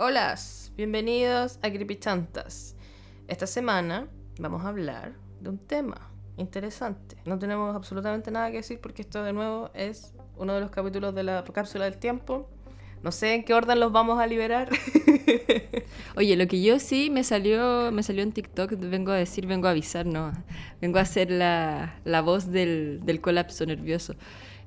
Hola, 0.00 0.36
bienvenidos 0.76 1.58
a 1.60 1.72
Chantas. 1.98 2.76
Esta 3.26 3.48
semana 3.48 4.06
vamos 4.38 4.64
a 4.64 4.68
hablar 4.68 5.14
de 5.40 5.48
un 5.50 5.58
tema 5.58 6.12
interesante. 6.36 7.16
No 7.24 7.36
tenemos 7.40 7.74
absolutamente 7.74 8.30
nada 8.30 8.48
que 8.52 8.58
decir 8.58 8.78
porque 8.80 9.02
esto 9.02 9.24
de 9.24 9.32
nuevo 9.32 9.70
es 9.74 10.14
uno 10.36 10.54
de 10.54 10.60
los 10.60 10.70
capítulos 10.70 11.16
de 11.16 11.24
la 11.24 11.42
cápsula 11.52 11.86
del 11.86 11.98
tiempo. 11.98 12.48
No 13.02 13.10
sé 13.10 13.34
en 13.34 13.44
qué 13.44 13.54
orden 13.54 13.80
los 13.80 13.90
vamos 13.90 14.20
a 14.20 14.28
liberar. 14.28 14.68
Oye, 16.16 16.36
lo 16.36 16.46
que 16.46 16.62
yo 16.62 16.78
sí 16.78 17.10
me 17.10 17.24
salió, 17.24 17.90
me 17.90 18.04
salió 18.04 18.22
en 18.22 18.30
TikTok, 18.30 18.74
vengo 18.78 19.10
a 19.10 19.16
decir, 19.16 19.48
vengo 19.48 19.66
a 19.66 19.72
avisar, 19.72 20.06
no. 20.06 20.30
Vengo 20.80 21.00
a 21.00 21.02
hacer 21.02 21.28
la, 21.28 21.98
la 22.04 22.20
voz 22.20 22.52
del, 22.52 23.00
del 23.02 23.20
colapso 23.20 23.66
nervioso. 23.66 24.14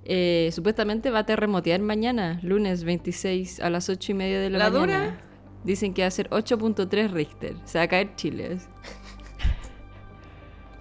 Eh, 0.04 0.50
supuestamente 0.52 1.12
va 1.12 1.20
a 1.20 1.26
terremotear 1.26 1.80
mañana, 1.80 2.40
lunes 2.42 2.84
26 2.84 3.60
a 3.60 3.70
las 3.70 3.90
8 3.90 4.12
y 4.12 4.16
media 4.16 4.40
de 4.40 4.50
la, 4.50 4.58
¿La 4.58 4.70
Dura? 4.70 5.22
Dicen 5.64 5.94
que 5.94 6.02
va 6.02 6.08
a 6.08 6.12
ser 6.12 6.30
8.3 6.30 7.12
Richter. 7.12 7.56
Se 7.66 7.78
va 7.78 7.84
a 7.84 7.88
caer 7.88 8.16
Chile. 8.16 8.58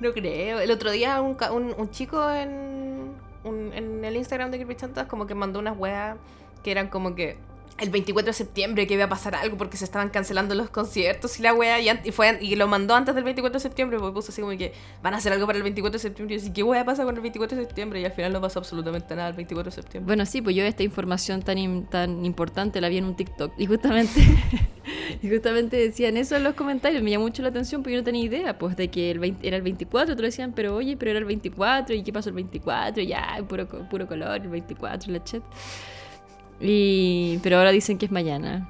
No 0.00 0.12
creo. 0.12 0.60
El 0.60 0.70
otro 0.70 0.90
día 0.90 1.20
un, 1.20 1.36
un, 1.52 1.90
chico 1.90 2.30
en, 2.30 3.12
en 3.44 4.02
el 4.02 4.16
Instagram 4.16 4.50
de 4.50 4.56
Creepy 4.56 4.74
Chantas 4.74 5.06
como 5.06 5.26
que 5.26 5.34
mandó 5.34 5.58
unas 5.58 5.76
weas 5.76 6.16
que 6.64 6.70
eran 6.70 6.88
como 6.88 7.14
que 7.14 7.36
el 7.80 7.90
24 7.90 8.26
de 8.26 8.32
septiembre 8.34 8.86
que 8.86 8.94
iba 8.94 9.04
a 9.04 9.08
pasar 9.08 9.34
algo 9.34 9.56
porque 9.56 9.76
se 9.76 9.84
estaban 9.84 10.10
cancelando 10.10 10.54
los 10.54 10.70
conciertos 10.70 11.38
y 11.38 11.42
la 11.42 11.54
wea 11.54 11.80
y, 11.80 12.12
fue, 12.12 12.38
y 12.40 12.54
lo 12.56 12.68
mandó 12.68 12.94
antes 12.94 13.14
del 13.14 13.24
24 13.24 13.58
de 13.58 13.62
septiembre 13.62 13.98
porque 13.98 14.14
puso 14.14 14.32
así 14.32 14.42
como 14.42 14.56
que 14.56 14.72
van 15.02 15.14
a 15.14 15.16
hacer 15.16 15.32
algo 15.32 15.46
para 15.46 15.56
el 15.56 15.62
24 15.62 15.94
de 15.94 15.98
septiembre 15.98 16.34
y 16.34 16.38
yo 16.38 16.44
así, 16.44 16.52
¿qué 16.52 16.62
wea 16.62 16.84
pasa 16.84 17.04
con 17.04 17.14
el 17.14 17.22
24 17.22 17.56
de 17.56 17.64
septiembre? 17.64 18.00
Y 18.00 18.04
al 18.04 18.12
final 18.12 18.32
no 18.32 18.40
pasó 18.40 18.58
absolutamente 18.58 19.16
nada 19.16 19.30
el 19.30 19.34
24 19.34 19.70
de 19.70 19.74
septiembre. 19.74 20.06
Bueno, 20.06 20.26
sí, 20.26 20.42
pues 20.42 20.54
yo 20.54 20.62
esta 20.64 20.82
información 20.82 21.42
tan, 21.42 21.86
tan 21.88 22.24
importante 22.24 22.80
la 22.80 22.88
vi 22.88 22.98
en 22.98 23.04
un 23.04 23.16
TikTok 23.16 23.52
y 23.56 23.66
justamente, 23.66 24.20
y 25.22 25.30
justamente 25.30 25.76
decían 25.76 26.18
eso 26.18 26.36
en 26.36 26.44
los 26.44 26.54
comentarios, 26.54 27.02
me 27.02 27.10
llamó 27.10 27.24
mucho 27.24 27.42
la 27.42 27.48
atención 27.48 27.82
porque 27.82 27.94
yo 27.94 28.00
no 28.00 28.04
tenía 28.04 28.24
idea 28.24 28.58
pues 28.58 28.76
de 28.76 28.88
que 28.88 29.10
el 29.10 29.36
era 29.42 29.56
el 29.56 29.62
24, 29.62 30.14
otros 30.14 30.26
decían, 30.26 30.52
pero 30.54 30.74
oye, 30.74 30.96
pero 30.98 31.12
era 31.12 31.20
el 31.20 31.24
24 31.24 31.94
y 31.94 32.02
qué 32.02 32.12
pasó 32.12 32.28
el 32.28 32.34
24, 32.34 33.02
ya, 33.02 33.42
puro, 33.48 33.66
puro 33.66 34.06
color, 34.06 34.40
el 34.40 34.48
24, 34.48 35.12
la 35.12 35.24
chat. 35.24 35.42
Y, 36.60 37.38
pero 37.42 37.58
ahora 37.58 37.70
dicen 37.70 37.98
que 37.98 38.06
es 38.06 38.12
mañana. 38.12 38.68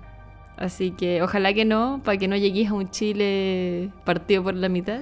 Así 0.56 0.91
que 0.91 1.22
ojalá 1.22 1.55
que 1.55 1.64
no, 1.64 2.00
para 2.05 2.19
que 2.19 2.28
no 2.28 2.36
llegues 2.36 2.69
a 2.69 2.74
un 2.74 2.91
Chile 2.91 3.91
partido 4.05 4.44
por 4.44 4.55
la 4.55 4.69
mitad. 4.69 5.00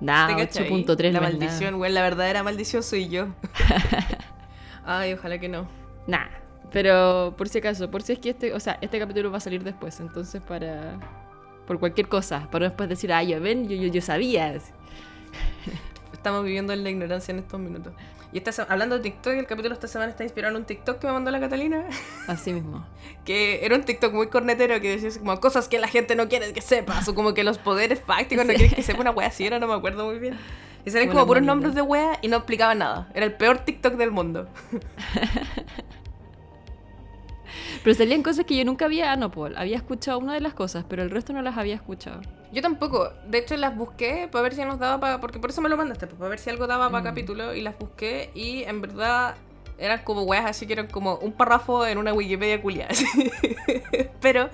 Nah, 0.00 0.28
8.3 0.30 1.12
La 1.12 1.20
maldición, 1.20 1.76
güey, 1.76 1.92
la 1.92 2.02
verdadera 2.02 2.42
maldición 2.42 2.82
soy 2.82 3.08
yo. 3.08 3.28
Ay, 4.84 5.12
ojalá 5.12 5.38
que 5.38 5.48
no. 5.48 5.66
Nah, 6.06 6.26
pero 6.72 7.34
por 7.36 7.48
si 7.48 7.58
acaso, 7.58 7.90
por 7.90 8.02
si 8.02 8.14
es 8.14 8.18
que 8.18 8.30
este, 8.30 8.52
o 8.52 8.60
sea, 8.60 8.78
este 8.80 8.98
capítulo 8.98 9.30
va 9.30 9.38
a 9.38 9.40
salir 9.40 9.62
después, 9.62 9.98
entonces 10.00 10.42
para 10.42 10.98
por 11.66 11.78
cualquier 11.80 12.08
cosa, 12.08 12.48
para 12.50 12.68
después 12.68 12.88
decir, 12.88 13.12
ay, 13.12 13.28
yo 13.28 13.40
ven, 13.40 13.68
yo, 13.68 13.76
yo, 13.76 13.88
yo 13.88 14.00
sabía. 14.00 14.54
Estamos 16.12 16.44
viviendo 16.44 16.72
en 16.72 16.84
la 16.84 16.90
ignorancia 16.90 17.32
en 17.32 17.40
estos 17.40 17.58
minutos. 17.58 17.92
Y 18.36 18.42
esta, 18.46 18.64
hablando 18.64 18.96
de 18.96 19.02
TikTok, 19.02 19.32
el 19.32 19.46
capítulo 19.46 19.70
de 19.70 19.76
esta 19.76 19.88
semana 19.88 20.10
está 20.10 20.22
inspirado 20.22 20.54
en 20.54 20.60
un 20.60 20.66
TikTok 20.66 20.98
que 20.98 21.06
me 21.06 21.14
mandó 21.14 21.30
la 21.30 21.40
Catalina. 21.40 21.86
Así 22.26 22.52
mismo. 22.52 22.86
que 23.24 23.64
era 23.64 23.74
un 23.74 23.82
TikTok 23.82 24.12
muy 24.12 24.26
cornetero 24.26 24.78
que 24.78 24.98
decía 24.98 25.18
como 25.18 25.40
cosas 25.40 25.68
que 25.68 25.78
la 25.78 25.88
gente 25.88 26.16
no 26.16 26.28
quiere 26.28 26.52
que 26.52 26.60
sepas, 26.60 27.08
o 27.08 27.14
como 27.14 27.32
que 27.32 27.44
los 27.44 27.56
poderes 27.56 27.98
fácticos 27.98 28.44
no 28.44 28.52
quieren 28.52 28.74
que 28.74 28.82
sepa 28.82 29.00
una 29.00 29.10
wea 29.10 29.28
así, 29.28 29.46
era, 29.46 29.58
no 29.58 29.66
me 29.66 29.72
acuerdo 29.72 30.04
muy 30.04 30.18
bien. 30.18 30.38
Y 30.84 30.90
salían 30.90 31.12
como 31.12 31.26
puros 31.26 31.44
nombres 31.44 31.74
de 31.74 31.80
wea 31.80 32.18
y 32.20 32.28
no 32.28 32.36
explicaban 32.36 32.80
nada. 32.80 33.08
Era 33.14 33.24
el 33.24 33.32
peor 33.32 33.60
TikTok 33.60 33.94
del 33.94 34.10
mundo. 34.10 34.46
Pero 37.86 37.94
salían 37.94 38.24
cosas 38.24 38.44
que 38.44 38.56
yo 38.56 38.64
nunca 38.64 38.86
había, 38.86 39.12
ah, 39.12 39.16
no, 39.16 39.30
Paul, 39.30 39.56
había 39.56 39.76
escuchado 39.76 40.18
una 40.18 40.34
de 40.34 40.40
las 40.40 40.54
cosas, 40.54 40.84
pero 40.88 41.04
el 41.04 41.10
resto 41.12 41.32
no 41.32 41.40
las 41.40 41.56
había 41.56 41.76
escuchado. 41.76 42.20
Yo 42.52 42.60
tampoco. 42.60 43.12
De 43.28 43.38
hecho, 43.38 43.56
las 43.56 43.76
busqué 43.76 44.28
para 44.28 44.42
ver 44.42 44.56
si 44.56 44.64
nos 44.64 44.80
daba 44.80 44.98
para. 44.98 45.20
Porque 45.20 45.38
por 45.38 45.50
eso 45.50 45.60
me 45.60 45.68
lo 45.68 45.76
mandaste, 45.76 46.08
pues, 46.08 46.18
para 46.18 46.28
ver 46.28 46.40
si 46.40 46.50
algo 46.50 46.66
daba 46.66 46.90
para 46.90 47.02
mm. 47.02 47.04
capítulo. 47.04 47.54
Y 47.54 47.60
las 47.60 47.78
busqué 47.78 48.32
y 48.34 48.64
en 48.64 48.80
verdad 48.80 49.36
eran 49.78 50.02
como 50.02 50.22
weas 50.22 50.46
así 50.46 50.66
que 50.66 50.72
eran 50.72 50.88
como 50.88 51.14
un 51.18 51.30
párrafo 51.30 51.86
en 51.86 51.98
una 51.98 52.12
Wikipedia 52.12 52.60
culiada. 52.60 52.92
Pero 54.20 54.50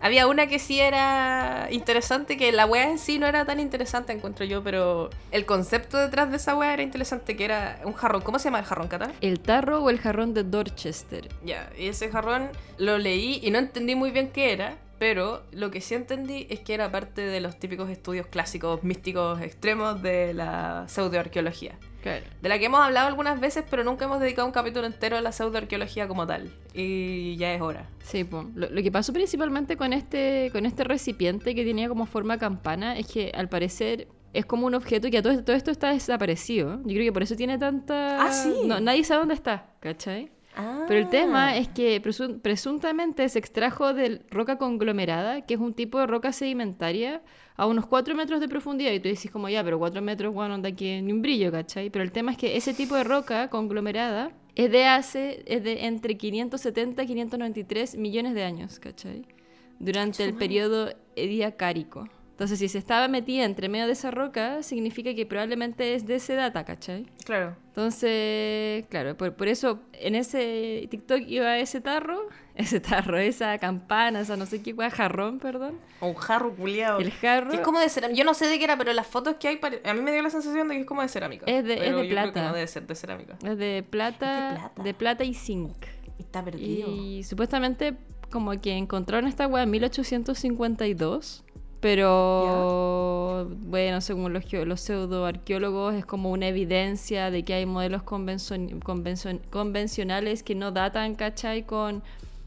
había 0.00 0.26
una 0.26 0.46
que 0.46 0.58
sí 0.58 0.80
era 0.80 1.68
interesante, 1.70 2.36
que 2.36 2.52
la 2.52 2.66
wea 2.66 2.90
en 2.90 2.98
sí 2.98 3.18
no 3.18 3.26
era 3.26 3.44
tan 3.44 3.60
interesante, 3.60 4.12
encuentro 4.12 4.44
yo, 4.44 4.62
pero 4.62 5.10
el 5.30 5.46
concepto 5.46 5.98
detrás 5.98 6.30
de 6.30 6.36
esa 6.36 6.56
wea 6.56 6.72
era 6.72 6.82
interesante, 6.82 7.36
que 7.36 7.44
era 7.44 7.80
un 7.84 7.92
jarrón. 7.92 8.22
¿Cómo 8.22 8.38
se 8.38 8.44
llama 8.44 8.60
el 8.60 8.64
jarrón, 8.64 8.88
Cata? 8.88 9.12
El 9.20 9.40
tarro 9.40 9.82
o 9.82 9.90
el 9.90 9.98
jarrón 9.98 10.34
de 10.34 10.44
Dorchester. 10.44 11.28
Ya, 11.44 11.70
y 11.78 11.88
ese 11.88 12.10
jarrón 12.10 12.48
lo 12.78 12.98
leí 12.98 13.40
y 13.42 13.50
no 13.50 13.58
entendí 13.58 13.94
muy 13.94 14.10
bien 14.10 14.30
qué 14.30 14.52
era. 14.52 14.76
Pero 14.98 15.44
lo 15.50 15.70
que 15.70 15.80
sí 15.80 15.94
entendí 15.94 16.46
es 16.50 16.60
que 16.60 16.74
era 16.74 16.92
parte 16.92 17.22
de 17.22 17.40
los 17.40 17.58
típicos 17.58 17.88
estudios 17.88 18.26
clásicos, 18.26 18.84
místicos, 18.84 19.40
extremos 19.40 20.02
de 20.02 20.34
la 20.34 20.84
pseudoarqueología. 20.88 21.78
De 22.02 22.48
la 22.48 22.58
que 22.58 22.66
hemos 22.66 22.80
hablado 22.80 23.08
algunas 23.08 23.40
veces, 23.40 23.64
pero 23.68 23.84
nunca 23.84 24.06
hemos 24.06 24.20
dedicado 24.20 24.46
un 24.46 24.52
capítulo 24.52 24.86
entero 24.86 25.16
a 25.16 25.20
la 25.20 25.32
pseudoarqueología 25.32 26.08
como 26.08 26.26
tal. 26.26 26.50
Y 26.74 27.36
ya 27.36 27.52
es 27.52 27.60
hora. 27.60 27.88
Sí, 28.02 28.24
pues. 28.24 28.46
Lo, 28.54 28.82
que 28.82 28.90
pasó 28.90 29.12
principalmente 29.12 29.76
con 29.76 29.92
este, 29.92 30.50
con 30.52 30.66
este 30.66 30.84
recipiente 30.84 31.54
que 31.54 31.64
tenía 31.64 31.88
como 31.88 32.06
forma 32.06 32.38
campana 32.38 32.98
es 32.98 33.06
que 33.06 33.32
al 33.34 33.48
parecer 33.48 34.08
es 34.32 34.46
como 34.46 34.66
un 34.66 34.74
objeto 34.74 35.10
que 35.10 35.22
todo, 35.22 35.42
todo 35.44 35.56
esto 35.56 35.70
está 35.70 35.90
desaparecido. 35.90 36.80
Yo 36.84 36.94
creo 36.94 37.04
que 37.04 37.12
por 37.12 37.22
eso 37.22 37.36
tiene 37.36 37.58
tanta. 37.58 38.24
Ah, 38.24 38.32
sí. 38.32 38.52
nadie 38.64 39.04
sabe 39.04 39.20
dónde 39.20 39.34
está, 39.34 39.66
¿cachai? 39.80 40.30
Pero 40.56 41.00
el 41.00 41.08
tema 41.08 41.48
ah. 41.48 41.56
es 41.56 41.68
que 41.68 42.00
presuntamente 42.42 43.28
se 43.28 43.38
extrajo 43.38 43.94
de 43.94 44.22
roca 44.30 44.58
conglomerada, 44.58 45.42
que 45.42 45.54
es 45.54 45.60
un 45.60 45.74
tipo 45.74 45.98
de 45.98 46.06
roca 46.06 46.32
sedimentaria 46.32 47.22
a 47.56 47.66
unos 47.66 47.86
4 47.86 48.14
metros 48.14 48.40
de 48.40 48.48
profundidad. 48.48 48.92
Y 48.92 49.00
tú 49.00 49.08
dices 49.08 49.30
como, 49.30 49.48
ya, 49.48 49.62
pero 49.62 49.78
4 49.78 50.02
metros, 50.02 50.34
bueno, 50.34 50.58
de 50.58 50.68
aquí 50.68 51.00
ni 51.02 51.12
un 51.12 51.22
brillo, 51.22 51.52
¿cachai? 51.52 51.90
Pero 51.90 52.02
el 52.02 52.12
tema 52.12 52.32
es 52.32 52.38
que 52.38 52.56
ese 52.56 52.74
tipo 52.74 52.94
de 52.96 53.04
roca 53.04 53.48
conglomerada 53.48 54.32
es 54.56 54.70
de 54.70 54.86
hace, 54.86 55.44
es 55.46 55.62
de 55.62 55.86
entre 55.86 56.16
570 56.16 57.02
y 57.02 57.06
593 57.06 57.96
millones 57.96 58.34
de 58.34 58.44
años, 58.44 58.80
¿cachai? 58.80 59.26
Durante 59.78 60.24
el 60.24 60.34
periodo 60.34 60.92
ediacárico. 61.16 62.08
Entonces, 62.40 62.58
si 62.58 62.70
se 62.70 62.78
estaba 62.78 63.06
metida 63.06 63.44
entre 63.44 63.68
medio 63.68 63.86
de 63.86 63.92
esa 63.92 64.10
roca, 64.10 64.62
significa 64.62 65.12
que 65.12 65.26
probablemente 65.26 65.94
es 65.94 66.06
de 66.06 66.14
ese 66.14 66.32
data, 66.36 66.64
¿cachai? 66.64 67.04
Claro. 67.26 67.54
Entonces, 67.66 68.86
claro, 68.88 69.14
por, 69.14 69.46
eso 69.46 69.80
en 69.92 70.14
ese 70.14 70.88
TikTok 70.90 71.20
iba 71.26 71.58
ese 71.58 71.82
tarro, 71.82 72.28
ese 72.54 72.80
tarro, 72.80 73.18
esa 73.18 73.58
campana, 73.58 74.20
esa 74.20 74.38
no 74.38 74.46
sé 74.46 74.62
qué, 74.62 74.74
jarrón, 74.90 75.38
perdón. 75.38 75.76
O 76.00 76.06
un 76.06 76.14
jarro 76.14 76.56
culiado. 76.56 76.98
El 76.98 77.10
jarro. 77.10 77.52
es 77.52 77.60
como 77.60 77.78
de 77.78 77.90
cerámica. 77.90 78.16
Yo 78.16 78.24
no 78.24 78.32
sé 78.32 78.46
de 78.46 78.56
qué 78.56 78.64
era, 78.64 78.78
pero 78.78 78.94
las 78.94 79.06
fotos 79.06 79.36
que 79.38 79.46
hay, 79.46 79.60
a 79.84 79.92
mí 79.92 80.00
me 80.00 80.10
dio 80.10 80.22
la 80.22 80.30
sensación 80.30 80.66
de 80.68 80.76
que 80.76 80.80
es 80.80 80.86
como 80.86 81.02
de 81.02 81.08
cerámica. 81.08 81.44
Es 81.44 81.62
de, 81.62 81.74
es 81.74 81.94
de 81.94 82.04
plata. 82.04 82.42
no 82.42 82.54
debe 82.54 82.66
ser 82.68 82.86
de 82.86 82.94
cerámica. 82.94 83.36
Es 83.44 83.58
de 83.58 83.84
plata, 83.90 84.72
de 84.82 84.94
plata, 84.94 85.24
y 85.24 85.34
zinc. 85.34 85.76
está 86.18 86.42
perdido. 86.42 86.88
Y 86.90 87.22
supuestamente, 87.22 87.98
como 88.30 88.58
que 88.62 88.78
encontraron 88.78 89.28
esta 89.28 89.46
weá 89.46 89.64
en 89.64 89.70
1852 89.72 91.44
pero 91.80 93.50
bueno, 93.62 94.02
según 94.02 94.34
los, 94.34 94.52
los 94.52 94.80
pseudoarqueólogos 94.82 95.94
es 95.94 96.04
como 96.04 96.30
una 96.30 96.48
evidencia 96.48 97.30
de 97.30 97.42
que 97.42 97.54
hay 97.54 97.64
modelos 97.64 98.02
convencionales 98.02 100.42
que 100.42 100.54
no 100.54 100.72
datan, 100.72 101.14
¿cachai? 101.14 101.64
Con, 101.64 102.02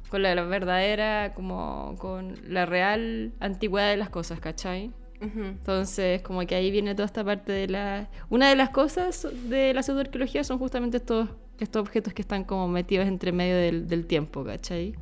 con 0.09 0.21
la, 0.21 0.35
verdadera, 0.44 1.33
como 1.33 1.95
con 1.97 2.35
la 2.47 2.67
real 2.67 3.31
antigüedad 3.39 3.89
de 3.89 3.97
las 3.97 4.09
cosas, 4.09 4.39
¿cachai? 4.39 4.91
Entonces, 5.19 6.21
como 6.21 6.45
que 6.45 6.53
ahí 6.53 6.69
viene 6.69 6.94
toda 6.95 7.05
esta 7.05 7.23
parte 7.23 7.53
de 7.53 7.69
la... 7.69 8.09
Una 8.29 8.50
de 8.50 8.57
las 8.57 8.71
cosas 8.71 9.25
de 9.45 9.73
la 9.73 9.81
pseudoarqueología 9.81 10.44
son 10.44 10.59
justamente 10.59 10.97
estos, 10.97 11.29
estos 11.59 11.79
objetos 11.79 12.13
que 12.13 12.21
están 12.21 12.44
como 12.44 12.67
metidos 12.67 13.07
entre 13.07 13.31
medio 13.31 13.55
del, 13.55 13.88
del 13.88 14.05
tiempo, 14.05 14.44
¿cachai? 14.44 14.94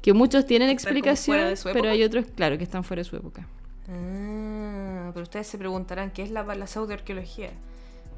Que 0.00 0.12
muchos 0.12 0.46
tienen 0.46 0.70
explicación, 0.70 1.54
pero 1.72 1.90
hay 1.90 2.04
otros, 2.04 2.24
claro, 2.36 2.56
que 2.56 2.64
están 2.64 2.84
fuera 2.84 3.00
de 3.00 3.04
su 3.04 3.16
época. 3.16 3.48
Ah, 3.88 5.10
pero 5.14 5.22
ustedes 5.22 5.46
se 5.46 5.58
preguntarán 5.58 6.10
qué 6.10 6.22
es 6.22 6.30
la, 6.30 6.42
la 6.42 6.66
pseudoarqueología. 6.66 7.50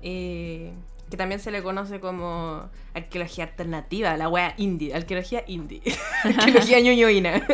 Eh, 0.02 0.72
que 1.10 1.16
también 1.16 1.40
se 1.40 1.50
le 1.50 1.62
conoce 1.62 2.00
como 2.00 2.70
arqueología 2.94 3.44
alternativa, 3.44 4.16
la 4.16 4.28
wea 4.28 4.54
indie, 4.56 4.94
arqueología 4.94 5.44
indie, 5.46 5.82
arqueología 6.24 6.80
ñoñoína, 6.84 7.42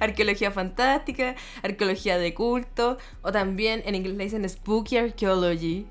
arqueología 0.00 0.52
fantástica, 0.52 1.34
arqueología 1.62 2.18
de 2.18 2.32
culto, 2.34 2.98
o 3.22 3.32
también 3.32 3.82
en 3.84 3.96
inglés 3.96 4.16
le 4.16 4.24
dicen 4.24 4.48
spooky 4.48 4.96
archaeology, 4.96 5.88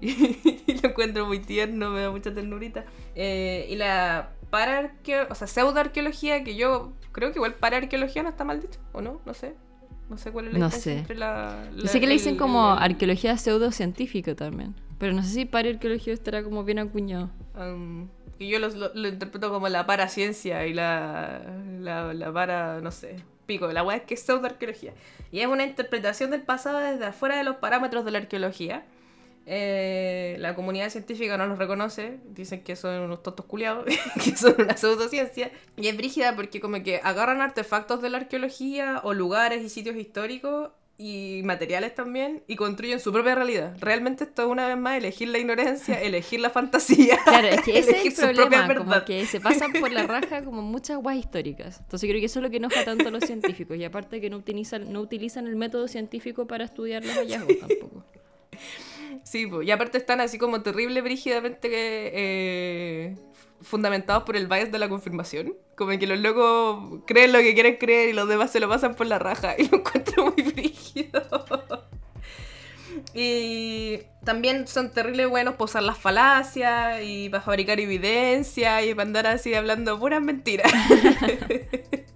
lo 0.82 0.90
encuentro 0.90 1.26
muy 1.26 1.40
tierno, 1.40 1.92
me 1.92 2.02
da 2.02 2.12
mucha 2.12 2.34
ternurita. 2.34 2.86
Eh, 3.14 3.68
y 3.70 3.76
la 3.76 4.32
para 4.50 4.94
o 5.30 5.36
sea, 5.36 5.48
pseudoarqueología, 5.48 6.46
que 6.46 6.56
yo 6.56 6.94
creo 7.12 7.34
que 7.34 7.40
igual 7.40 7.56
para 7.56 7.78
arqueología 7.78 8.24
no 8.24 8.30
está 8.30 8.46
mal 8.46 8.62
dicho, 8.62 8.80
¿o 8.94 9.02
no? 9.02 9.20
No 9.26 9.34
sé. 9.34 9.56
No 10.10 10.18
sé 10.18 10.32
cuál 10.32 10.48
es 10.48 10.54
la 10.54 10.60
no 10.60 10.72
sé. 10.72 11.00
entre 11.00 11.16
la, 11.16 11.68
Yo 11.76 11.88
sé 11.88 12.00
que 12.00 12.08
le 12.08 12.14
dicen 12.14 12.38
como 12.38 12.70
arqueología 12.70 13.38
pseudocientífica 13.38 14.36
también. 14.36 14.76
Pero 15.00 15.14
no 15.14 15.24
sé 15.24 15.30
si 15.30 15.46
para 15.46 15.70
arqueología 15.70 16.14
estará 16.14 16.44
como 16.44 16.64
bien 16.64 16.80
acuñado. 16.80 17.30
Um, 17.58 18.08
que 18.38 18.48
yo 18.48 18.60
lo, 18.60 18.70
lo, 18.70 19.08
interpreto 19.08 19.50
como 19.50 19.68
la 19.70 19.86
paraciencia 19.86 20.66
y 20.68 20.74
la, 20.74 21.42
la, 21.80 22.14
la 22.14 22.34
para, 22.34 22.82
no 22.82 22.92
sé, 22.92 23.18
pico. 23.46 23.72
La 23.72 23.84
weá 23.84 23.98
es 23.98 24.04
que 24.04 24.14
es 24.14 24.22
pseudoarqueología. 24.22 24.94
Y 25.32 25.40
es 25.40 25.48
una 25.48 25.66
interpretación 25.66 26.32
del 26.32 26.42
pasado 26.42 26.80
desde 26.80 27.06
afuera 27.06 27.38
de 27.38 27.44
los 27.44 27.58
parámetros 27.58 28.06
de 28.06 28.12
la 28.12 28.20
arqueología. 28.20 28.86
Eh, 29.48 30.38
la 30.40 30.56
comunidad 30.56 30.90
científica 30.90 31.38
no 31.38 31.46
los 31.46 31.60
reconoce, 31.60 32.20
dicen 32.30 32.64
que 32.64 32.76
son 32.76 33.00
unos 33.02 33.22
tontos 33.22 33.46
culiados, 33.46 33.86
que 34.24 34.36
son 34.36 34.56
una 34.60 34.76
pseudociencia. 34.76 35.52
Y 35.78 35.88
es 35.88 35.98
brígida 35.98 36.36
porque 36.36 36.60
como 36.60 36.82
que 36.82 37.00
agarran 37.04 37.42
artefactos 37.42 38.02
de 38.02 38.10
la 38.10 38.18
arqueología 38.18 39.02
o 39.04 39.14
lugares 39.14 39.64
y 39.64 39.70
sitios 39.70 39.96
históricos 39.96 40.72
y 40.98 41.42
materiales 41.44 41.94
también 41.94 42.42
y 42.48 42.56
construyen 42.56 43.00
su 43.00 43.12
propia 43.12 43.36
realidad. 43.36 43.76
Realmente 43.80 44.24
esto 44.24 44.44
es 44.44 44.48
una 44.48 44.68
vez 44.68 44.78
más 44.78 44.98
elegir 44.98 45.28
la 45.28 45.38
ignorancia, 45.38 46.02
elegir 46.02 46.40
la 46.40 46.50
fantasía. 46.50 47.20
Claro, 47.24 47.48
es 47.48 47.62
que 47.62 47.78
ese 47.78 48.08
es 48.08 48.20
el 48.20 48.36
problema, 48.36 48.76
como 48.76 49.06
que 49.06 49.26
se 49.26 49.42
pasan 49.42 49.74
por 49.74 49.92
la 49.92 50.04
raja 50.08 50.44
como 50.44 50.62
muchas 50.62 50.98
guas 50.98 51.18
históricas. 51.18 51.80
Entonces 51.82 52.10
creo 52.10 52.20
que 52.20 52.28
eso 52.28 52.40
es 52.40 52.44
lo 52.44 52.50
que 52.50 52.58
enoja 52.58 52.84
tanto 52.86 53.10
a 53.10 53.12
los 53.12 53.26
científicos 53.26 53.78
y 53.78 53.84
aparte 53.84 54.22
que 54.22 54.30
no 54.30 54.38
utilizan, 54.38 54.92
no 54.92 55.02
utilizan 55.02 55.48
el 55.48 55.56
método 55.56 55.88
científico 55.88 56.48
para 56.48 56.64
estudiar 56.64 57.04
los 57.04 57.16
hallazgos 57.16 57.60
tampoco. 57.60 58.04
Sí, 59.24 59.50
y 59.64 59.72
aparte 59.72 59.98
están 59.98 60.22
así 60.22 60.38
como 60.38 60.62
terrible, 60.62 61.02
brígidamente 61.02 61.70
eh, 61.72 63.16
fundamentados 63.62 64.24
por 64.24 64.36
el 64.36 64.48
bias 64.48 64.72
de 64.72 64.80
la 64.80 64.90
confirmación. 64.90 65.56
Como 65.76 65.98
que 65.98 66.08
los 66.08 66.20
locos 66.20 67.02
creen 67.06 67.32
lo 67.34 67.40
que 67.40 67.54
quieren 67.54 67.78
creer 67.78 68.10
y 68.10 68.14
los 68.14 68.28
demás 68.28 68.52
se 68.52 68.60
lo 68.60 68.70
pasan 68.70 68.96
por 68.96 69.08
la 69.08 69.20
raja. 69.20 69.56
Y 69.58 69.68
lo 69.68 69.78
encuentro 69.78 70.32
muy 70.32 70.44
brígido. 70.44 71.22
Y 73.14 74.00
también 74.24 74.68
son 74.68 74.92
terribles 74.92 75.30
buenos 75.30 75.56
para 75.56 75.66
usar 75.66 75.84
las 75.84 75.98
falacias 75.98 77.02
y 77.04 77.30
para 77.30 77.44
fabricar 77.44 77.80
evidencia 77.80 78.84
y 78.84 78.94
para 78.94 79.08
andar 79.08 79.28
así 79.28 79.54
hablando 79.54 80.00
puras 80.00 80.22
mentiras. 80.22 80.72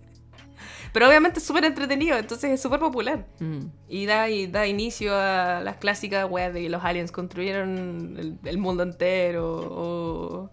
Pero 0.92 1.08
obviamente 1.08 1.40
es 1.40 1.46
súper 1.46 1.66
entretenido, 1.66 2.18
entonces 2.18 2.52
es 2.52 2.62
súper 2.62 2.80
popular. 2.80 3.26
Mm. 3.40 3.66
Y, 3.88 4.06
da, 4.06 4.30
y 4.30 4.48
da 4.48 4.68
inicio 4.68 5.16
a 5.16 5.62
las 5.62 5.78
clásicas 5.78 6.30
web 6.30 6.54
de 6.54 6.64
que 6.64 6.70
los 6.70 6.84
aliens 6.84 7.12
construyeron 7.12 8.40
el, 8.44 8.58
mundo 8.58 8.84
entero 8.84 9.60
o 9.72 10.50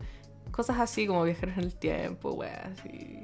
cosas 0.51 0.79
así 0.79 1.07
como 1.07 1.23
viajar 1.25 1.51
en 1.51 1.61
el 1.61 1.75
tiempo, 1.75 2.33
weas. 2.33 2.71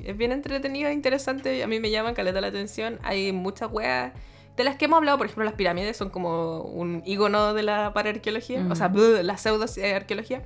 Es 0.04 0.16
bien 0.16 0.32
entretenido 0.32 0.88
e 0.88 0.92
interesante. 0.92 1.62
A 1.62 1.66
mí 1.66 1.80
me 1.80 1.90
llaman 1.90 2.14
caleta 2.14 2.40
la 2.40 2.48
atención. 2.48 2.98
Hay 3.02 3.32
muchas 3.32 3.70
weas 3.70 4.12
de 4.56 4.64
las 4.64 4.76
que 4.76 4.86
hemos 4.86 4.98
hablado. 4.98 5.18
Por 5.18 5.26
ejemplo, 5.26 5.44
las 5.44 5.54
pirámides 5.54 5.96
son 5.96 6.10
como 6.10 6.62
un 6.62 7.02
ícono 7.06 7.54
de 7.54 7.62
la 7.62 7.92
paraarqueología, 7.92 8.66
o 8.70 8.74
sea, 8.74 8.88
mm. 8.88 9.22
la 9.22 9.36
pseudo 9.38 9.66
arqueología. 9.94 10.42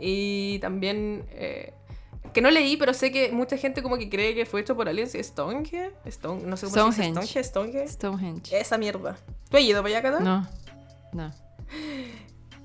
Y 0.00 0.58
también 0.60 1.26
eh, 1.30 1.74
que 2.32 2.40
no 2.40 2.50
leí, 2.50 2.76
pero 2.76 2.94
sé 2.94 3.10
que 3.10 3.32
mucha 3.32 3.56
gente 3.56 3.82
como 3.82 3.96
que 3.98 4.08
cree 4.08 4.34
que 4.34 4.46
fue 4.46 4.60
hecho 4.60 4.76
por 4.76 4.88
aliens. 4.88 5.12
Stonehenge, 5.14 5.92
Stone, 6.06 6.42
no 6.44 6.56
sé 6.56 6.66
cómo 6.66 6.92
se 6.92 7.02
dice. 7.10 7.42
Stonehenge, 7.42 7.88
Stonehenge. 7.88 8.60
Esa 8.60 8.78
mierda. 8.78 9.16
¿Tú 9.50 9.56
has 9.56 9.62
ido 9.62 9.82
para 9.82 9.98
allá, 9.98 10.02
Cata? 10.02 10.20
No, 10.20 10.48
no. 11.12 11.32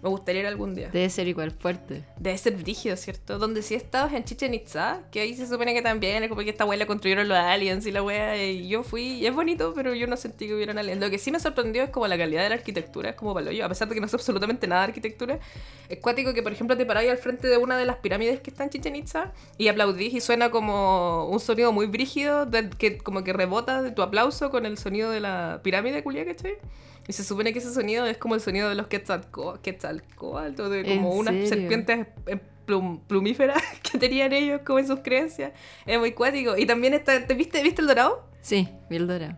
Me 0.05 0.11
gustaría 0.11 0.41
ir 0.41 0.47
algún 0.47 0.75
día. 0.75 0.89
Debe 0.93 1.09
ser 1.09 1.27
igual 1.27 1.49
fuerte. 1.49 2.03
Debe 2.19 2.37
ser 2.37 2.55
brígido, 2.55 2.95
¿cierto? 2.95 3.39
Donde 3.39 3.63
sí 3.63 3.73
he 3.73 3.77
estado 3.77 4.15
en 4.15 4.23
Chichen 4.23 4.53
Itza, 4.53 4.99
que 5.09 5.21
ahí 5.21 5.33
se 5.33 5.47
supone 5.47 5.73
que 5.73 5.81
también 5.81 6.21
es 6.21 6.29
como 6.29 6.41
que 6.43 6.51
esta 6.51 6.63
abuela 6.63 6.85
construyeron 6.85 7.27
los 7.27 7.35
aliens 7.35 7.87
y 7.87 7.91
la 7.91 8.03
wea, 8.03 8.37
y 8.45 8.67
yo 8.67 8.83
fui, 8.83 9.01
y 9.01 9.25
es 9.25 9.33
bonito, 9.33 9.73
pero 9.75 9.95
yo 9.95 10.05
no 10.05 10.15
sentí 10.15 10.45
que 10.45 10.53
hubieran 10.53 10.77
aliens. 10.77 11.01
Lo 11.01 11.09
que 11.09 11.17
sí 11.17 11.31
me 11.31 11.39
sorprendió 11.39 11.81
es 11.81 11.89
como 11.89 12.05
la 12.05 12.19
calidad 12.19 12.43
de 12.43 12.49
la 12.49 12.53
arquitectura, 12.53 13.09
es 13.09 13.15
como 13.15 13.33
palo 13.33 13.51
yo, 13.51 13.65
a 13.65 13.67
pesar 13.67 13.87
de 13.87 13.95
que 13.95 14.01
no 14.01 14.07
sé 14.07 14.15
absolutamente 14.15 14.67
nada 14.67 14.81
de 14.81 14.89
arquitectura. 14.89 15.39
Es 15.89 15.97
cuático 15.97 16.35
que, 16.35 16.43
por 16.43 16.51
ejemplo, 16.51 16.77
te 16.77 16.85
paráis 16.85 17.09
al 17.09 17.17
frente 17.17 17.47
de 17.47 17.57
una 17.57 17.75
de 17.75 17.85
las 17.85 17.95
pirámides 17.95 18.41
que 18.41 18.51
está 18.51 18.63
en 18.63 18.69
Chichen 18.69 18.95
Itza 18.95 19.33
y 19.57 19.69
aplaudís 19.69 20.13
y 20.13 20.21
suena 20.21 20.51
como 20.51 21.27
un 21.29 21.39
sonido 21.39 21.71
muy 21.71 21.87
brígido, 21.87 22.47
que 22.77 22.99
como 22.99 23.23
que 23.23 23.33
rebota 23.33 23.81
de 23.81 23.89
tu 23.89 24.03
aplauso 24.03 24.51
con 24.51 24.67
el 24.67 24.77
sonido 24.77 25.09
de 25.09 25.19
la 25.19 25.61
pirámide, 25.63 26.03
culia, 26.03 26.27
¿cachai? 26.27 26.57
Y 27.07 27.13
se 27.13 27.23
supone 27.23 27.53
que 27.53 27.59
ese 27.59 27.73
sonido 27.73 28.05
es 28.05 28.17
como 28.17 28.35
el 28.35 28.41
sonido 28.41 28.69
de 28.69 28.75
los 28.75 28.87
Quetzalcoatl, 28.87 30.61
o 30.61 30.69
de 30.69 30.83
como 30.83 31.11
unas 31.11 31.47
serpientes 31.47 32.07
plumíferas 33.07 33.61
que 33.83 33.97
tenían 33.97 34.33
ellos 34.33 34.61
como 34.65 34.79
en 34.79 34.87
sus 34.87 34.99
creencias. 34.99 35.51
Es 35.85 35.99
muy 35.99 36.13
cuático. 36.13 36.57
Y 36.57 36.65
también 36.65 36.93
está, 36.93 37.25
¿te 37.25 37.33
viste, 37.35 37.61
viste 37.61 37.81
el 37.81 37.87
dorado? 37.87 38.27
Sí, 38.41 38.69
vi 38.89 38.97
el 38.97 39.07
dorado. 39.07 39.37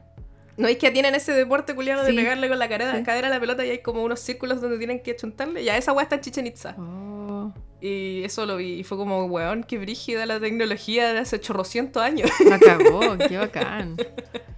¿No 0.55 0.67
es 0.67 0.77
que 0.77 0.89
tienen 0.89 1.13
ese 1.13 1.33
deporte 1.33 1.75
culiado 1.75 2.03
de 2.03 2.13
pegarle 2.13 2.49
con 2.49 2.57
la 2.57 2.67
cadera, 2.67 3.03
cadera 3.03 3.27
a 3.27 3.29
la 3.29 3.39
pelota 3.39 3.63
y 3.63 3.69
hay 3.69 3.79
como 3.79 4.03
unos 4.03 4.19
círculos 4.19 4.59
donde 4.59 4.79
tienen 4.79 5.03
que 5.03 5.15
chuntarle? 5.15 5.63
Ya, 5.63 5.77
esa 5.77 5.93
weá 5.93 6.03
está 6.03 6.15
en 6.15 6.21
Chichen 6.21 6.47
Itza. 6.47 6.75
Oh. 6.79 7.53
Y 7.79 8.23
eso 8.23 8.43
lo 8.47 8.57
vi 8.57 8.79
y 8.79 8.83
fue 8.83 8.97
como, 8.97 9.25
weón, 9.25 9.63
qué 9.63 9.77
brígida 9.77 10.25
la 10.25 10.39
tecnología 10.39 11.13
de 11.13 11.19
hace 11.19 11.39
chorrocientos 11.39 12.01
años. 12.01 12.31
La 12.43 12.57
cagó, 12.57 13.17
qué 13.19 13.37
bacán. 13.37 13.97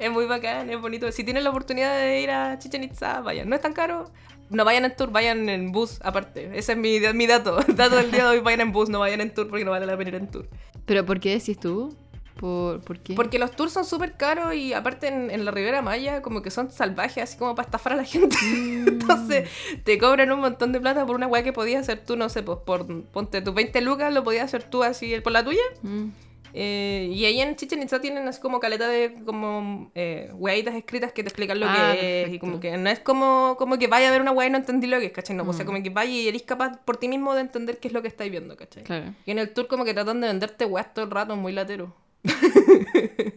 es 0.06 0.10
muy 0.10 0.26
bacán, 0.26 0.70
es 0.70 0.80
bonito. 0.80 1.10
Si 1.12 1.24
tienen 1.24 1.44
la 1.44 1.50
oportunidad 1.50 1.96
de 1.98 2.20
ir 2.20 2.30
a 2.30 2.58
Chichen 2.58 2.82
Itza, 2.84 3.20
vayan. 3.20 3.48
No 3.48 3.54
es 3.54 3.62
tan 3.62 3.72
caro. 3.72 4.10
No 4.48 4.64
vayan 4.64 4.84
en 4.84 4.96
tour, 4.96 5.12
vayan 5.12 5.48
en 5.48 5.70
bus 5.70 6.00
aparte. 6.02 6.50
Ese 6.58 6.72
es 6.72 6.78
mi, 6.78 6.98
mi 7.14 7.26
dato. 7.26 7.60
dato 7.68 7.96
del 7.96 8.10
día 8.10 8.24
de 8.24 8.30
hoy, 8.30 8.40
vayan 8.40 8.62
en 8.62 8.72
bus, 8.72 8.88
no 8.88 8.98
vayan 8.98 9.20
en 9.20 9.32
tour 9.32 9.48
porque 9.48 9.64
no 9.64 9.70
vale 9.70 9.86
la 9.86 9.96
pena 9.96 10.08
ir 10.08 10.16
en 10.16 10.30
tour. 10.30 10.48
¿Pero 10.86 11.06
por 11.06 11.20
qué 11.20 11.34
decís 11.34 11.60
tú? 11.60 11.94
¿Por, 12.36 12.80
¿Por, 12.80 12.98
qué? 13.00 13.14
Porque 13.14 13.38
los 13.38 13.50
tours 13.52 13.72
son 13.72 13.84
súper 13.84 14.16
caros 14.16 14.54
y 14.54 14.72
aparte 14.72 15.08
en, 15.08 15.44
la 15.44 15.50
Ribera 15.50 15.82
Maya 15.82 16.22
como 16.22 16.40
que 16.40 16.50
son 16.50 16.72
salvajes, 16.72 17.22
así 17.22 17.36
como 17.36 17.54
para 17.54 17.66
estafar 17.66 17.92
a 17.92 17.96
la 17.96 18.04
gente. 18.06 18.36
Mm. 18.42 18.88
Entonces 18.88 19.48
te 19.84 19.98
cobran 19.98 20.32
un 20.32 20.40
montón 20.40 20.72
de 20.72 20.80
plata 20.80 21.04
por 21.04 21.16
una 21.16 21.26
weá 21.26 21.42
que 21.44 21.52
podías 21.52 21.82
hacer 21.82 22.02
tú, 22.04 22.16
no 22.16 22.30
sé, 22.30 22.42
pues 22.42 22.58
por 22.64 23.04
ponte 23.10 23.42
tus 23.42 23.54
20 23.54 23.82
lucas, 23.82 24.12
lo 24.12 24.24
podías 24.24 24.46
hacer 24.46 24.64
tú 24.64 24.82
así 24.82 25.20
por 25.20 25.32
la 25.32 25.44
tuya. 25.44 25.60
Mm. 25.82 26.08
Eh, 26.52 27.08
y 27.12 27.24
ahí 27.24 27.40
en 27.40 27.56
Chichen 27.56 27.82
Itza 27.82 28.00
tienen 28.00 28.26
así 28.28 28.40
como 28.40 28.60
caleta 28.60 28.88
de 28.88 29.14
como 29.24 29.90
eh, 29.94 30.32
escritas 30.76 31.12
que 31.12 31.22
te 31.22 31.28
explican 31.28 31.60
lo 31.60 31.66
ah, 31.68 31.92
que 31.92 32.22
es. 32.22 32.32
Y 32.32 32.38
como 32.38 32.60
que 32.60 32.76
no 32.76 32.90
es 32.90 33.00
como, 33.00 33.56
como 33.58 33.78
que 33.78 33.86
vaya 33.86 34.08
a 34.08 34.10
ver 34.10 34.20
una 34.20 34.32
wea 34.32 34.48
y 34.48 34.50
no 34.50 34.58
entendí 34.58 34.86
lo 34.86 34.98
que 34.98 35.06
es, 35.06 35.12
¿cachai? 35.12 35.36
No, 35.36 35.44
o 35.48 35.52
sea, 35.52 35.64
mm. 35.64 35.66
como 35.66 35.82
que 35.82 35.90
vaya 35.90 36.10
y 36.10 36.28
eres 36.28 36.42
capaz 36.42 36.78
por 36.84 36.96
ti 36.96 37.08
mismo 37.08 37.34
de 37.34 37.42
entender 37.42 37.78
qué 37.78 37.88
es 37.88 37.94
lo 37.94 38.02
que 38.02 38.08
estáis 38.08 38.30
viendo, 38.30 38.56
¿cachai? 38.56 38.84
Y 39.26 39.30
en 39.30 39.38
el 39.38 39.50
tour 39.52 39.68
como 39.68 39.84
que 39.84 39.94
tratan 39.94 40.20
de 40.20 40.28
venderte 40.28 40.64
weas 40.64 40.92
todo 40.92 41.04
el 41.04 41.10
rato, 41.10 41.36
muy 41.36 41.52
latero. 41.52 41.94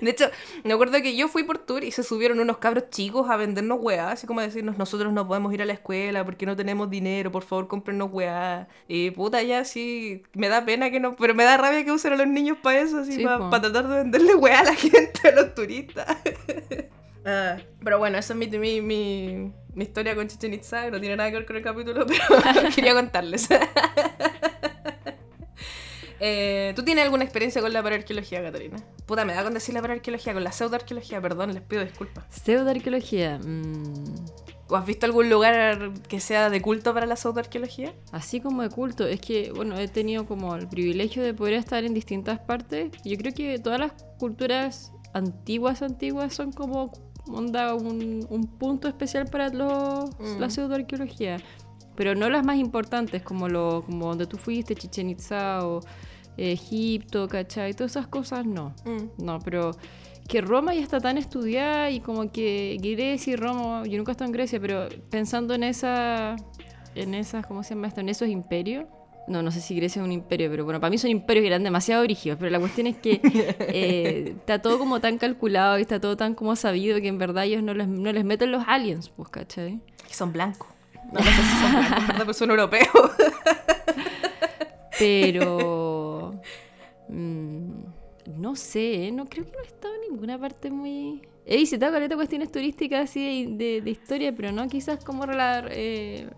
De 0.00 0.10
hecho, 0.10 0.30
me 0.64 0.72
acuerdo 0.72 1.00
que 1.00 1.16
yo 1.16 1.28
fui 1.28 1.44
por 1.44 1.58
tour 1.58 1.84
y 1.84 1.90
se 1.90 2.02
subieron 2.02 2.40
unos 2.40 2.58
cabros 2.58 2.90
chicos 2.90 3.30
a 3.30 3.36
vendernos 3.36 3.78
weas, 3.80 4.12
así 4.12 4.26
como 4.26 4.40
decirnos, 4.40 4.76
nosotros 4.78 5.12
no 5.12 5.26
podemos 5.26 5.52
ir 5.54 5.62
a 5.62 5.64
la 5.64 5.72
escuela 5.72 6.24
porque 6.24 6.46
no 6.46 6.56
tenemos 6.56 6.90
dinero, 6.90 7.30
por 7.30 7.44
favor, 7.44 7.68
cómprenos 7.68 8.10
weas. 8.12 8.66
Y 8.88 9.10
puta, 9.12 9.42
ya 9.42 9.64
sí, 9.64 10.22
me 10.34 10.48
da 10.48 10.64
pena 10.64 10.90
que 10.90 11.00
no, 11.00 11.16
pero 11.16 11.34
me 11.34 11.44
da 11.44 11.56
rabia 11.56 11.84
que 11.84 11.92
usen 11.92 12.12
a 12.12 12.16
los 12.16 12.26
niños 12.26 12.58
para 12.62 12.80
eso, 12.80 12.98
así, 12.98 13.24
para 13.24 13.60
tratar 13.60 13.88
de 13.88 13.96
venderle 13.98 14.34
weas 14.34 14.60
a 14.60 14.64
la 14.64 14.74
gente, 14.74 15.28
a 15.28 15.32
los 15.32 15.54
turistas. 15.54 16.16
Ah, 17.30 17.58
pero 17.84 17.98
bueno, 17.98 18.16
esa 18.16 18.32
es 18.32 18.38
mi, 18.38 18.46
mi, 18.46 18.80
mi, 18.80 19.52
mi 19.74 19.84
historia 19.84 20.14
con 20.14 20.28
Chichen 20.28 20.54
Itza, 20.54 20.88
no 20.90 20.98
tiene 20.98 21.14
nada 21.16 21.30
que 21.30 21.36
ver 21.36 21.46
con 21.46 21.56
el 21.56 21.62
capítulo, 21.62 22.06
pero 22.06 22.70
quería 22.74 22.94
contarles. 22.94 23.48
Eh, 26.20 26.72
¿Tú 26.74 26.82
tienes 26.82 27.04
alguna 27.04 27.24
experiencia 27.24 27.62
con 27.62 27.72
la 27.72 27.82
paraarqueología, 27.82 28.42
Catalina? 28.42 28.78
Puta, 29.06 29.24
me 29.24 29.34
da 29.34 29.44
con 29.44 29.54
decir 29.54 29.74
la 29.74 29.80
paraarqueología, 29.80 30.34
con 30.34 30.44
la 30.44 30.52
pseudoarqueología, 30.52 31.20
perdón, 31.20 31.54
les 31.54 31.62
pido 31.62 31.84
disculpas. 31.84 32.24
Pseudoarqueología. 32.30 33.38
Mmm... 33.38 34.26
¿O 34.70 34.76
has 34.76 34.84
visto 34.84 35.06
algún 35.06 35.30
lugar 35.30 35.94
que 36.08 36.20
sea 36.20 36.50
de 36.50 36.60
culto 36.60 36.92
para 36.92 37.06
la 37.06 37.16
pseudoarqueología? 37.16 37.94
Así 38.12 38.40
como 38.40 38.60
de 38.60 38.68
culto, 38.68 39.06
es 39.06 39.18
que, 39.18 39.50
bueno, 39.50 39.78
he 39.78 39.88
tenido 39.88 40.26
como 40.26 40.54
el 40.56 40.68
privilegio 40.68 41.22
de 41.22 41.32
poder 41.32 41.54
estar 41.54 41.84
en 41.84 41.94
distintas 41.94 42.38
partes. 42.38 42.90
Yo 43.02 43.16
creo 43.16 43.32
que 43.32 43.58
todas 43.58 43.80
las 43.80 43.92
culturas 44.18 44.92
antiguas, 45.14 45.80
antiguas 45.80 46.34
son 46.34 46.52
como 46.52 46.92
onda, 47.26 47.74
un, 47.74 48.26
un 48.28 48.46
punto 48.58 48.88
especial 48.88 49.24
para 49.26 49.48
los, 49.48 50.10
la 50.38 50.48
mm. 50.48 50.50
pseudoarqueología. 50.50 51.38
Pero 51.96 52.14
no 52.14 52.28
las 52.28 52.44
más 52.44 52.58
importantes, 52.58 53.22
como, 53.22 53.48
lo, 53.48 53.82
como 53.86 54.08
donde 54.08 54.26
tú 54.26 54.36
fuiste, 54.36 54.74
Chichen 54.74 55.08
Itza 55.08 55.66
o 55.66 55.80
Egipto, 56.38 57.28
¿cachai? 57.28 57.74
Todas 57.74 57.92
esas 57.92 58.06
cosas 58.06 58.46
no. 58.46 58.74
Mm. 58.84 59.24
No, 59.24 59.40
pero 59.40 59.72
que 60.28 60.42
Roma 60.42 60.74
ya 60.74 60.82
está 60.82 61.00
tan 61.00 61.18
estudiada 61.18 61.90
y 61.90 62.00
como 62.00 62.30
que 62.30 62.76
Grecia 62.80 63.32
y 63.32 63.36
Roma, 63.36 63.84
yo 63.86 63.96
nunca 63.96 64.10
he 64.10 64.12
estado 64.12 64.28
en 64.28 64.32
Grecia, 64.32 64.60
pero 64.60 64.86
pensando 65.10 65.54
en 65.54 65.64
esa, 65.64 66.36
en 66.94 67.14
esas, 67.14 67.46
¿cómo 67.46 67.62
se 67.62 67.74
llama 67.74 67.88
esto? 67.88 68.00
En 68.02 68.10
esos 68.10 68.28
imperios. 68.28 68.84
No, 69.26 69.42
no 69.42 69.50
sé 69.50 69.60
si 69.60 69.74
Grecia 69.74 70.00
es 70.00 70.06
un 70.06 70.12
imperio, 70.12 70.50
pero 70.50 70.64
bueno, 70.64 70.80
para 70.80 70.90
mí 70.90 70.96
son 70.96 71.10
imperios 71.10 71.42
que 71.42 71.48
eran 71.48 71.62
demasiado 71.62 72.02
rígidos, 72.02 72.38
pero 72.38 72.50
la 72.50 72.60
cuestión 72.60 72.86
es 72.86 72.96
que 72.96 73.20
eh, 73.22 74.34
está 74.38 74.60
todo 74.60 74.78
como 74.78 75.00
tan 75.00 75.18
calculado 75.18 75.78
y 75.78 75.82
está 75.82 76.00
todo 76.00 76.16
tan 76.16 76.34
como 76.34 76.56
sabido 76.56 77.00
que 77.00 77.08
en 77.08 77.18
verdad 77.18 77.44
ellos 77.44 77.62
no 77.62 77.74
les, 77.74 77.88
no 77.88 78.10
les 78.12 78.24
meten 78.24 78.52
los 78.52 78.64
aliens, 78.66 79.10
pues, 79.10 79.28
¿cachai? 79.28 79.80
Que 80.06 80.14
son 80.14 80.32
blancos. 80.32 80.68
No, 81.10 81.20
no 81.20 81.24
sé 81.24 81.32
si 81.32 81.56
son 81.62 82.16
blancos, 82.16 82.36
son 82.36 82.50
europeos. 82.50 83.10
pero 84.98 85.87
Mm, 87.08 87.82
no 88.36 88.56
sé, 88.56 89.10
no 89.12 89.26
creo 89.26 89.46
que 89.46 89.52
no 89.52 89.62
he 89.62 89.66
estado 89.66 89.94
en 89.94 90.12
ninguna 90.12 90.38
parte 90.38 90.70
muy... 90.70 91.22
He 91.46 91.56
visitado 91.56 91.92
caleta 91.92 92.14
cuestiones 92.14 92.52
turísticas 92.52 93.08
así 93.08 93.46
de, 93.46 93.80
de, 93.80 93.90
historia, 93.90 94.34
pero 94.36 94.52
no 94.52 94.66
quizás 94.68 95.02
como 95.02 95.24
relar, 95.24 95.70
eh, 95.72 96.28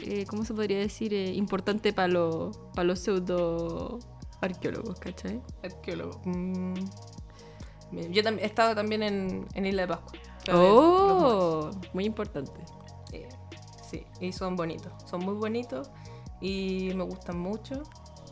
eh, 0.00 0.24
¿cómo 0.26 0.44
se 0.44 0.54
podría 0.54 0.78
decir? 0.78 1.12
Eh, 1.12 1.34
importante 1.34 1.92
para 1.92 2.06
los 2.06 2.56
los 2.76 2.98
pseudo 3.00 3.98
arqueólogos, 4.40 5.00
¿cachai? 5.00 5.42
Arqueólogos. 5.64 6.20
Mm. 6.24 6.74
Yo 8.10 8.22
he 8.22 8.44
estado 8.44 8.76
también 8.76 9.02
en, 9.02 9.46
en 9.54 9.66
Isla 9.66 9.82
de 9.82 9.88
Pascua. 9.88 10.18
Oh, 10.52 11.70
muy 11.92 12.04
importante. 12.04 12.60
sí, 13.90 14.04
y 14.20 14.30
son 14.30 14.54
bonitos. 14.54 14.92
Son 15.06 15.24
muy 15.24 15.34
bonitos 15.34 15.90
y 16.40 16.92
me 16.94 17.02
gustan 17.02 17.38
mucho. 17.38 17.82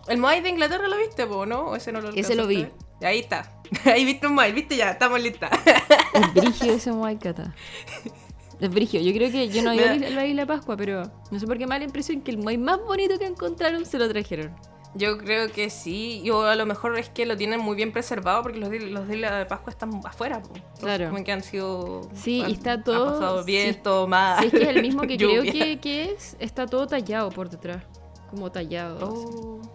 ¿El 0.09 0.19
Moai 0.19 0.41
de 0.41 0.51
Inglaterra 0.51 0.87
lo 0.89 0.97
viste, 0.97 1.27
no? 1.27 1.67
¿O 1.67 1.77
ese 1.77 1.93
no 1.93 2.01
lo 2.01 2.11
Ese 2.11 2.35
lo 2.35 2.47
vi. 2.47 2.67
Ahí 3.03 3.21
está. 3.21 3.61
Ahí 3.85 4.05
viste 4.05 4.27
un 4.27 4.35
Moai, 4.35 4.53
viste 4.53 4.77
ya, 4.77 4.91
estamos 4.91 5.21
listas. 5.21 5.51
Es 6.15 6.35
brigio 6.35 6.73
ese 6.75 6.93
Moai, 6.93 7.19
Cata. 7.19 7.55
Es 8.61 8.71
brigio. 8.71 9.01
Yo 9.01 9.13
creo 9.13 9.31
que 9.31 9.49
yo 9.49 9.63
no 9.63 9.73
he 9.73 9.77
ido 9.77 10.07
a 10.07 10.11
la 10.11 10.27
isla 10.27 10.47
Pascua, 10.47 10.77
pero 10.77 11.11
no 11.31 11.41
sé 11.41 11.47
por 11.47 11.59
qué 11.59 11.67
me 11.67 11.75
da 11.75 11.81
la 11.81 11.85
impresión 11.85 12.21
que 12.21 12.31
el 12.31 12.39
Moai 12.39 12.57
más 12.57 12.79
bonito 12.79 13.19
que 13.19 13.27
encontraron 13.27 13.85
se 13.85 13.99
lo 13.99 14.09
trajeron. 14.09 14.55
Yo 14.97 15.19
creo 15.19 15.51
que 15.51 15.71
sí. 15.71 16.23
Yo 16.25 16.47
a 16.47 16.55
lo 16.55 16.67
mejor 16.67 16.97
es 16.97 17.09
que 17.09 17.27
lo 17.27 17.37
tienen 17.37 17.59
muy 17.59 17.75
bien 17.75 17.93
preservado 17.93 18.43
porque 18.43 18.61
los 18.61 18.71
de, 18.71 18.79
los 18.81 19.09
de 19.09 19.17
la 19.17 19.49
Pascua 19.49 19.73
están 19.73 20.01
afuera. 20.05 20.41
Claro. 20.79 21.11
Como 21.11 21.25
que 21.25 21.33
han 21.33 21.43
sido. 21.43 22.09
Sí, 22.15 22.45
y 22.47 22.53
está 22.53 22.83
todo. 22.83 23.09
Ha 23.09 23.13
pasado 23.15 23.45
viento, 23.45 24.07
más. 24.07 24.41
Sí, 24.41 24.47
es 24.47 24.53
que 24.53 24.63
es 24.63 24.69
el 24.69 24.83
mismo 24.83 25.03
que 25.03 25.17
creo 25.17 25.43
que, 25.43 25.81
que, 25.81 26.13
es. 26.13 26.37
Está 26.39 26.67
todo 26.67 26.87
tallado 26.87 27.31
por 27.31 27.51
detrás. 27.51 27.83
Como 28.31 28.53
tallado. 28.53 29.11
Oh. 29.11 29.74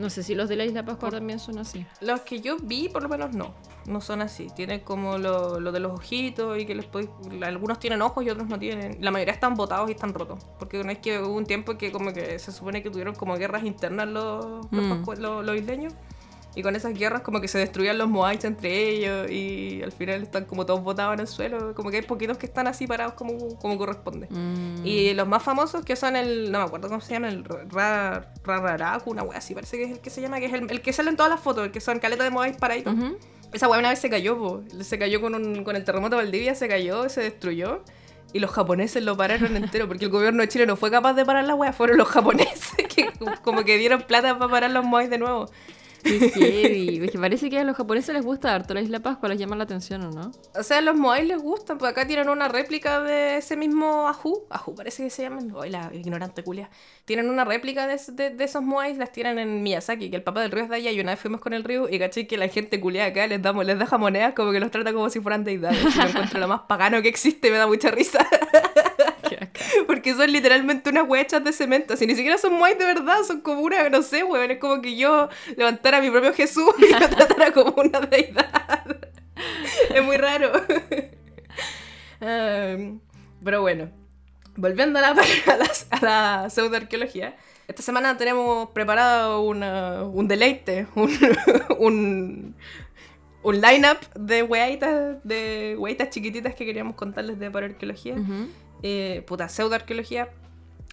No 0.00 0.08
sé 0.08 0.22
si 0.22 0.34
los 0.34 0.48
de 0.48 0.56
la 0.56 0.64
Isla 0.64 0.82
Pascua 0.82 1.10
también 1.10 1.38
son 1.38 1.58
así. 1.58 1.84
Los 2.00 2.22
que 2.22 2.40
yo 2.40 2.56
vi, 2.56 2.88
por 2.88 3.02
lo 3.02 3.08
menos 3.10 3.34
no. 3.34 3.54
No 3.84 4.00
son 4.00 4.22
así. 4.22 4.46
Tienen 4.56 4.80
como 4.80 5.18
lo, 5.18 5.60
lo 5.60 5.72
de 5.72 5.80
los 5.80 5.92
ojitos 5.92 6.58
y 6.58 6.64
que 6.64 6.74
les 6.74 6.86
podéis. 6.86 7.10
Algunos 7.42 7.78
tienen 7.78 8.00
ojos 8.00 8.24
y 8.24 8.30
otros 8.30 8.48
no 8.48 8.58
tienen. 8.58 8.96
La 9.04 9.10
mayoría 9.10 9.34
están 9.34 9.54
botados 9.54 9.90
y 9.90 9.92
están 9.92 10.14
rotos. 10.14 10.42
Porque 10.58 10.82
no 10.82 10.90
es 10.90 10.98
que 10.98 11.20
hubo 11.20 11.34
un 11.34 11.44
tiempo 11.44 11.76
que 11.76 11.92
como 11.92 12.14
que 12.14 12.38
se 12.38 12.50
supone 12.50 12.82
que 12.82 12.88
tuvieron 12.88 13.14
como 13.14 13.36
guerras 13.36 13.64
internas 13.64 14.08
los, 14.08 14.72
los, 14.72 15.18
mm. 15.18 15.20
los 15.20 15.56
isleños. 15.56 15.92
Y 16.54 16.62
con 16.62 16.74
esas 16.74 16.94
guerras 16.94 17.22
como 17.22 17.40
que 17.40 17.46
se 17.46 17.58
destruían 17.58 17.96
los 17.96 18.08
moais 18.08 18.44
entre 18.44 18.90
ellos 18.90 19.30
y 19.30 19.82
al 19.82 19.92
final 19.92 20.22
están 20.22 20.46
como 20.46 20.66
todos 20.66 20.82
botados 20.82 21.14
en 21.14 21.20
el 21.20 21.28
suelo. 21.28 21.74
Como 21.74 21.90
que 21.90 21.98
hay 21.98 22.02
poquitos 22.02 22.38
que 22.38 22.46
están 22.46 22.66
así 22.66 22.86
parados 22.86 23.14
como, 23.14 23.56
como 23.58 23.78
corresponde. 23.78 24.26
Mm. 24.30 24.84
Y 24.84 25.14
los 25.14 25.28
más 25.28 25.42
famosos 25.42 25.84
que 25.84 25.94
son 25.94 26.16
el, 26.16 26.50
no 26.50 26.58
me 26.58 26.64
acuerdo 26.64 26.88
cómo 26.88 27.00
se 27.00 27.12
llama, 27.12 27.28
el 27.28 27.44
Rararaku, 27.44 29.10
una 29.10 29.22
wea 29.22 29.38
así, 29.38 29.54
parece 29.54 29.76
que 29.76 29.84
es 29.84 29.90
el 29.92 30.00
que 30.00 30.10
se 30.10 30.20
llama, 30.20 30.40
que 30.40 30.46
es 30.46 30.52
el, 30.52 30.82
que 30.82 30.92
sale 30.92 31.10
en 31.10 31.16
todas 31.16 31.30
las 31.30 31.40
fotos, 31.40 31.66
el 31.66 31.70
que 31.70 31.80
son 31.80 32.00
caletas 32.00 32.24
de 32.24 32.30
moais 32.30 32.56
paraditos. 32.56 32.94
Esa 33.52 33.68
wea 33.68 33.78
una 33.78 33.90
vez 33.90 33.98
se 33.98 34.10
cayó, 34.10 34.38
po. 34.38 34.62
se 34.80 34.98
cayó 34.98 35.20
con, 35.20 35.34
un, 35.34 35.64
con 35.64 35.76
el 35.76 35.84
terremoto 35.84 36.16
de 36.16 36.22
Valdivia, 36.22 36.54
se 36.54 36.68
cayó, 36.68 37.08
se 37.08 37.20
destruyó. 37.22 37.82
Y 38.32 38.38
los 38.38 38.50
japoneses 38.52 39.02
lo 39.02 39.16
pararon 39.16 39.56
entero, 39.56 39.88
porque 39.88 40.04
el 40.04 40.10
gobierno 40.10 40.42
de 40.42 40.48
Chile 40.48 40.66
no 40.66 40.76
fue 40.76 40.90
capaz 40.90 41.14
de 41.14 41.24
parar 41.24 41.44
la 41.44 41.54
wea, 41.54 41.72
fueron 41.72 41.96
los 41.96 42.08
japoneses 42.10 42.86
que 42.88 43.10
como 43.42 43.64
que 43.64 43.76
dieron 43.76 44.02
plata 44.02 44.38
para 44.38 44.50
parar 44.50 44.70
los 44.70 44.84
moais 44.84 45.10
de 45.10 45.18
nuevo. 45.18 45.50
Qué 46.02 47.18
parece 47.20 47.50
que 47.50 47.58
a 47.58 47.64
los 47.64 47.76
japoneses 47.76 48.14
les 48.14 48.24
gusta 48.24 48.54
harto 48.54 48.74
la 48.74 48.80
Isla 48.80 49.00
Pascua, 49.00 49.28
les 49.28 49.38
llama 49.38 49.54
la 49.56 49.64
atención, 49.64 50.02
¿o 50.02 50.10
no? 50.10 50.32
O 50.58 50.62
sea, 50.62 50.78
a 50.78 50.80
los 50.80 50.96
Moai 50.96 51.26
les 51.26 51.40
gustan, 51.40 51.78
pues 51.78 51.92
acá 51.92 52.06
tienen 52.06 52.28
una 52.28 52.48
réplica 52.48 53.00
de 53.00 53.36
ese 53.36 53.56
mismo 53.56 54.08
Ajú. 54.08 54.46
Ajú 54.50 54.74
parece 54.74 55.04
que 55.04 55.10
se 55.10 55.22
llaman. 55.22 55.52
Hoy 55.54 55.70
la 55.70 55.90
ignorante 55.92 56.42
culia. 56.42 56.70
Tienen 57.04 57.28
una 57.28 57.44
réplica 57.44 57.86
de, 57.86 58.30
de, 58.30 58.44
esos 58.44 58.62
Moai, 58.62 58.94
las 58.94 59.12
tienen 59.12 59.38
en 59.38 59.62
Miyazaki, 59.62 60.10
que 60.10 60.16
el 60.16 60.22
papá 60.22 60.40
del 60.40 60.50
río 60.50 60.64
es 60.64 60.70
de 60.70 60.76
allá. 60.76 60.90
Y 60.90 61.00
una 61.00 61.12
vez 61.12 61.20
fuimos 61.20 61.40
con 61.40 61.52
el 61.52 61.64
río 61.64 61.88
y 61.88 61.98
caché 61.98 62.26
que 62.26 62.36
la 62.36 62.48
gente 62.48 62.80
culia 62.80 63.06
acá 63.06 63.26
les 63.26 63.42
damos, 63.42 63.64
les 63.64 63.78
deja 63.78 63.98
monedas 63.98 64.34
como 64.34 64.52
que 64.52 64.60
los 64.60 64.70
trata 64.70 64.92
como 64.92 65.10
si 65.10 65.20
fueran 65.20 65.44
deidades. 65.44 65.82
Yo 65.94 66.02
encuentro 66.02 66.40
lo 66.40 66.48
más 66.48 66.62
pagano 66.62 67.02
que 67.02 67.08
existe, 67.08 67.50
me 67.50 67.58
da 67.58 67.66
mucha 67.66 67.90
risa. 67.90 68.26
Porque 69.86 70.14
son 70.14 70.32
literalmente 70.32 70.90
unas 70.90 71.08
huechas 71.08 71.42
de 71.44 71.52
cemento. 71.52 71.96
Si 71.96 72.06
ni 72.06 72.14
siquiera 72.14 72.38
son 72.38 72.54
muy 72.54 72.74
de 72.74 72.84
verdad, 72.84 73.22
son 73.26 73.40
como 73.40 73.62
una, 73.62 73.88
no 73.88 74.02
sé, 74.02 74.22
weón. 74.24 74.50
Es 74.50 74.58
como 74.58 74.80
que 74.80 74.96
yo 74.96 75.28
levantara 75.56 76.00
mi 76.00 76.10
propio 76.10 76.32
Jesús 76.34 76.72
y 76.78 76.92
lo 76.92 77.08
tratara 77.08 77.52
como 77.52 77.74
una 77.76 78.00
deidad. 78.00 78.96
es 79.94 80.02
muy 80.02 80.16
raro. 80.16 80.52
pero 83.42 83.62
bueno, 83.62 83.90
volviendo 84.56 84.98
a 84.98 85.02
la, 85.02 85.08
a 85.10 85.56
la, 86.02 86.44
a 86.44 86.50
pseudoarqueología. 86.50 87.36
Esta 87.66 87.82
semana 87.82 88.16
tenemos 88.16 88.70
preparado 88.70 89.42
un 89.42 90.28
deleite, 90.28 90.88
un, 90.96 91.16
un, 91.78 92.56
un 93.44 93.60
line-up 93.60 93.98
de 94.16 94.42
weitas, 94.42 95.22
de 95.22 95.78
chiquititas 96.10 96.56
que 96.56 96.66
queríamos 96.66 96.96
contarles 96.96 97.38
de 97.38 97.48
paraarqueología 97.48 98.16
eh, 98.82 99.24
puta, 99.26 99.48
pseudoarqueología. 99.48 100.28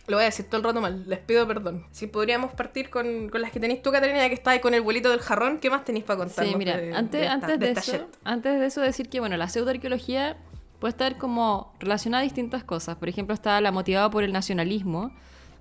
Lo 0.08 0.16
voy 0.16 0.24
a 0.24 0.28
decir 0.28 0.46
todo 0.46 0.58
el 0.58 0.64
rato 0.64 0.80
mal, 0.80 1.04
les 1.08 1.20
pido 1.20 1.46
perdón. 1.46 1.86
Si 1.92 2.08
podríamos 2.08 2.54
partir 2.54 2.90
con, 2.90 3.28
con 3.30 3.42
las 3.42 3.52
que 3.52 3.60
tenéis 3.60 3.82
tú, 3.82 3.92
Caterina, 3.92 4.20
ya 4.20 4.30
que 4.30 4.36
estáis 4.36 4.62
con 4.62 4.74
el 4.74 4.82
vuelito 4.82 5.10
del 5.10 5.20
jarrón, 5.20 5.60
¿qué 5.60 5.70
más 5.70 5.84
tenéis 5.84 6.06
para 6.06 6.20
contar? 6.20 6.46
Sí, 6.46 6.56
mira, 6.56 6.76
antes, 6.98 7.28
antes, 7.30 7.60
de 7.60 7.72
eso, 7.72 8.08
antes 8.24 8.60
de 8.60 8.66
eso 8.68 8.80
decir 8.80 9.10
que, 9.10 9.20
bueno, 9.20 9.36
la 9.36 9.50
pseudoarqueología 9.50 10.38
puede 10.80 10.92
estar 10.92 11.18
como 11.18 11.74
relacionada 11.80 12.22
a 12.22 12.24
distintas 12.24 12.64
cosas. 12.64 12.96
Por 12.96 13.10
ejemplo, 13.10 13.34
está 13.34 13.60
la 13.60 13.72
motivada 13.72 14.10
por 14.10 14.24
el 14.24 14.32
nacionalismo, 14.32 15.12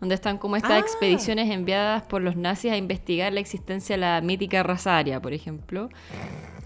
donde 0.01 0.15
están 0.15 0.39
como 0.39 0.57
estas 0.57 0.73
ah. 0.73 0.79
expediciones 0.79 1.51
enviadas 1.51 2.03
por 2.03 2.23
los 2.23 2.37
nazis 2.37 2.73
a 2.73 2.77
investigar 2.77 3.33
la 3.33 3.41
existencia 3.41 3.97
de 3.97 4.01
la 4.01 4.21
mítica 4.21 4.63
raza 4.63 4.99
aria, 4.99 5.21
por 5.21 5.33
ejemplo. 5.33 5.89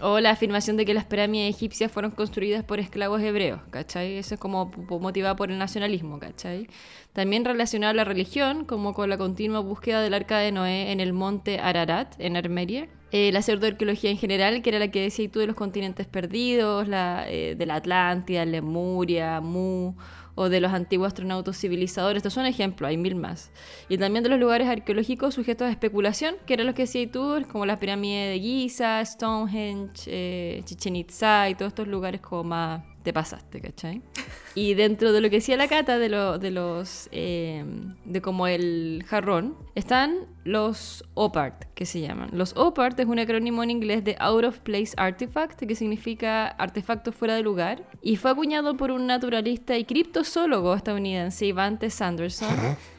O 0.03 0.19
la 0.19 0.31
afirmación 0.31 0.77
de 0.77 0.85
que 0.85 0.95
las 0.95 1.05
pirámides 1.05 1.55
egipcias 1.55 1.91
fueron 1.91 2.11
construidas 2.11 2.63
por 2.63 2.79
esclavos 2.79 3.21
hebreos, 3.21 3.61
¿cachai? 3.69 4.17
Eso 4.17 4.33
es 4.33 4.39
como 4.39 4.71
motivado 4.89 5.35
por 5.35 5.51
el 5.51 5.59
nacionalismo, 5.59 6.17
¿cachai? 6.19 6.67
También 7.13 7.45
relacionado 7.45 7.91
a 7.91 7.93
la 7.93 8.03
religión, 8.03 8.65
como 8.65 8.93
con 8.93 9.09
la 9.09 9.17
continua 9.17 9.59
búsqueda 9.59 10.01
del 10.01 10.15
arca 10.15 10.39
de 10.39 10.51
Noé 10.51 10.91
en 10.91 10.99
el 10.99 11.13
monte 11.13 11.59
Ararat, 11.59 12.15
en 12.19 12.35
Armeria. 12.35 12.87
Eh, 13.11 13.31
la 13.33 13.41
pseudoarqueología 13.41 14.09
en 14.09 14.17
general, 14.17 14.61
que 14.61 14.69
era 14.69 14.79
la 14.79 14.87
que 14.87 15.01
decía 15.01 15.29
tú 15.29 15.39
de 15.39 15.47
los 15.47 15.55
continentes 15.55 16.07
perdidos, 16.07 16.87
la, 16.87 17.25
eh, 17.29 17.55
de 17.55 17.65
la 17.65 17.75
Atlántida, 17.75 18.45
Lemuria, 18.45 19.41
Mu 19.41 19.93
o 20.41 20.49
de 20.49 20.59
los 20.59 20.73
antiguos 20.73 21.07
astronautas 21.07 21.57
civilizadores. 21.59 22.17
Estos 22.17 22.33
son 22.33 22.45
ejemplos, 22.45 22.89
hay 22.89 22.97
mil 22.97 23.15
más. 23.15 23.51
Y 23.89 23.97
también 23.97 24.23
de 24.23 24.29
los 24.29 24.39
lugares 24.39 24.67
arqueológicos 24.67 25.35
sujetos 25.35 25.67
a 25.67 25.71
especulación, 25.71 26.35
que 26.45 26.55
eran 26.55 26.65
los 26.65 26.75
que 26.75 26.83
decía 26.83 27.09
tú, 27.11 27.43
como 27.51 27.65
la 27.65 27.79
pirámide 27.79 28.29
de 28.29 28.39
Giza, 28.39 29.05
Stonehenge, 29.05 30.03
eh, 30.07 30.61
Chichen 30.65 30.95
Itza 30.95 31.49
y 31.49 31.55
todos 31.55 31.69
estos 31.69 31.87
lugares 31.87 32.21
como 32.21 32.43
más 32.43 32.90
te 33.03 33.13
pasaste, 33.13 33.61
¿cachai? 33.61 34.01
Y 34.53 34.73
dentro 34.73 35.13
de 35.13 35.21
lo 35.21 35.29
que 35.29 35.37
decía 35.37 35.55
la 35.55 35.69
cata 35.69 35.97
de, 35.97 36.09
lo, 36.09 36.37
de 36.37 36.51
los. 36.51 37.07
Eh, 37.13 37.63
de 38.03 38.21
como 38.21 38.47
el 38.47 39.01
jarrón, 39.07 39.55
están 39.75 40.27
los 40.43 41.05
OPART, 41.13 41.73
que 41.73 41.85
se 41.85 42.01
llaman. 42.01 42.31
Los 42.33 42.53
OPART 42.57 42.99
es 42.99 43.05
un 43.05 43.19
acrónimo 43.19 43.63
en 43.63 43.71
inglés 43.71 44.03
de 44.03 44.17
Out 44.19 44.43
of 44.43 44.59
Place 44.59 44.91
Artifact, 44.97 45.61
que 45.61 45.73
significa 45.73 46.47
artefacto 46.47 47.13
fuera 47.13 47.35
de 47.35 47.43
lugar, 47.43 47.87
y 48.01 48.17
fue 48.17 48.31
acuñado 48.31 48.75
por 48.75 48.91
un 48.91 49.07
naturalista 49.07 49.77
y 49.77 49.85
criptozoólogo 49.85 50.75
estadounidense, 50.75 51.45
Ivante 51.45 51.89
Sanderson. 51.89 52.49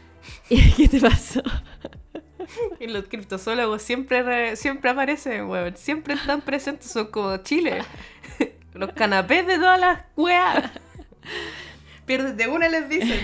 ¿Y 0.48 0.72
qué 0.72 0.88
te 0.88 1.00
pasó? 1.00 1.42
Y 2.80 2.86
los 2.86 3.04
criptozoólogos 3.06 3.82
siempre, 3.82 4.56
siempre 4.56 4.90
aparecen, 4.90 5.48
weón. 5.48 5.76
Siempre 5.76 6.14
están 6.14 6.40
presentes, 6.40 6.90
son 6.90 7.08
como 7.08 7.36
Chile. 7.38 7.82
Los 8.74 8.92
canapés 8.92 9.46
de 9.46 9.56
todas 9.56 9.78
las 9.78 10.00
weas. 10.16 10.70
Pierdes 12.06 12.36
de 12.36 12.48
una, 12.48 12.68
les 12.68 12.88
dicen. 12.88 13.20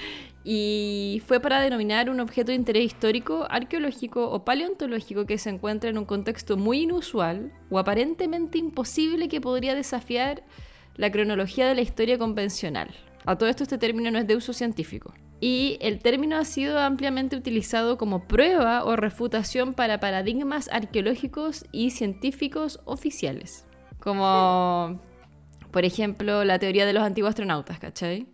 y 0.44 1.22
fue 1.26 1.40
para 1.40 1.60
denominar 1.60 2.08
un 2.08 2.20
objeto 2.20 2.52
de 2.52 2.56
interés 2.56 2.84
histórico, 2.84 3.46
arqueológico 3.50 4.30
o 4.30 4.44
paleontológico 4.44 5.26
que 5.26 5.38
se 5.38 5.50
encuentra 5.50 5.90
en 5.90 5.98
un 5.98 6.04
contexto 6.04 6.56
muy 6.56 6.82
inusual 6.82 7.52
o 7.70 7.78
aparentemente 7.78 8.58
imposible 8.58 9.28
que 9.28 9.40
podría 9.40 9.74
desafiar 9.74 10.44
la 10.96 11.10
cronología 11.10 11.66
de 11.66 11.74
la 11.74 11.82
historia 11.82 12.18
convencional. 12.18 12.88
A 13.24 13.36
todo 13.36 13.48
esto 13.48 13.62
este 13.62 13.78
término 13.78 14.10
no 14.10 14.18
es 14.18 14.26
de 14.26 14.36
uso 14.36 14.52
científico. 14.52 15.14
Y 15.40 15.78
el 15.80 15.98
término 15.98 16.36
ha 16.36 16.44
sido 16.44 16.78
ampliamente 16.78 17.34
utilizado 17.34 17.98
como 17.98 18.28
prueba 18.28 18.84
o 18.84 18.94
refutación 18.94 19.74
para 19.74 19.98
paradigmas 19.98 20.68
arqueológicos 20.72 21.64
y 21.72 21.90
científicos 21.90 22.80
oficiales. 22.84 23.66
Como, 24.02 24.98
por 25.70 25.84
ejemplo, 25.84 26.44
la 26.44 26.58
teoría 26.58 26.86
de 26.86 26.92
los 26.92 27.04
antiguos 27.04 27.30
astronautas, 27.30 27.78
¿cachai? 27.78 28.26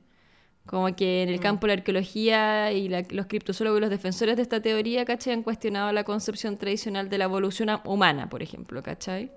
Como 0.64 0.94
que 0.96 1.22
en 1.22 1.28
el 1.28 1.38
mm. 1.38 1.42
campo 1.42 1.66
de 1.66 1.74
la 1.74 1.80
arqueología 1.80 2.72
y 2.72 2.88
los 2.88 3.26
criptozoólogos 3.26 3.78
y 3.78 3.80
los 3.82 3.90
defensores 3.90 4.36
de 4.36 4.42
esta 4.42 4.62
teoría, 4.62 5.04
¿cachai? 5.04 5.34
Han 5.34 5.42
cuestionado 5.42 5.92
la 5.92 6.04
concepción 6.04 6.56
tradicional 6.56 7.10
de 7.10 7.18
la 7.18 7.24
evolución 7.24 7.68
humana, 7.84 8.30
por 8.30 8.42
ejemplo, 8.42 8.82
¿cachai? 8.82 9.30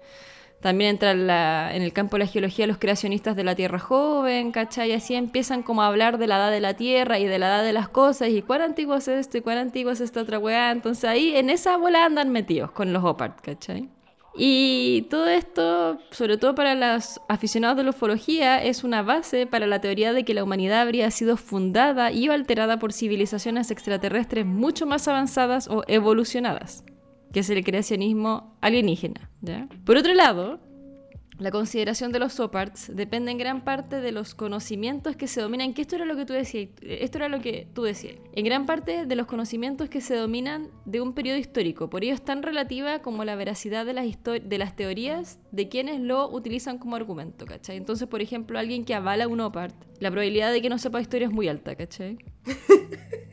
También 0.61 0.91
entra 0.91 1.75
en 1.75 1.81
el 1.81 1.91
campo 1.91 2.15
de 2.15 2.19
la 2.23 2.27
geología 2.27 2.65
los 2.65 2.77
creacionistas 2.77 3.35
de 3.35 3.43
la 3.43 3.55
Tierra 3.55 3.79
joven, 3.79 4.53
¿cachai? 4.53 4.91
Y 4.91 4.93
así 4.93 5.15
empiezan 5.15 5.63
como 5.63 5.81
a 5.81 5.87
hablar 5.87 6.17
de 6.17 6.27
la 6.27 6.37
edad 6.37 6.51
de 6.51 6.61
la 6.61 6.75
Tierra 6.75 7.19
y 7.19 7.25
de 7.25 7.39
la 7.39 7.47
edad 7.47 7.63
de 7.63 7.73
las 7.73 7.89
cosas 7.89 8.29
y 8.29 8.41
cuán 8.41 8.61
antiguo 8.61 8.95
es 8.95 9.07
esto 9.09 9.37
y 9.37 9.41
cuán 9.41 9.57
antiguo 9.57 9.91
es 9.91 9.99
esta 9.99 10.21
otra 10.21 10.39
weá. 10.39 10.71
Entonces 10.71 11.03
ahí 11.05 11.35
en 11.35 11.49
esa 11.49 11.75
bola 11.75 12.05
andan 12.05 12.29
metidos 12.29 12.71
con 12.71 12.93
los 12.93 13.03
OPART, 13.03 13.41
¿cachai? 13.41 13.89
Y 14.35 15.07
todo 15.09 15.27
esto, 15.27 15.99
sobre 16.11 16.37
todo 16.37 16.55
para 16.55 16.73
los 16.75 17.19
aficionados 17.27 17.77
de 17.77 17.83
la 17.83 17.89
ufología, 17.89 18.63
es 18.63 18.83
una 18.83 19.03
base 19.03 19.45
para 19.45 19.67
la 19.67 19.81
teoría 19.81 20.13
de 20.13 20.23
que 20.23 20.33
la 20.33 20.43
humanidad 20.43 20.81
habría 20.81 21.11
sido 21.11 21.35
fundada 21.35 22.11
y 22.11 22.29
alterada 22.29 22.79
por 22.79 22.93
civilizaciones 22.93 23.71
extraterrestres 23.71 24.45
mucho 24.45 24.85
más 24.85 25.07
avanzadas 25.07 25.67
o 25.67 25.83
evolucionadas, 25.87 26.85
que 27.33 27.41
es 27.41 27.49
el 27.49 27.63
creacionismo 27.63 28.57
alienígena. 28.61 29.29
Por 29.85 29.97
otro 29.97 30.13
lado, 30.13 30.59
la 31.41 31.49
consideración 31.49 32.11
de 32.11 32.19
los 32.19 32.33
SOPARTs 32.33 32.95
depende 32.95 33.31
en 33.31 33.39
gran 33.39 33.63
parte 33.63 33.99
de 33.99 34.11
los 34.11 34.35
conocimientos 34.35 35.15
que 35.15 35.27
se 35.27 35.41
dominan, 35.41 35.73
que 35.73 35.81
esto 35.81 35.95
era 35.95 36.05
lo 36.05 36.15
que 36.15 36.25
tú 36.25 36.33
decías, 36.33 36.69
esto 36.81 37.17
era 37.17 37.29
lo 37.29 37.41
que 37.41 37.67
tú 37.73 37.81
decías, 37.81 38.15
en 38.33 38.45
gran 38.45 38.67
parte 38.67 39.07
de 39.07 39.15
los 39.15 39.25
conocimientos 39.25 39.89
que 39.89 40.01
se 40.01 40.15
dominan 40.15 40.69
de 40.85 41.01
un 41.01 41.13
periodo 41.13 41.39
histórico, 41.39 41.89
por 41.89 42.03
ello 42.03 42.13
es 42.13 42.23
tan 42.23 42.43
relativa 42.43 42.99
como 42.99 43.25
la 43.25 43.35
veracidad 43.35 43.87
de 43.87 43.93
las, 43.93 44.05
de 44.23 44.57
las 44.59 44.75
teorías 44.75 45.39
de 45.51 45.67
quienes 45.67 45.99
lo 45.99 46.29
utilizan 46.29 46.77
como 46.77 46.95
argumento, 46.95 47.47
¿cachai? 47.47 47.75
Entonces, 47.75 48.07
por 48.07 48.21
ejemplo, 48.21 48.59
alguien 48.59 48.85
que 48.85 48.93
avala 48.93 49.27
un 49.27 49.41
OPART, 49.41 49.73
la 49.99 50.11
probabilidad 50.11 50.51
de 50.51 50.61
que 50.61 50.69
no 50.69 50.77
sepa 50.77 51.01
historia 51.01 51.27
es 51.27 51.33
muy 51.33 51.47
alta, 51.47 51.75
¿cachai? 51.75 52.19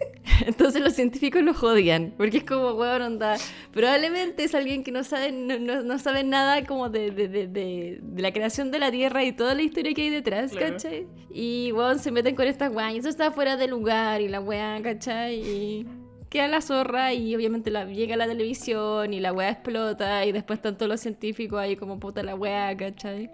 Entonces 0.48 0.80
los 0.80 0.94
científicos 0.94 1.42
lo 1.42 1.52
jodían, 1.52 2.14
porque 2.16 2.38
es 2.38 2.44
como, 2.44 2.70
weón, 2.72 3.02
onda. 3.02 3.36
Probablemente 3.70 4.44
es 4.44 4.54
alguien 4.54 4.82
que 4.82 4.90
no 4.90 5.04
sabe, 5.04 5.30
no, 5.30 5.98
sabe 5.98 6.24
nada 6.24 6.64
como 6.64 6.88
de, 6.88 7.10
de, 7.10 7.28
de, 7.28 7.46
de, 7.46 8.22
la 8.22 8.32
creación 8.32 8.70
de 8.70 8.78
la 8.78 8.90
Tierra 8.90 9.22
y 9.24 9.32
toda 9.32 9.54
la 9.54 9.60
historia 9.60 9.92
que 9.92 10.04
hay 10.04 10.08
detrás, 10.08 10.54
¿cachai? 10.54 11.06
Y, 11.30 11.70
weón, 11.72 11.98
se 11.98 12.10
meten 12.10 12.34
con 12.34 12.46
estas 12.46 12.72
weas, 12.72 12.94
y 12.94 12.96
eso 12.96 13.10
está 13.10 13.30
fuera 13.30 13.58
de 13.58 13.68
lugar, 13.68 14.22
y 14.22 14.28
la 14.28 14.40
wea, 14.40 14.80
¿cachai? 14.82 15.34
Y 15.34 15.86
queda 16.30 16.48
la 16.48 16.62
zorra, 16.62 17.12
y 17.12 17.36
obviamente 17.36 17.70
la, 17.70 17.84
llega 17.84 18.16
la 18.16 18.26
televisión, 18.26 19.12
y 19.12 19.20
la 19.20 19.34
wea 19.34 19.50
explota, 19.50 20.24
y 20.24 20.32
después 20.32 20.60
están 20.60 20.78
todos 20.78 20.88
los 20.88 21.00
científicos 21.00 21.60
ahí 21.60 21.76
como 21.76 22.00
puta 22.00 22.22
la 22.22 22.34
wea, 22.34 22.74
¿cachai? 22.74 23.30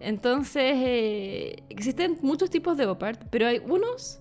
Entonces, 0.00 0.72
eh, 0.76 1.62
existen 1.68 2.16
muchos 2.22 2.48
tipos 2.48 2.78
de 2.78 2.86
OPART, 2.86 3.24
pero 3.30 3.48
hay 3.48 3.58
unos 3.58 4.18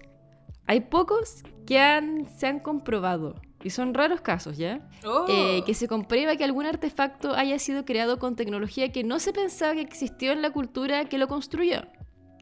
hay 0.69 0.81
pocos 0.81 1.41
que 1.65 1.79
han, 1.79 2.27
se 2.38 2.45
han 2.45 2.59
comprobado, 2.59 3.41
y 3.63 3.71
son 3.71 3.95
raros 3.95 4.21
casos, 4.21 4.55
¿ya? 4.55 4.88
Oh. 5.03 5.25
Eh, 5.27 5.63
que 5.65 5.73
se 5.73 5.88
comprueba 5.88 6.35
que 6.35 6.43
algún 6.43 6.67
artefacto 6.67 7.33
haya 7.33 7.57
sido 7.57 7.85
creado 7.85 8.19
con 8.19 8.35
tecnología 8.35 8.91
que 8.91 9.03
no 9.03 9.17
se 9.17 9.33
pensaba 9.33 9.73
que 9.73 9.81
existió 9.81 10.31
en 10.31 10.43
la 10.43 10.51
cultura 10.51 11.05
que 11.05 11.17
lo 11.17 11.27
construyó. 11.27 11.81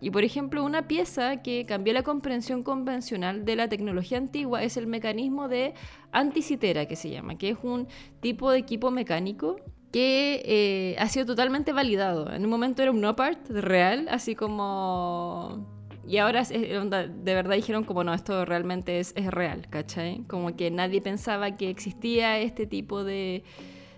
Y 0.01 0.11
por 0.11 0.25
ejemplo, 0.25 0.65
una 0.65 0.89
pieza 0.89 1.41
que 1.41 1.65
cambió 1.65 1.93
la 1.93 2.03
comprensión 2.03 2.63
convencional 2.63 3.45
de 3.45 3.55
la 3.55 3.69
tecnología 3.69 4.17
antigua 4.17 4.61
es 4.61 4.75
el 4.75 4.87
mecanismo 4.87 5.47
de 5.47 5.73
anticitera, 6.11 6.85
que 6.85 6.97
se 6.97 7.09
llama, 7.09 7.37
que 7.37 7.51
es 7.51 7.57
un 7.63 7.87
tipo 8.19 8.51
de 8.51 8.59
equipo 8.59 8.91
mecánico 8.91 9.55
que 9.93 10.41
eh, 10.43 10.97
ha 10.99 11.07
sido 11.07 11.25
totalmente 11.25 11.71
validado. 11.71 12.29
En 12.33 12.43
un 12.43 12.49
momento 12.49 12.81
era 12.81 12.91
un 12.91 12.99
no 12.99 13.15
part 13.15 13.49
real, 13.49 14.09
así 14.09 14.35
como 14.35 15.76
y 16.07 16.19
ahora 16.19 16.43
de 16.43 17.33
verdad 17.33 17.55
dijeron 17.55 17.83
como 17.83 18.03
no, 18.03 18.13
esto 18.13 18.45
realmente 18.45 18.99
es, 18.99 19.13
es, 19.17 19.27
real, 19.27 19.67
¿cachai? 19.69 20.23
Como 20.27 20.55
que 20.55 20.71
nadie 20.71 21.01
pensaba 21.01 21.57
que 21.57 21.69
existía 21.69 22.39
este 22.39 22.65
tipo 22.65 23.03
de, 23.03 23.43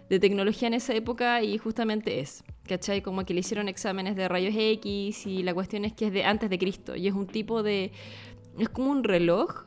de, 0.10 0.20
tecnología 0.20 0.68
en 0.68 0.74
esa 0.74 0.96
época 0.96 1.44
y 1.44 1.60
justamente 1.60 2.20
es, 2.20 2.44
¿cachai? 2.68 3.04
Como 3.04 3.26
que 3.26 3.36
le 3.36 3.42
hicieron 3.42 3.70
exámenes 3.70 4.16
de 4.16 4.28
rayos 4.28 4.56
X 4.58 5.28
y 5.28 5.44
la 5.44 5.54
cuestión 5.54 5.86
es 5.86 5.94
que 5.94 6.08
es 6.08 6.14
de 6.14 6.26
antes 6.26 6.50
de 6.50 6.58
Cristo 6.58 6.96
y 6.96 7.08
es 7.08 7.14
un 7.14 7.28
tipo 7.28 7.62
de... 7.62 7.92
es 8.58 8.70
como 8.70 8.90
un 8.90 9.04
reloj, 9.04 9.66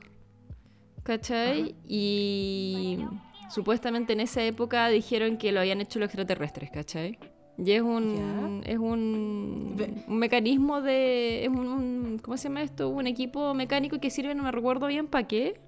¿cachai? 1.05 1.77
Y 1.87 3.05
supuestamente 3.51 4.15
en 4.15 4.21
esa 4.21 4.43
época 4.43 4.89
dijeron 4.89 5.37
que 5.37 5.53
lo 5.53 5.61
habían 5.61 5.81
hecho 5.81 6.01
los 6.01 6.07
extraterrestres, 6.07 6.73
¿cachai? 6.73 7.19
Y 7.59 7.73
es 7.73 7.83
un, 7.83 8.63
es 8.65 8.79
un, 8.79 9.77
un, 10.09 10.19
mecanismo 10.19 10.81
de. 10.81 11.45
Es 11.45 11.49
un, 11.49 12.19
¿Cómo 12.23 12.37
se 12.37 12.49
llama 12.49 12.63
esto? 12.63 12.89
Un 12.89 13.07
equipo 13.07 13.53
mecánico 13.55 14.01
que 14.01 14.11
sirve, 14.11 14.35
no 14.35 14.43
me 14.43 14.53
recuerdo 14.53 14.87
bien 14.87 15.07
para 15.07 15.27
qué. 15.27 15.61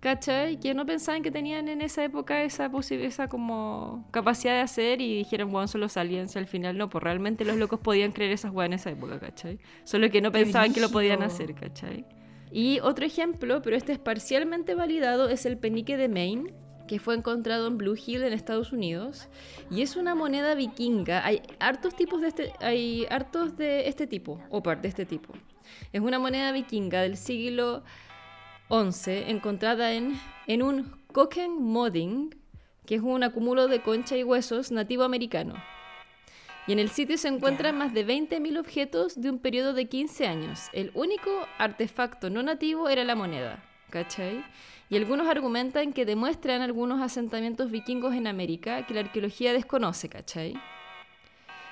¿Cachai? 0.00 0.60
Que 0.60 0.74
no 0.74 0.86
pensaban 0.86 1.22
que 1.22 1.32
tenían 1.32 1.68
en 1.68 1.82
esa 1.82 2.04
época 2.04 2.42
esa 2.42 2.70
esa 2.90 3.28
como 3.28 4.06
capacidad 4.12 4.54
de 4.54 4.60
hacer 4.60 5.00
y 5.00 5.16
dijeron, 5.16 5.50
bueno, 5.50 5.66
son 5.66 5.80
los 5.80 5.96
aliens. 5.96 6.36
al 6.36 6.46
final 6.46 6.78
no, 6.78 6.88
pues 6.88 7.02
realmente 7.02 7.44
los 7.44 7.56
locos 7.56 7.80
podían 7.80 8.12
creer 8.12 8.30
esas 8.30 8.52
weas 8.52 8.68
en 8.68 8.74
esa 8.74 8.90
época, 8.90 9.18
¿cachai? 9.18 9.58
Solo 9.82 10.08
que 10.10 10.20
no 10.20 10.30
pensaban 10.30 10.72
que 10.72 10.80
lo 10.80 10.90
podían 10.90 11.22
hacer, 11.22 11.52
¿cachai? 11.54 12.04
Y 12.52 12.78
otro 12.80 13.04
ejemplo, 13.04 13.60
pero 13.60 13.76
este 13.76 13.92
es 13.92 13.98
parcialmente 13.98 14.76
validado, 14.76 15.28
es 15.28 15.44
el 15.46 15.58
penique 15.58 15.96
de 15.96 16.08
Maine 16.08 16.54
que 16.88 16.98
fue 16.98 17.14
encontrado 17.14 17.68
en 17.68 17.78
Blue 17.78 17.94
Hill 17.94 18.24
en 18.24 18.32
Estados 18.32 18.72
Unidos 18.72 19.28
y 19.70 19.82
es 19.82 19.94
una 19.94 20.16
moneda 20.16 20.56
vikinga. 20.56 21.24
Hay 21.24 21.42
hartos 21.60 21.94
tipos 21.94 22.20
de 22.20 22.28
este, 22.28 22.52
hay 22.58 23.06
hartos 23.10 23.56
de 23.56 23.88
este 23.88 24.08
tipo 24.08 24.42
o 24.50 24.60
parte 24.60 24.82
de 24.82 24.88
este 24.88 25.06
tipo. 25.06 25.32
Es 25.92 26.00
una 26.00 26.18
moneda 26.18 26.50
vikinga 26.50 27.02
del 27.02 27.16
siglo 27.16 27.84
XI 28.68 29.28
encontrada 29.28 29.92
en, 29.92 30.18
en 30.48 30.62
un 30.62 30.98
Koken 31.12 31.62
Modding, 31.62 32.34
que 32.84 32.96
es 32.96 33.02
un 33.02 33.22
acúmulo 33.22 33.68
de 33.68 33.82
concha 33.82 34.16
y 34.16 34.24
huesos 34.24 34.72
nativo 34.72 35.04
americano. 35.04 35.54
Y 36.66 36.72
en 36.72 36.80
el 36.80 36.90
sitio 36.90 37.16
se 37.16 37.28
encuentran 37.28 37.78
más 37.78 37.94
de 37.94 38.06
20.000 38.06 38.58
objetos 38.58 39.18
de 39.18 39.30
un 39.30 39.38
periodo 39.38 39.72
de 39.72 39.88
15 39.88 40.26
años. 40.26 40.68
El 40.74 40.90
único 40.94 41.30
artefacto 41.56 42.28
no 42.28 42.42
nativo 42.42 42.90
era 42.90 43.04
la 43.04 43.14
moneda, 43.14 43.64
¿cachai? 43.88 44.44
Y 44.90 44.96
algunos 44.96 45.28
argumentan 45.28 45.92
que 45.92 46.04
demuestran 46.04 46.62
algunos 46.62 47.00
asentamientos 47.02 47.70
vikingos 47.70 48.14
en 48.14 48.26
América 48.26 48.86
que 48.86 48.94
la 48.94 49.00
arqueología 49.00 49.52
desconoce, 49.52 50.08
¿cachai? 50.08 50.54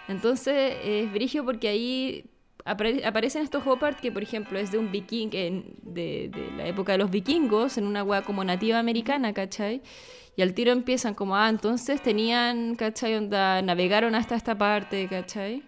Entonces 0.09 0.77
es 0.85 1.13
brigio 1.13 1.45
porque 1.45 1.69
ahí 1.69 2.31
aparecen 2.65 3.43
estos 3.43 3.67
Hopart 3.67 4.01
que, 4.01 4.11
por 4.13 4.23
ejemplo, 4.23 4.59
es 4.59 4.71
de 4.73 4.79
un 4.79 4.91
viking, 4.91 5.31
de, 5.83 6.31
la 6.57 6.67
época 6.67 6.93
de 6.93 6.99
los 6.99 7.11
vikingos, 7.11 7.79
en 7.79 7.87
una 7.87 8.03
hueá 8.03 8.23
como 8.23 8.45
nativa 8.45 8.79
americana, 8.79 9.33
¿cachai? 9.33 9.83
Y 10.37 10.43
al 10.43 10.53
tiro 10.53 10.73
empiezan 10.73 11.15
como, 11.15 11.37
ah, 11.37 11.49
entonces 11.49 12.03
tenían, 12.03 12.75
¿cachai? 12.75 13.15
Onda, 13.15 13.63
navegaron 13.63 14.15
hasta 14.15 14.35
esta 14.35 14.59
parte, 14.59 15.09
¿cachai? 15.09 15.63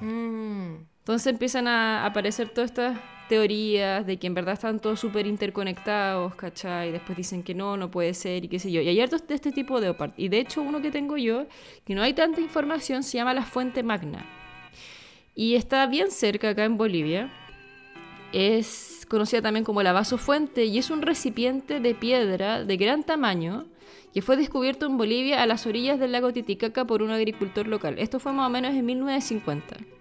Mm. 0.00 0.76
Entonces 0.98 1.26
empiezan 1.28 1.68
a 1.68 2.04
aparecer 2.04 2.48
todas 2.48 2.70
estas 2.70 2.98
teorías 3.28 4.06
de 4.06 4.18
que 4.18 4.26
en 4.26 4.34
verdad 4.34 4.54
están 4.54 4.80
todos 4.80 5.00
súper 5.00 5.26
interconectados, 5.26 6.34
¿cachai? 6.34 6.88
Y 6.88 6.92
después 6.92 7.16
dicen 7.16 7.42
que 7.42 7.54
no, 7.54 7.76
no 7.76 7.90
puede 7.90 8.14
ser 8.14 8.44
y 8.44 8.48
qué 8.48 8.58
sé 8.58 8.70
yo. 8.70 8.80
Y 8.80 8.88
hay 8.88 9.00
hartos 9.00 9.26
de 9.26 9.34
este 9.34 9.52
tipo 9.52 9.80
de 9.80 9.90
OPART. 9.90 10.18
Y 10.18 10.28
de 10.28 10.40
hecho 10.40 10.62
uno 10.62 10.80
que 10.80 10.90
tengo 10.90 11.16
yo, 11.16 11.46
que 11.84 11.94
no 11.94 12.02
hay 12.02 12.14
tanta 12.14 12.40
información, 12.40 13.02
se 13.02 13.18
llama 13.18 13.34
la 13.34 13.44
Fuente 13.44 13.82
Magna. 13.82 14.24
Y 15.34 15.54
está 15.54 15.86
bien 15.86 16.10
cerca 16.10 16.50
acá 16.50 16.64
en 16.64 16.76
Bolivia. 16.76 17.30
Es 18.32 19.06
conocida 19.08 19.42
también 19.42 19.64
como 19.64 19.82
la 19.82 19.92
Vaso 19.92 20.18
Fuente 20.18 20.64
y 20.64 20.78
es 20.78 20.90
un 20.90 21.02
recipiente 21.02 21.80
de 21.80 21.94
piedra 21.94 22.64
de 22.64 22.76
gran 22.76 23.04
tamaño 23.04 23.66
que 24.12 24.22
fue 24.22 24.36
descubierto 24.36 24.86
en 24.86 24.96
Bolivia 24.96 25.42
a 25.42 25.46
las 25.46 25.66
orillas 25.66 25.98
del 26.00 26.12
lago 26.12 26.32
Titicaca 26.32 26.86
por 26.86 27.02
un 27.02 27.10
agricultor 27.10 27.66
local. 27.66 27.98
Esto 27.98 28.18
fue 28.18 28.32
más 28.32 28.46
o 28.46 28.50
menos 28.50 28.74
en 28.74 28.84
1950 28.84 29.95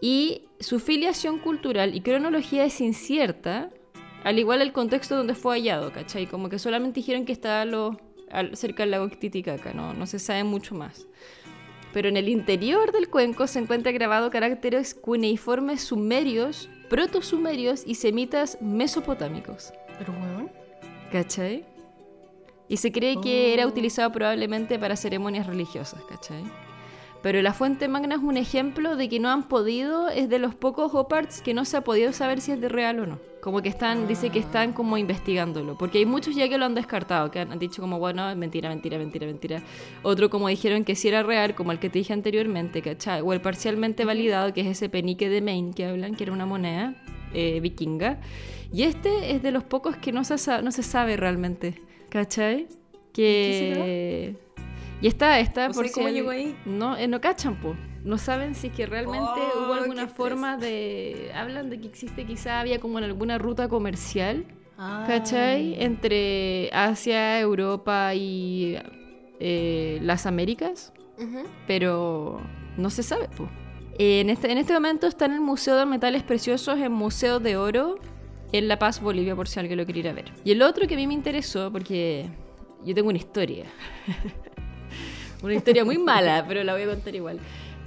y 0.00 0.42
su 0.60 0.78
filiación 0.80 1.38
cultural 1.38 1.94
y 1.94 2.00
cronología 2.00 2.64
es 2.64 2.80
incierta, 2.80 3.70
al 4.24 4.38
igual 4.38 4.62
el 4.62 4.72
contexto 4.72 5.16
donde 5.16 5.34
fue 5.34 5.56
hallado, 5.56 5.92
¿cachai? 5.92 6.26
Como 6.26 6.48
que 6.48 6.58
solamente 6.58 7.00
dijeron 7.00 7.24
que 7.24 7.32
estaba 7.32 7.64
lo, 7.64 7.98
cerca 8.54 8.82
del 8.82 8.90
lago 8.90 9.08
Titicaca, 9.08 9.72
¿no? 9.72 9.94
no 9.94 10.06
se 10.06 10.18
sabe 10.18 10.44
mucho 10.44 10.74
más. 10.74 11.06
Pero 11.92 12.08
en 12.08 12.16
el 12.16 12.28
interior 12.28 12.92
del 12.92 13.08
cuenco 13.08 13.46
se 13.46 13.60
encuentra 13.60 13.92
grabado 13.92 14.30
caracteres 14.30 14.94
cuneiformes 14.94 15.80
sumerios, 15.82 16.68
protosumerios 16.90 17.82
y 17.86 17.94
semitas 17.94 18.58
mesopotámicos. 18.60 19.72
Pero 19.98 20.12
bueno. 20.12 20.50
¿Cachai? 21.10 21.64
Y 22.68 22.76
se 22.76 22.92
cree 22.92 23.18
que 23.20 23.54
era 23.54 23.64
oh. 23.64 23.68
utilizado 23.68 24.12
probablemente 24.12 24.78
para 24.78 24.96
ceremonias 24.96 25.46
religiosas, 25.46 26.02
¿cachai? 26.04 26.44
Pero 27.22 27.42
la 27.42 27.52
fuente 27.52 27.88
magna 27.88 28.14
es 28.14 28.22
un 28.22 28.36
ejemplo 28.36 28.96
de 28.96 29.08
que 29.08 29.18
no 29.18 29.28
han 29.30 29.48
podido, 29.48 30.08
es 30.08 30.28
de 30.28 30.38
los 30.38 30.54
pocos 30.54 30.94
OPARTs 30.94 31.42
que 31.42 31.52
no 31.52 31.64
se 31.64 31.76
ha 31.76 31.80
podido 31.82 32.12
saber 32.12 32.40
si 32.40 32.52
es 32.52 32.60
de 32.60 32.68
real 32.68 33.00
o 33.00 33.06
no. 33.06 33.18
Como 33.40 33.60
que 33.60 33.68
están, 33.68 34.06
dice 34.06 34.30
que 34.30 34.38
están 34.38 34.72
como 34.72 34.96
investigándolo. 34.98 35.76
Porque 35.76 35.98
hay 35.98 36.06
muchos 36.06 36.36
ya 36.36 36.48
que 36.48 36.58
lo 36.58 36.64
han 36.64 36.74
descartado, 36.74 37.30
que 37.30 37.40
han 37.40 37.58
dicho 37.58 37.82
como, 37.82 37.98
bueno, 37.98 38.34
mentira, 38.36 38.68
mentira, 38.68 38.98
mentira, 38.98 39.26
mentira. 39.26 39.62
Otro 40.02 40.30
como 40.30 40.48
dijeron 40.48 40.84
que 40.84 40.94
sí 40.94 41.08
era 41.08 41.22
real, 41.22 41.54
como 41.54 41.72
el 41.72 41.80
que 41.80 41.90
te 41.90 41.98
dije 41.98 42.12
anteriormente, 42.12 42.82
¿cachai? 42.82 43.20
O 43.20 43.32
el 43.32 43.40
parcialmente 43.40 44.04
validado, 44.04 44.52
que 44.52 44.60
es 44.60 44.68
ese 44.68 44.88
penique 44.88 45.28
de 45.28 45.40
Maine 45.40 45.72
que 45.74 45.86
hablan, 45.86 46.14
que 46.14 46.24
era 46.24 46.32
una 46.32 46.46
moneda 46.46 46.94
eh, 47.34 47.58
vikinga. 47.60 48.20
Y 48.72 48.82
este 48.82 49.32
es 49.32 49.42
de 49.42 49.50
los 49.50 49.64
pocos 49.64 49.96
que 49.96 50.12
no 50.12 50.24
se, 50.24 50.62
no 50.62 50.70
se 50.70 50.82
sabe 50.82 51.16
realmente, 51.16 51.80
¿cachai? 52.10 52.68
Que... 53.12 54.36
Y 55.00 55.06
está, 55.06 55.38
está 55.38 55.70
por 55.70 55.90
cómo 55.92 56.08
llegó 56.08 56.30
ahí. 56.30 56.56
No, 56.64 56.96
eh, 56.96 57.06
no 57.06 57.20
cachan, 57.20 57.56
po. 57.60 57.76
No 58.04 58.18
saben 58.18 58.54
si 58.54 58.68
es 58.68 58.72
que 58.72 58.86
realmente 58.86 59.40
hubo 59.56 59.70
oh, 59.70 59.74
alguna 59.74 60.08
forma 60.08 60.56
de. 60.56 61.30
Hablan 61.34 61.70
de 61.70 61.80
que 61.80 61.88
existe, 61.88 62.24
quizá 62.24 62.60
había 62.60 62.80
como 62.80 62.98
en 62.98 63.04
alguna 63.04 63.38
ruta 63.38 63.68
comercial, 63.68 64.46
ah. 64.76 65.04
¿cachai? 65.06 65.80
Entre 65.82 66.70
Asia, 66.72 67.38
Europa 67.38 68.14
y 68.14 68.76
eh, 69.40 69.98
las 70.02 70.26
Américas, 70.26 70.92
pero 71.66 72.40
no 72.76 72.90
se 72.90 73.02
sabe. 73.02 73.28
En, 73.98 74.30
este, 74.30 74.50
en 74.50 74.58
este 74.58 74.72
momento 74.72 75.06
está 75.06 75.26
en 75.26 75.32
el 75.32 75.40
Museo 75.40 75.76
de 75.76 75.86
Metales 75.86 76.22
Preciosos, 76.22 76.78
en 76.78 76.92
Museo 76.92 77.40
de 77.40 77.56
Oro, 77.56 77.98
en 78.52 78.68
La 78.68 78.78
Paz, 78.78 79.00
Bolivia, 79.00 79.34
por 79.36 79.48
si 79.48 79.58
alguien 79.60 79.78
lo 79.78 79.84
quiere 79.84 80.00
ir 80.00 80.08
a 80.08 80.12
ver. 80.12 80.32
Y 80.44 80.52
el 80.52 80.62
otro 80.62 80.86
que 80.86 80.94
a 80.94 80.96
mí 80.96 81.06
me 81.06 81.14
interesó, 81.14 81.70
porque 81.70 82.30
yo 82.84 82.94
tengo 82.94 83.08
una 83.08 83.18
historia. 83.18 83.66
una 85.42 85.54
historia 85.54 85.84
muy 85.84 85.98
mala, 85.98 86.44
pero 86.46 86.64
la 86.64 86.72
voy 86.72 86.82
a 86.82 86.86
contar 86.86 87.14
igual. 87.14 87.40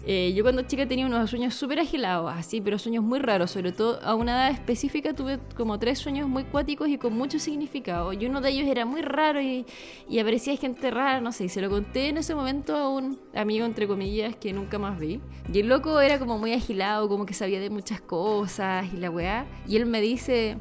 Eh, 0.03 0.33
yo 0.35 0.43
cuando 0.43 0.63
chica 0.63 0.87
tenía 0.87 1.05
unos 1.05 1.29
sueños 1.29 1.53
súper 1.53 1.79
agilados, 1.79 2.33
así, 2.35 2.59
pero 2.59 2.79
sueños 2.79 3.03
muy 3.03 3.19
raros. 3.19 3.51
Sobre 3.51 3.71
todo 3.71 3.99
a 4.03 4.15
una 4.15 4.31
edad 4.33 4.51
específica 4.51 5.13
tuve 5.13 5.39
como 5.55 5.77
tres 5.77 5.99
sueños 5.99 6.27
muy 6.27 6.43
cuáticos 6.43 6.89
y 6.89 6.97
con 6.97 7.13
mucho 7.13 7.37
significado. 7.37 8.11
Y 8.13 8.25
uno 8.25 8.41
de 8.41 8.49
ellos 8.49 8.67
era 8.67 8.85
muy 8.85 9.01
raro 9.01 9.41
y, 9.41 9.65
y 10.09 10.19
aparecía 10.19 10.55
gente 10.57 10.89
rara, 10.89 11.21
no 11.21 11.31
sé. 11.31 11.45
Y 11.45 11.49
se 11.49 11.61
lo 11.61 11.69
conté 11.69 12.09
en 12.09 12.17
ese 12.17 12.33
momento 12.33 12.75
a 12.75 12.89
un 12.89 13.19
amigo, 13.35 13.65
entre 13.65 13.87
comillas, 13.87 14.35
que 14.35 14.53
nunca 14.53 14.79
más 14.79 14.97
vi. 14.97 15.21
Y 15.53 15.59
el 15.59 15.67
loco 15.67 15.99
era 16.01 16.17
como 16.17 16.39
muy 16.39 16.53
agilado, 16.53 17.07
como 17.07 17.25
que 17.25 17.33
sabía 17.33 17.59
de 17.59 17.69
muchas 17.69 18.01
cosas 18.01 18.91
y 18.91 18.97
la 18.97 19.11
weá. 19.11 19.45
Y 19.67 19.75
él 19.75 19.85
me 19.85 20.01
dice, 20.01 20.57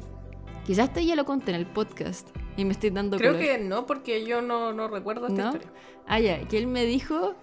quizás 0.67 0.89
hasta 0.89 1.01
ya 1.01 1.15
lo 1.15 1.25
conté 1.25 1.51
en 1.51 1.57
el 1.57 1.65
podcast. 1.65 2.29
Y 2.57 2.65
me 2.65 2.73
estoy 2.73 2.91
dando 2.91 3.17
Creo 3.17 3.39
que 3.39 3.57
no, 3.57 3.87
porque 3.87 4.25
yo 4.25 4.41
no, 4.41 4.71
no 4.73 4.87
recuerdo 4.87 5.27
esta 5.27 5.45
historia. 5.45 5.71
Ah, 6.13 6.19
ya, 6.19 6.45
que 6.45 6.57
él 6.57 6.67
me 6.67 6.83
dijo 6.83 7.35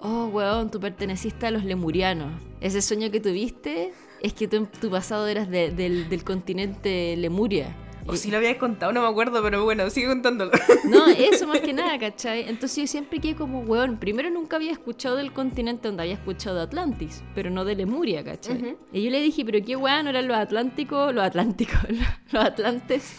oh, 0.00 0.26
weón, 0.26 0.72
tú 0.72 0.80
perteneciste 0.80 1.46
a 1.46 1.52
los 1.52 1.62
lemurianos. 1.64 2.32
Ese 2.60 2.82
sueño 2.82 3.12
que 3.12 3.20
tuviste 3.20 3.92
es 4.20 4.32
que 4.32 4.48
tú 4.48 4.66
tu 4.80 4.90
pasado 4.90 5.28
eras 5.28 5.48
del, 5.48 6.24
continente 6.24 7.16
Lemuria. 7.16 7.76
O 8.08 8.16
si 8.16 8.30
lo 8.30 8.38
habías 8.38 8.56
contado, 8.56 8.90
no 8.90 9.02
me 9.02 9.08
acuerdo, 9.08 9.42
pero 9.42 9.64
bueno, 9.64 9.88
sigue 9.90 10.08
contándolo. 10.08 10.50
No, 10.84 11.06
eso 11.08 11.46
más 11.46 11.60
que 11.60 11.74
nada, 11.74 11.98
¿cachai? 11.98 12.48
Entonces 12.48 12.76
yo 12.76 12.86
siempre 12.86 13.18
quedé 13.18 13.34
como, 13.34 13.60
weón, 13.60 13.98
primero 13.98 14.30
nunca 14.30 14.56
había 14.56 14.72
escuchado 14.72 15.16
del 15.16 15.32
continente 15.32 15.88
donde 15.88 16.04
había 16.04 16.14
escuchado 16.14 16.56
de 16.56 16.62
Atlantis, 16.62 17.22
pero 17.34 17.50
no 17.50 17.66
de 17.66 17.74
Lemuria, 17.74 18.24
¿cachai? 18.24 18.76
Y 18.92 19.02
yo 19.02 19.10
le 19.10 19.20
dije, 19.20 19.44
pero 19.44 19.62
qué 19.62 19.76
weón, 19.76 20.06
eran 20.06 20.26
los 20.26 20.36
atlánticos, 20.36 21.14
los 21.14 21.22
atlánticos, 21.22 21.80
los 22.32 22.44
atlantes, 22.44 23.18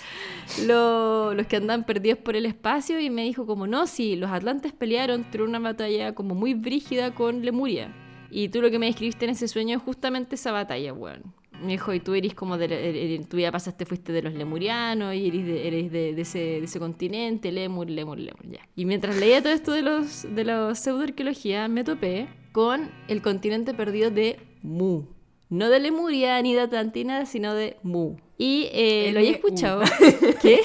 los, 0.66 1.36
los 1.36 1.46
que 1.46 1.58
andan 1.58 1.84
perdidos 1.84 2.18
por 2.18 2.36
el 2.36 2.48
espacio, 2.48 3.00
y 3.00 3.12
me 3.12 3.24
dijo 3.24 3.46
como, 3.46 3.68
no, 3.68 3.86
sí, 3.86 4.16
los 4.16 4.32
atlantes 4.32 4.74
pelearon, 4.74 5.24
tuvieron 5.26 5.50
una 5.50 5.60
batalla 5.60 6.16
como 6.16 6.34
muy 6.34 6.56
brígida 6.56 7.14
con 7.14 7.46
Lemuria. 7.46 7.94
Y 8.32 8.50
tú 8.50 8.62
lo 8.62 8.72
que 8.72 8.80
me 8.80 8.88
describiste 8.88 9.26
en 9.26 9.32
ese 9.32 9.48
sueño 9.48 9.78
es 9.78 9.84
justamente 9.84 10.36
esa 10.36 10.52
batalla, 10.52 10.94
weón. 10.94 11.39
Me 11.62 11.74
dijo, 11.74 11.94
y 11.94 12.00
tú 12.00 12.14
eres 12.14 12.34
como 12.34 12.58
de, 12.58 13.26
tú 13.30 13.38
ya 13.40 13.52
pasaste, 13.52 13.86
fuiste 13.86 14.12
de 14.12 14.22
los 14.22 14.34
lemurianos 14.34 15.14
y 15.16 15.28
eres 15.28 15.46
de, 15.46 15.68
eres 15.68 15.92
de, 15.92 16.22
ese, 16.22 16.40
de 16.40 16.64
ese 16.64 16.80
continente, 16.80 17.52
lemur, 17.52 17.90
lemur, 17.90 18.18
lemur, 18.18 18.50
ya. 18.50 18.60
Y 18.76 18.86
mientras 18.86 19.18
leía 19.18 19.42
todo 19.42 19.54
esto 19.54 19.72
de 19.72 19.82
los 19.82 20.28
de 20.34 20.44
la 20.44 20.74
pseudoarqueología, 20.76 21.68
me 21.68 21.84
topé 21.84 22.28
con 22.52 22.92
el 23.08 23.22
continente 23.22 23.74
perdido 23.74 24.12
de 24.12 24.40
Mu. 24.62 25.04
No 25.50 25.70
de 25.70 25.80
Lemuria 25.80 26.42
ni 26.42 26.54
de 26.54 26.62
Atlantina, 26.62 27.26
sino 27.26 27.54
de 27.54 27.78
Mu. 27.84 28.18
Y 28.38 28.70
eh, 28.72 29.12
lo 29.12 29.20
había 29.20 29.32
escuchado. 29.32 29.82
¿Qué? 30.42 30.60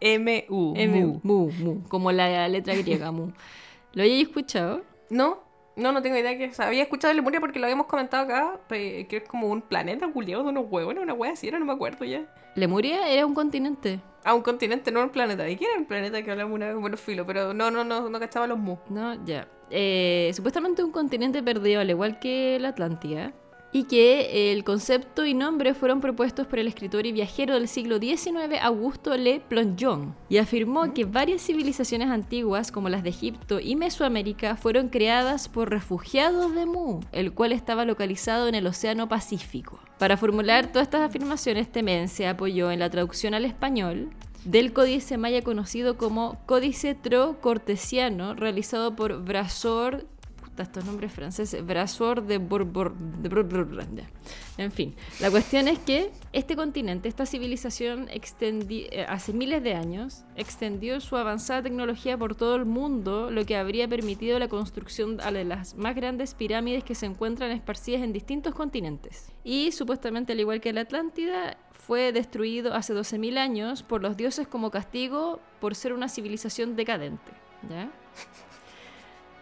M-U. 0.00 0.74
M-U. 0.76 1.20
Mu, 1.22 1.50
Mu. 1.52 1.82
Como 1.88 2.12
la 2.12 2.48
letra 2.48 2.74
griega, 2.74 3.10
Mu. 3.10 3.32
¿Lo 3.94 4.02
había 4.02 4.20
escuchado? 4.20 4.82
No. 5.08 5.45
No, 5.76 5.92
no 5.92 6.00
tengo 6.00 6.16
idea 6.16 6.38
que 6.38 6.50
había 6.58 6.82
escuchado 6.82 7.10
de 7.10 7.16
Lemuria 7.16 7.38
porque 7.38 7.58
lo 7.58 7.66
habíamos 7.66 7.86
comentado 7.86 8.24
acá, 8.24 8.58
que 8.68 9.06
es 9.10 9.28
como 9.28 9.48
un 9.48 9.60
planeta 9.60 10.10
culiado 10.10 10.42
de 10.42 10.48
unos 10.48 10.64
huevos, 10.70 10.96
una 10.96 11.12
hueá 11.12 11.32
así, 11.32 11.48
era, 11.48 11.58
no 11.58 11.66
me 11.66 11.74
acuerdo 11.74 12.06
ya. 12.06 12.24
Lemuria 12.54 13.08
era 13.10 13.26
un 13.26 13.34
continente. 13.34 14.00
Ah, 14.24 14.34
un 14.34 14.42
continente, 14.42 14.90
no 14.90 15.02
un 15.02 15.10
planeta. 15.10 15.48
¿Y 15.48 15.56
qué 15.56 15.66
era 15.66 15.78
el 15.78 15.84
planeta 15.86 16.22
que 16.22 16.30
hablamos 16.30 16.54
una 16.54 16.68
vez? 16.68 16.76
Bueno, 16.76 16.96
filo, 16.96 17.26
pero 17.26 17.52
no, 17.52 17.70
no, 17.70 17.84
no, 17.84 18.08
no 18.08 18.18
cachaba 18.18 18.46
los 18.46 18.58
mu. 18.58 18.78
No, 18.88 19.22
ya. 19.24 19.46
Eh, 19.70 20.30
supuestamente 20.34 20.82
un 20.82 20.90
continente 20.90 21.42
perdido, 21.42 21.80
al 21.80 21.90
igual 21.90 22.18
que 22.18 22.58
la 22.58 22.68
Atlántida 22.68 23.32
y 23.76 23.84
que 23.84 24.52
el 24.52 24.64
concepto 24.64 25.26
y 25.26 25.34
nombre 25.34 25.74
fueron 25.74 26.00
propuestos 26.00 26.46
por 26.46 26.58
el 26.58 26.66
escritor 26.66 27.04
y 27.04 27.12
viajero 27.12 27.52
del 27.52 27.68
siglo 27.68 27.98
XIX 27.98 28.58
Augusto 28.62 29.14
Le 29.18 29.40
Plongeon, 29.40 30.14
y 30.30 30.38
afirmó 30.38 30.94
que 30.94 31.04
varias 31.04 31.42
civilizaciones 31.42 32.08
antiguas, 32.08 32.72
como 32.72 32.88
las 32.88 33.02
de 33.02 33.10
Egipto 33.10 33.60
y 33.60 33.76
Mesoamérica, 33.76 34.56
fueron 34.56 34.88
creadas 34.88 35.50
por 35.50 35.68
refugiados 35.68 36.54
de 36.54 36.64
Mu, 36.64 37.00
el 37.12 37.34
cual 37.34 37.52
estaba 37.52 37.84
localizado 37.84 38.48
en 38.48 38.54
el 38.54 38.66
Océano 38.66 39.10
Pacífico. 39.10 39.78
Para 39.98 40.16
formular 40.16 40.72
todas 40.72 40.88
estas 40.88 41.02
afirmaciones, 41.02 41.70
Temen 41.70 42.08
se 42.08 42.26
apoyó 42.26 42.70
en 42.70 42.78
la 42.78 42.88
traducción 42.88 43.34
al 43.34 43.44
español 43.44 44.08
del 44.46 44.72
códice 44.72 45.18
maya 45.18 45.42
conocido 45.42 45.98
como 45.98 46.38
Códice 46.46 46.94
Tro-Cortesiano, 46.94 48.34
realizado 48.34 48.96
por 48.96 49.22
Brasor 49.22 50.06
estos 50.62 50.84
nombres 50.84 51.12
franceses, 51.12 51.64
Brasor 51.64 52.22
de 52.22 52.38
de 52.38 54.04
En 54.58 54.72
fin, 54.72 54.94
la 55.20 55.30
cuestión 55.30 55.68
es 55.68 55.78
que 55.78 56.10
este 56.32 56.56
continente, 56.56 57.08
esta 57.08 57.26
civilización 57.26 58.08
eh, 58.08 59.06
hace 59.08 59.32
miles 59.32 59.62
de 59.62 59.74
años, 59.74 60.24
extendió 60.36 61.00
su 61.00 61.16
avanzada 61.16 61.62
tecnología 61.62 62.16
por 62.16 62.34
todo 62.34 62.56
el 62.56 62.64
mundo, 62.64 63.30
lo 63.30 63.44
que 63.44 63.56
habría 63.56 63.88
permitido 63.88 64.38
la 64.38 64.48
construcción 64.48 65.16
de 65.16 65.44
las 65.44 65.74
más 65.76 65.94
grandes 65.94 66.34
pirámides 66.34 66.84
que 66.84 66.94
se 66.94 67.06
encuentran 67.06 67.50
esparcidas 67.50 68.02
en 68.02 68.12
distintos 68.12 68.54
continentes. 68.54 69.32
Y 69.44 69.72
supuestamente, 69.72 70.32
al 70.32 70.40
igual 70.40 70.60
que 70.60 70.72
la 70.72 70.82
Atlántida, 70.82 71.58
fue 71.86 72.12
destruido 72.12 72.74
hace 72.74 72.94
12.000 72.94 73.38
años 73.38 73.82
por 73.82 74.02
los 74.02 74.16
dioses 74.16 74.48
como 74.48 74.70
castigo 74.70 75.40
por 75.60 75.74
ser 75.74 75.92
una 75.92 76.08
civilización 76.08 76.74
decadente. 76.74 77.32
¿Ya? 77.70 77.90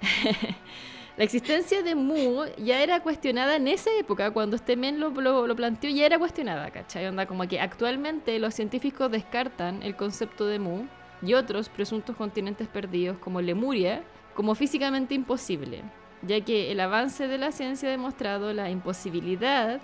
La 1.16 1.22
existencia 1.22 1.82
de 1.84 1.94
Mu 1.94 2.44
ya 2.58 2.82
era 2.82 3.00
cuestionada 3.00 3.54
en 3.54 3.68
esa 3.68 3.90
época, 4.00 4.32
cuando 4.32 4.56
este 4.56 4.76
men 4.76 4.98
lo, 4.98 5.12
planteó, 5.54 5.88
ya 5.90 6.06
era 6.06 6.18
cuestionada, 6.18 6.70
¿cachai? 6.70 7.06
Onda, 7.06 7.26
como 7.26 7.46
que 7.46 7.60
actualmente 7.60 8.36
los 8.40 8.52
científicos 8.52 9.12
descartan 9.12 9.84
el 9.84 9.94
concepto 9.94 10.44
de 10.44 10.58
Mu 10.58 10.86
y 11.22 11.34
otros 11.34 11.68
presuntos 11.68 12.16
continentes 12.16 12.66
perdidos, 12.66 13.16
como 13.18 13.40
Lemuria, 13.40 14.02
como 14.34 14.56
físicamente 14.56 15.14
imposible, 15.14 15.82
ya 16.22 16.40
que 16.40 16.72
el 16.72 16.80
avance 16.80 17.28
de 17.28 17.38
la 17.38 17.52
ciencia 17.52 17.88
ha 17.88 17.92
demostrado 17.92 18.52
la 18.52 18.70
imposibilidad 18.70 19.80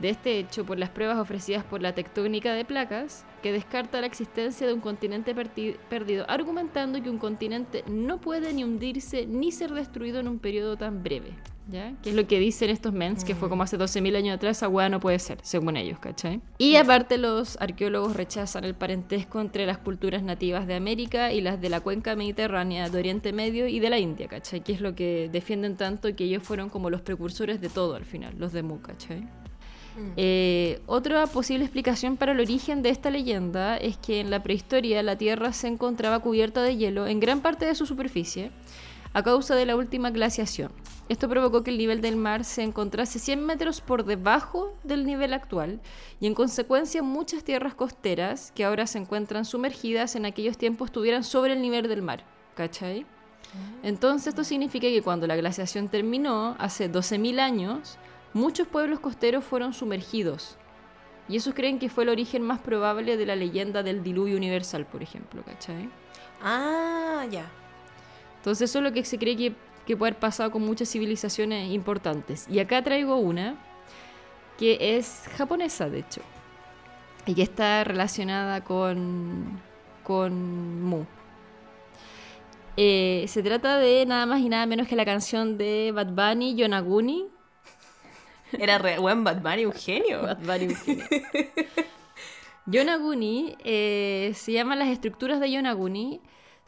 de 0.00 0.10
este 0.10 0.38
hecho 0.38 0.64
por 0.64 0.78
las 0.78 0.90
pruebas 0.90 1.18
ofrecidas 1.18 1.64
por 1.64 1.82
la 1.82 1.94
tectónica 1.94 2.54
de 2.54 2.64
placas, 2.64 3.24
que 3.42 3.52
descarta 3.52 4.00
la 4.00 4.06
existencia 4.06 4.66
de 4.66 4.72
un 4.72 4.80
continente 4.80 5.34
perdido, 5.34 6.24
argumentando 6.28 7.02
que 7.02 7.10
un 7.10 7.18
continente 7.18 7.84
no 7.86 8.20
puede 8.20 8.52
ni 8.52 8.64
hundirse 8.64 9.26
ni 9.26 9.52
ser 9.52 9.72
destruido 9.72 10.20
en 10.20 10.28
un 10.28 10.38
periodo 10.38 10.76
tan 10.76 11.02
breve. 11.02 11.34
¿Ya? 11.70 11.94
Que 12.02 12.10
es 12.10 12.16
lo 12.16 12.26
que 12.26 12.40
dicen 12.40 12.68
estos 12.68 12.92
mens, 12.92 13.22
que 13.22 13.36
fue 13.36 13.48
como 13.48 13.62
hace 13.62 13.78
12.000 13.78 14.16
años 14.16 14.34
atrás, 14.34 14.56
esa 14.56 14.68
hueá 14.68 14.88
no 14.88 14.98
puede 14.98 15.20
ser, 15.20 15.38
según 15.42 15.76
ellos, 15.76 16.00
¿cachai? 16.00 16.40
Y 16.58 16.74
aparte 16.74 17.16
los 17.16 17.56
arqueólogos 17.60 18.16
rechazan 18.16 18.64
el 18.64 18.74
parentesco 18.74 19.40
entre 19.40 19.66
las 19.66 19.78
culturas 19.78 20.24
nativas 20.24 20.66
de 20.66 20.74
América 20.74 21.32
y 21.32 21.40
las 21.40 21.60
de 21.60 21.68
la 21.68 21.80
cuenca 21.80 22.16
mediterránea, 22.16 22.90
de 22.90 22.98
Oriente 22.98 23.32
Medio 23.32 23.68
y 23.68 23.78
de 23.78 23.88
la 23.88 24.00
India, 24.00 24.26
¿cachai? 24.26 24.64
Que 24.64 24.72
es 24.72 24.80
lo 24.80 24.96
que 24.96 25.28
defienden 25.30 25.76
tanto 25.76 26.12
que 26.16 26.24
ellos 26.24 26.42
fueron 26.42 26.70
como 26.70 26.90
los 26.90 27.02
precursores 27.02 27.60
de 27.60 27.68
todo 27.68 27.94
al 27.94 28.04
final, 28.04 28.34
los 28.36 28.52
de 28.52 28.64
Mu, 28.64 28.80
¿cachai? 28.80 29.28
Mm. 29.96 30.12
Eh, 30.16 30.80
otra 30.86 31.26
posible 31.26 31.64
explicación 31.64 32.16
para 32.16 32.32
el 32.32 32.40
origen 32.40 32.82
de 32.82 32.90
esta 32.90 33.10
leyenda 33.10 33.76
es 33.76 33.96
que 33.96 34.20
en 34.20 34.30
la 34.30 34.42
prehistoria 34.42 35.02
la 35.02 35.16
Tierra 35.16 35.52
se 35.52 35.68
encontraba 35.68 36.20
cubierta 36.20 36.62
de 36.62 36.76
hielo 36.76 37.06
en 37.06 37.20
gran 37.20 37.40
parte 37.40 37.66
de 37.66 37.74
su 37.74 37.86
superficie 37.86 38.50
a 39.12 39.22
causa 39.22 39.54
de 39.54 39.66
la 39.66 39.76
última 39.76 40.10
glaciación. 40.10 40.70
Esto 41.08 41.28
provocó 41.28 41.64
que 41.64 41.70
el 41.70 41.78
nivel 41.78 42.00
del 42.00 42.16
mar 42.16 42.44
se 42.44 42.62
encontrase 42.62 43.18
100 43.18 43.44
metros 43.44 43.80
por 43.80 44.04
debajo 44.04 44.72
del 44.84 45.04
nivel 45.04 45.34
actual 45.34 45.80
y 46.20 46.28
en 46.28 46.34
consecuencia 46.34 47.02
muchas 47.02 47.42
tierras 47.42 47.74
costeras 47.74 48.52
que 48.54 48.64
ahora 48.64 48.86
se 48.86 48.98
encuentran 48.98 49.44
sumergidas 49.44 50.14
en 50.14 50.24
aquellos 50.24 50.56
tiempos 50.56 50.86
estuvieran 50.86 51.24
sobre 51.24 51.54
el 51.54 51.62
nivel 51.62 51.88
del 51.88 52.02
mar. 52.02 52.24
¿Cachai? 52.54 53.02
Ah. 53.02 53.80
Entonces 53.82 54.28
esto 54.28 54.44
significa 54.44 54.86
que 54.86 55.02
cuando 55.02 55.26
la 55.26 55.34
glaciación 55.34 55.88
terminó, 55.88 56.54
hace 56.60 56.90
12.000 56.90 57.40
años, 57.40 57.98
Muchos 58.32 58.68
pueblos 58.68 59.00
costeros 59.00 59.44
fueron 59.44 59.72
sumergidos, 59.72 60.56
y 61.30 61.36
esos 61.36 61.54
creen 61.54 61.78
que 61.78 61.88
fue 61.88 62.02
el 62.02 62.10
origen 62.10 62.42
más 62.42 62.58
probable 62.58 63.16
de 63.16 63.24
la 63.24 63.36
leyenda 63.36 63.84
del 63.84 64.02
diluvio 64.02 64.36
universal, 64.36 64.84
por 64.84 65.00
ejemplo, 65.00 65.44
¿cachai? 65.44 65.88
Ah, 66.42 67.24
ya. 67.30 67.48
Entonces 68.38 68.68
eso 68.68 68.78
es 68.78 68.84
lo 68.84 68.92
que 68.92 69.04
se 69.04 69.16
cree 69.16 69.36
que, 69.36 69.54
que 69.86 69.96
puede 69.96 70.10
haber 70.10 70.20
pasado 70.20 70.50
con 70.50 70.62
muchas 70.62 70.90
civilizaciones 70.90 71.70
importantes. 71.70 72.46
Y 72.48 72.58
acá 72.58 72.82
traigo 72.82 73.14
una 73.14 73.54
que 74.58 74.96
es 74.96 75.28
japonesa, 75.36 75.88
de 75.88 76.00
hecho, 76.00 76.20
y 77.26 77.34
que 77.36 77.42
está 77.42 77.84
relacionada 77.84 78.64
con, 78.64 79.60
con 80.02 80.82
Mu. 80.82 81.04
Eh, 82.76 83.26
se 83.28 83.40
trata 83.44 83.78
de 83.78 84.04
nada 84.04 84.26
más 84.26 84.40
y 84.40 84.48
nada 84.48 84.66
menos 84.66 84.88
que 84.88 84.96
la 84.96 85.04
canción 85.04 85.58
de 85.58 85.92
Bad 85.94 86.08
Bunny, 86.08 86.56
Yonaguni, 86.56 87.28
era 88.58 88.78
re 88.78 88.98
buen 88.98 89.24
Bad 89.24 89.42
Bunny, 89.42 89.66
un 89.66 89.72
genio. 89.72 90.22
Bunny, 90.42 90.66
un 90.66 90.76
genio. 90.76 91.04
Yonaguni, 92.66 93.56
eh, 93.64 94.32
se 94.34 94.52
llaman 94.52 94.78
las 94.78 94.88
estructuras 94.88 95.40
de 95.40 95.50
Yonaguni, 95.50 96.20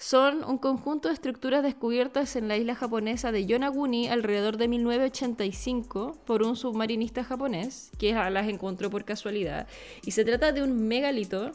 son 0.03 0.43
un 0.43 0.59
conjunto 0.59 1.09
de 1.09 1.15
estructuras 1.15 1.63
descubiertas 1.63 2.35
en 2.35 2.49
la 2.49 2.57
isla 2.57 2.75
japonesa 2.75 3.31
de 3.31 3.47
Yonaguni 3.47 4.09
alrededor 4.09 4.57
de 4.57 4.67
1985 4.67 6.19
por 6.27 6.43
un 6.43 6.57
submarinista 6.57 7.23
japonés 7.23 7.93
que 7.99 8.13
las 8.13 8.49
encontró 8.49 8.91
por 8.91 9.05
casualidad. 9.05 9.69
Y 10.05 10.11
se 10.11 10.25
trata 10.25 10.51
de 10.51 10.63
un 10.65 10.89
megalito 10.89 11.53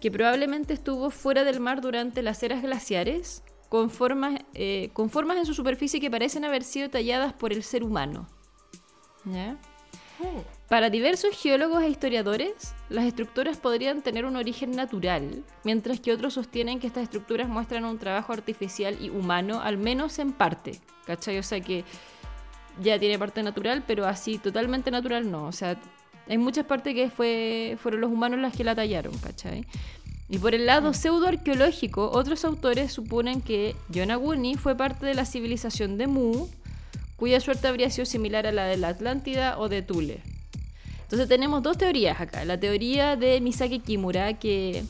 que 0.00 0.10
probablemente 0.10 0.72
estuvo 0.72 1.10
fuera 1.10 1.44
del 1.44 1.60
mar 1.60 1.82
durante 1.82 2.22
las 2.22 2.42
eras 2.42 2.62
glaciares, 2.62 3.42
con 3.68 3.90
formas, 3.90 4.40
eh, 4.54 4.88
con 4.94 5.10
formas 5.10 5.36
en 5.36 5.44
su 5.44 5.52
superficie 5.52 6.00
que 6.00 6.10
parecen 6.10 6.46
haber 6.46 6.64
sido 6.64 6.88
talladas 6.88 7.34
por 7.34 7.52
el 7.52 7.62
ser 7.62 7.84
humano. 7.84 8.26
¿Ya? 9.24 9.56
Para 10.68 10.88
diversos 10.88 11.36
geólogos 11.36 11.82
e 11.82 11.88
historiadores, 11.88 12.74
las 12.88 13.04
estructuras 13.04 13.58
podrían 13.58 14.02
tener 14.02 14.24
un 14.24 14.36
origen 14.36 14.70
natural, 14.70 15.44
mientras 15.64 16.00
que 16.00 16.12
otros 16.12 16.34
sostienen 16.34 16.80
que 16.80 16.86
estas 16.86 17.02
estructuras 17.02 17.48
muestran 17.48 17.84
un 17.84 17.98
trabajo 17.98 18.32
artificial 18.32 18.96
y 19.00 19.10
humano, 19.10 19.60
al 19.60 19.76
menos 19.76 20.18
en 20.18 20.32
parte. 20.32 20.80
¿Cachai? 21.06 21.38
O 21.38 21.42
sea 21.42 21.60
que 21.60 21.84
ya 22.80 22.98
tiene 22.98 23.18
parte 23.18 23.42
natural, 23.42 23.82
pero 23.86 24.06
así 24.06 24.38
totalmente 24.38 24.90
natural 24.90 25.30
no. 25.30 25.46
O 25.46 25.52
sea, 25.52 25.78
hay 26.28 26.38
muchas 26.38 26.64
partes 26.64 26.94
que 26.94 27.10
fue, 27.10 27.76
fueron 27.82 28.00
los 28.00 28.10
humanos 28.10 28.40
las 28.40 28.56
que 28.56 28.64
la 28.64 28.74
tallaron, 28.74 29.16
¿cachai? 29.18 29.66
Y 30.28 30.38
por 30.38 30.54
el 30.54 30.64
lado 30.64 30.94
pseudoarqueológico, 30.94 32.10
otros 32.10 32.44
autores 32.46 32.92
suponen 32.92 33.42
que 33.42 33.76
Yonaguni 33.90 34.54
fue 34.54 34.74
parte 34.76 35.04
de 35.04 35.14
la 35.14 35.26
civilización 35.26 35.98
de 35.98 36.06
Mu, 36.06 36.46
cuya 37.22 37.38
suerte 37.38 37.68
habría 37.68 37.88
sido 37.88 38.04
similar 38.04 38.48
a 38.48 38.50
la 38.50 38.64
de 38.64 38.76
la 38.76 38.88
Atlántida 38.88 39.56
o 39.56 39.68
de 39.68 39.80
Tule. 39.80 40.18
Entonces 41.02 41.28
tenemos 41.28 41.62
dos 41.62 41.78
teorías 41.78 42.20
acá. 42.20 42.44
La 42.44 42.58
teoría 42.58 43.14
de 43.14 43.40
Misaki 43.40 43.78
Kimura, 43.78 44.40
que 44.40 44.82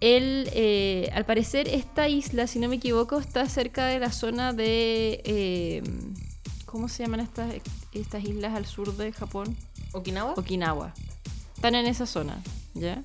él, 0.00 0.48
eh, 0.52 1.10
al 1.12 1.26
parecer, 1.26 1.66
esta 1.66 2.08
isla, 2.08 2.46
si 2.46 2.60
no 2.60 2.68
me 2.68 2.76
equivoco, 2.76 3.18
está 3.18 3.48
cerca 3.48 3.86
de 3.86 3.98
la 3.98 4.12
zona 4.12 4.52
de... 4.52 5.20
Eh, 5.24 5.82
¿Cómo 6.64 6.88
se 6.88 7.02
llaman 7.02 7.18
estas, 7.18 7.52
estas 7.92 8.22
islas 8.22 8.54
al 8.54 8.66
sur 8.66 8.96
de 8.96 9.10
Japón? 9.10 9.56
¿Okinawa? 9.90 10.34
Okinawa. 10.36 10.94
Están 11.56 11.74
en 11.74 11.86
esa 11.86 12.06
zona, 12.06 12.40
¿ya? 12.74 13.02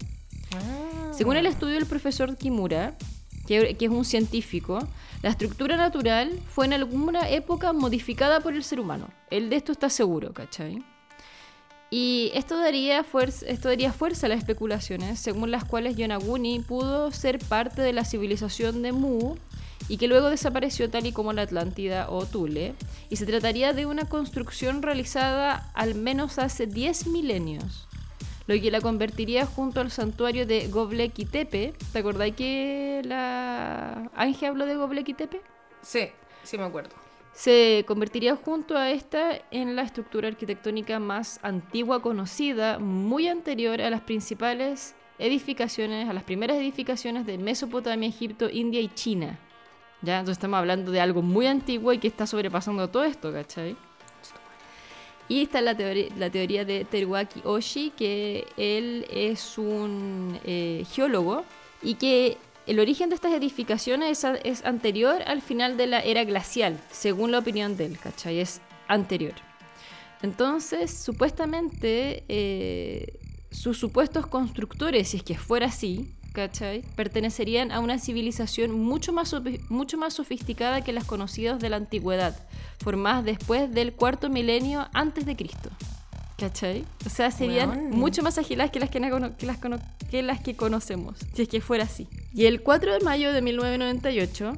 Ah. 0.54 1.12
Según 1.18 1.38
el 1.38 1.48
estudio 1.48 1.74
del 1.74 1.88
profesor 1.88 2.38
Kimura, 2.38 2.96
que, 3.50 3.76
es 3.80 3.90
un 3.90 4.06
científico, 4.06 4.80
la 5.24 5.32
estructura 5.32 5.76
natural 5.76 6.32
fue 6.54 6.68
en 6.68 6.74
alguna 6.74 7.28
época 7.30 7.74
modificada 7.74 8.42
por 8.42 8.54
el 8.54 8.64
ser 8.64 8.80
humano. 8.80 9.08
Él 9.32 9.50
de 9.50 9.56
esto 9.56 9.72
está 9.72 9.90
seguro, 9.90 10.34
¿cachai? 10.34 10.84
Y 11.90 12.30
esto 12.36 12.60
daría, 12.60 13.04
fuerza, 13.04 13.48
esto 13.48 13.70
daría 13.70 13.92
fuerza 13.92 14.28
a 14.28 14.30
las 14.30 14.38
especulaciones, 14.38 15.20
según 15.20 15.50
las 15.50 15.66
cuales 15.66 15.98
Yonaguni 15.98 16.60
pudo 16.60 17.12
ser 17.12 17.40
parte 17.40 17.82
de 17.82 17.92
la 17.92 18.06
civilización 18.06 18.84
de 18.84 18.92
Mu 18.92 19.38
y 19.88 19.98
que 19.98 20.08
luego 20.08 20.30
desapareció 20.30 20.92
tal 20.92 21.08
y 21.08 21.12
como 21.12 21.34
la 21.34 21.42
Atlántida 21.42 22.12
o 22.12 22.28
Tule, 22.28 22.76
y 23.10 23.16
se 23.16 23.26
trataría 23.26 23.74
de 23.74 23.88
una 23.88 24.06
construcción 24.06 24.84
realizada 24.84 25.72
al 25.74 25.96
menos 25.96 26.38
hace 26.38 26.68
10 26.68 27.08
milenios, 27.08 27.89
lo 28.50 28.60
que 28.60 28.72
la 28.72 28.82
convertiría 28.82 29.46
junto 29.46 29.80
al 29.80 29.92
santuario 29.92 30.48
de 30.48 30.68
Göbekli 30.70 31.26
Tepe. 31.26 31.76
¿Te 31.94 32.00
acordáis 32.00 32.36
que 32.36 33.04
la 33.06 34.10
Ángel 34.16 34.50
habló 34.50 34.66
de 34.66 34.74
Göbekli 34.74 35.14
Tepe? 35.14 35.42
Sí, 35.82 36.10
sí 36.44 36.58
me 36.58 36.64
acuerdo 36.64 36.96
se 37.32 37.86
convertiría 37.88 38.36
junto 38.36 38.76
a 38.76 38.92
esta 38.92 39.40
en 39.52 39.78
la 39.78 39.84
estructura 39.84 40.28
arquitectónica 40.28 41.00
más 41.00 41.40
antigua 41.42 42.02
conocida, 42.02 42.80
muy 42.80 43.30
anterior 43.30 43.80
a 43.82 43.90
las 43.90 44.02
principales 44.02 44.94
edificaciones, 45.20 46.10
a 46.10 46.14
las 46.14 46.24
primeras 46.24 46.58
edificaciones 46.58 47.26
de 47.26 47.38
Mesopotamia, 47.38 48.10
Egipto, 48.10 48.50
India 48.50 48.82
y 48.82 48.90
China. 48.90 49.40
¿Ya? 50.02 50.20
Entonces 50.20 50.38
estamos 50.38 50.58
hablando 50.58 50.92
de 50.92 51.00
algo 51.00 51.22
muy 51.22 51.48
antiguo 51.48 51.94
y 51.94 52.00
que 52.00 52.10
está 52.10 52.28
sobrepasando 52.28 52.90
todo 52.90 53.06
esto, 53.06 53.32
¿cachai? 53.32 53.78
Y 55.30 55.44
está 55.44 55.62
la, 55.62 55.78
teoría, 55.78 56.08
la 56.18 56.30
teoría 56.32 56.66
de 56.66 56.84
Teruaki 56.84 57.42
Oshi, 57.46 57.92
que 57.92 58.48
él 58.58 59.06
es 59.12 59.60
un 59.60 60.40
eh, 60.44 60.84
geólogo 60.92 61.46
y 61.84 61.94
que 61.96 62.38
el 62.66 62.80
origen 62.80 63.10
de 63.10 63.16
estas 63.16 63.34
edificaciones 63.34 64.26
es, 64.44 64.66
anterior 64.66 65.22
al 65.28 65.42
final 65.42 65.78
de 65.78 65.88
la 65.88 66.00
era 66.02 66.24
glacial, 66.24 66.80
según 66.92 67.32
la 67.32 67.40
opinión 67.40 67.78
de 67.78 67.86
él, 67.86 68.00
¿cachai? 68.00 68.40
Es 68.40 68.62
anterior. 68.88 69.34
Entonces, 70.22 70.92
supuestamente, 70.92 72.24
eh, 72.28 73.20
sus 73.52 73.78
supuestos 73.78 74.28
constructores, 74.28 75.10
si 75.10 75.18
es 75.18 75.24
que 75.24 75.38
fuera 75.38 75.68
así, 75.68 76.12
¿cachai? 76.34 76.82
Pertenecerían 76.96 77.72
a 77.72 77.80
una 77.80 78.00
civilización 78.00 78.72
mucho 78.72 79.14
más, 79.14 79.36
mucho 79.70 79.98
más 79.98 80.14
sofisticada 80.14 80.82
que 80.82 80.94
las 80.94 81.06
conocidas 81.06 81.60
de 81.60 81.70
la 81.70 81.78
antigüedad, 81.78 82.36
formadas 82.80 83.26
después 83.26 83.74
del 83.74 83.94
cuarto 83.94 84.30
milenio 84.30 84.88
antes 84.94 85.26
de 85.26 85.36
Cristo. 85.36 85.70
¿Cachai? 86.38 86.86
O 87.06 87.10
sea, 87.10 87.32
serían 87.32 87.90
mucho 87.90 88.24
más 88.24 88.38
ágiles 88.38 88.72
que 88.72 88.80
las 88.80 88.90
que, 88.90 89.00
las, 89.00 89.58
que 90.10 90.24
las 90.24 90.40
que 90.40 90.56
conocemos, 90.56 91.20
si 91.34 91.42
es 91.42 91.50
que 91.50 91.60
fuera 91.60 91.84
así. 91.84 92.08
Y 92.34 92.46
el 92.46 92.62
4 92.62 92.94
de 92.94 93.00
mayo 93.02 93.34
de 93.34 93.42
1998, 93.42 94.54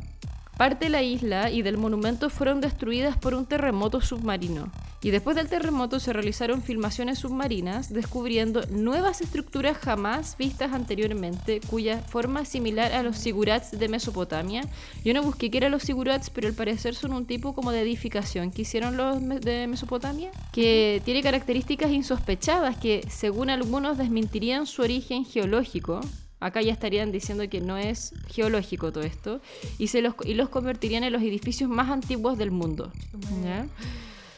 parte 0.57 0.85
de 0.85 0.91
la 0.91 1.01
isla 1.01 1.49
y 1.49 1.63
del 1.63 1.77
monumento 1.77 2.29
fueron 2.29 2.61
destruidas 2.61 3.17
por 3.17 3.33
un 3.33 3.47
terremoto 3.47 3.99
submarino. 3.99 4.71
Y 5.03 5.09
después 5.09 5.35
del 5.35 5.49
terremoto 5.49 5.99
se 5.99 6.13
realizaron 6.13 6.61
filmaciones 6.61 7.19
submarinas 7.19 7.91
descubriendo 7.91 8.61
nuevas 8.69 9.21
estructuras 9.21 9.77
jamás 9.77 10.37
vistas 10.37 10.73
anteriormente, 10.73 11.59
cuya 11.69 11.99
forma 12.01 12.41
es 12.41 12.49
similar 12.49 12.93
a 12.93 13.01
los 13.01 13.17
sigurats 13.17 13.71
de 13.71 13.87
Mesopotamia. 13.87 14.61
Yo 15.03 15.13
no 15.15 15.23
busqué 15.23 15.49
qué 15.49 15.57
eran 15.57 15.71
los 15.71 15.83
sigurats, 15.83 16.29
pero 16.29 16.47
al 16.47 16.53
parecer 16.53 16.93
son 16.93 17.13
un 17.13 17.25
tipo 17.25 17.53
como 17.55 17.71
de 17.71 17.81
edificación 17.81 18.51
que 18.51 18.61
hicieron 18.61 18.95
los 18.95 19.19
de 19.41 19.67
Mesopotamia, 19.67 20.29
que 20.51 21.01
tiene 21.03 21.23
características 21.23 21.91
insospechadas 21.91 22.77
que, 22.77 23.03
según 23.09 23.49
algunos, 23.49 23.97
desmentirían 23.97 24.67
su 24.67 24.83
origen 24.83 25.25
geológico, 25.25 26.01
Acá 26.41 26.63
ya 26.63 26.73
estarían 26.73 27.11
diciendo 27.11 27.47
que 27.47 27.61
no 27.61 27.77
es 27.77 28.15
geológico 28.27 28.91
todo 28.91 29.03
esto. 29.03 29.41
Y, 29.77 29.87
se 29.87 30.01
los, 30.01 30.15
y 30.25 30.33
los 30.33 30.49
convertirían 30.49 31.03
en 31.03 31.13
los 31.13 31.21
edificios 31.21 31.69
más 31.69 31.91
antiguos 31.91 32.35
del 32.39 32.49
mundo. 32.49 32.91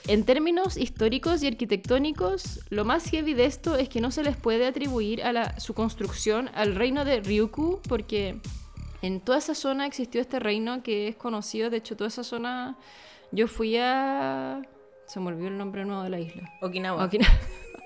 En 0.08 0.26
términos 0.26 0.76
históricos 0.76 1.44
y 1.44 1.48
arquitectónicos, 1.48 2.60
lo 2.70 2.84
más 2.84 3.10
heavy 3.10 3.34
de 3.34 3.46
esto 3.46 3.78
es 3.78 3.88
que 3.88 4.02
no 4.02 4.12
se 4.12 4.24
les 4.24 4.36
puede 4.36 4.66
atribuir 4.66 5.24
a 5.24 5.60
su 5.62 5.74
construcción 5.74 6.50
al 6.54 6.76
reino 6.76 7.06
de 7.06 7.22
Ryukyu, 7.22 7.80
porque 7.88 8.36
en 9.02 9.22
toda 9.22 9.38
esa 9.38 9.56
zona 9.56 9.86
existió 9.86 10.20
este 10.20 10.40
reino 10.40 10.84
que 10.84 11.08
es 11.08 11.16
conocido. 11.16 11.70
De 11.70 11.78
hecho, 11.78 11.96
toda 11.96 12.10
esa 12.10 12.24
zona. 12.24 12.78
Yo 13.32 13.48
fui 13.48 13.78
a. 13.78 14.62
Se 15.08 15.20
me 15.20 15.28
olvidó 15.28 15.48
el 15.48 15.58
nombre 15.58 15.86
nuevo 15.86 16.04
de 16.04 16.10
la 16.10 16.20
isla. 16.20 16.52
Okinawa. 16.62 17.10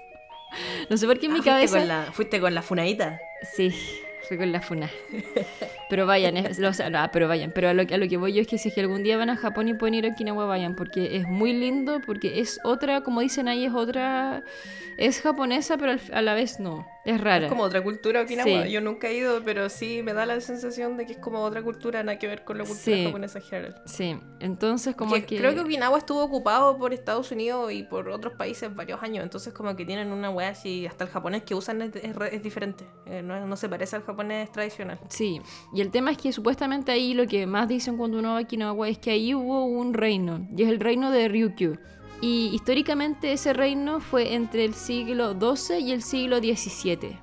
no 0.89 0.97
sé 0.97 1.06
por 1.06 1.19
qué 1.19 1.27
en 1.27 1.34
mi 1.34 1.39
ah, 1.39 1.43
cabeza. 1.43 1.71
Fuiste 1.71 1.80
con 1.80 1.88
la, 1.88 2.12
fuiste 2.12 2.41
con 2.41 2.56
la 2.56 2.62
funadita. 2.63 3.19
Sí. 3.56 3.71
Con 4.36 4.52
la 4.52 4.62
funa. 4.62 4.90
Pero 5.90 6.06
vayan, 6.06 6.36
o 6.38 6.74
sea, 6.74 6.90
no, 6.90 7.10
pero 7.13 7.28
vayan. 7.28 7.52
Pero 7.52 7.70
a 7.70 7.74
lo, 7.74 7.84
a 7.84 7.98
lo, 7.98 8.08
que 8.08 8.18
voy 8.18 8.34
yo 8.34 8.42
es 8.42 8.48
que 8.48 8.58
si 8.58 8.70
es 8.70 8.76
que 8.76 8.82
algún 8.82 9.04
día 9.04 9.18
van 9.18 9.30
a 9.30 9.38
Japón 9.38 9.70
y 9.70 9.74
pueden 9.74 9.94
ir 9.94 10.06
a 10.06 10.10
Okinawa, 10.10 10.46
vayan. 10.46 10.76
Porque 10.76 11.16
es 11.16 11.28
muy 11.28 11.54
lindo, 11.54 12.02
porque 12.06 12.42
es 12.42 12.60
otra, 12.63 13.02
como 13.02 13.22
dicen 13.22 13.48
ahí, 13.48 13.66
es 13.66 13.74
otra. 13.74 14.44
Es 14.98 15.22
japonesa, 15.22 15.78
pero 15.78 15.94
a 16.12 16.22
la 16.22 16.34
vez 16.34 16.60
no. 16.60 16.86
Es 17.08 17.22
rara. 17.22 17.46
Es 17.46 17.50
como 17.50 17.63
otra 17.63 17.82
cultura 17.82 18.22
Okinawa. 18.24 18.68
Yo 18.68 18.82
nunca 18.82 19.08
he 19.08 19.13
ido, 19.13 19.42
pero 19.46 19.70
sí 19.70 20.02
me 20.04 20.13
da 20.13 20.26
la 20.26 20.42
sensación 20.42 20.98
de 20.98 21.06
que 21.06 21.13
es 21.13 21.18
como 21.20 21.40
otra 21.40 21.62
cultura, 21.62 22.04
nada 22.04 22.20
que 22.20 22.28
ver 22.28 22.44
con 22.44 22.58
la 22.58 22.66
cultura 22.66 22.98
japonesa 23.06 23.40
general. 23.40 23.82
Sí, 23.86 24.20
entonces 24.42 24.94
como 24.94 25.13
que, 25.13 25.38
Creo 25.38 25.54
que 25.54 25.62
Okinawa 25.62 26.00
estuvo 26.00 26.22
ocupado 26.22 26.78
por 26.78 26.94
Estados 26.94 27.32
Unidos 27.32 27.72
y 27.72 27.84
por 27.84 28.10
otros 28.10 28.34
países 28.34 28.76
varios 28.76 29.02
años, 29.02 29.24
entonces 29.24 29.54
como 29.54 29.74
que 29.78 29.86
tienen 29.86 30.12
una 30.12 30.30
wea 30.32 30.50
así, 30.50 30.86
hasta 30.86 31.06
el 31.06 31.10
japonés 31.10 31.44
que 31.44 31.56
usan 31.56 31.82
es, 31.82 32.44
diferente, 32.44 32.86
eh, 33.06 33.22
no, 33.22 33.56
se 33.56 33.70
parece 33.70 33.96
al 33.96 34.04
japonés 34.04 34.16
tradicional. 34.51 34.99
Sí, 35.10 35.41
y 35.73 35.82
el 35.82 35.91
tema 35.91 36.12
es 36.12 36.17
que 36.17 36.32
supuestamente 36.32 36.91
ahí 36.91 37.13
lo 37.13 37.27
que 37.27 37.45
más 37.45 37.67
dicen 37.67 37.97
cuando 37.97 38.19
uno 38.19 38.34
va 38.34 38.39
a 38.39 38.41
Okinawa 38.41 38.89
es 38.89 38.97
que 38.97 39.12
ahí 39.12 39.34
hubo 39.34 39.65
un 39.65 39.93
reino, 39.93 40.47
y 40.56 40.63
es 40.63 40.69
el 40.69 40.80
reino 40.80 41.12
de 41.12 41.27
Ryukyu. 41.27 41.77
Y 42.19 42.49
históricamente 42.53 43.32
ese 43.32 43.53
reino 43.53 43.99
fue 43.99 44.34
entre 44.34 44.65
el 44.65 44.73
siglo 44.73 45.34
XII 45.39 45.80
y 45.80 45.91
el 45.91 46.01
siglo 46.01 46.39
XVII. 46.39 47.19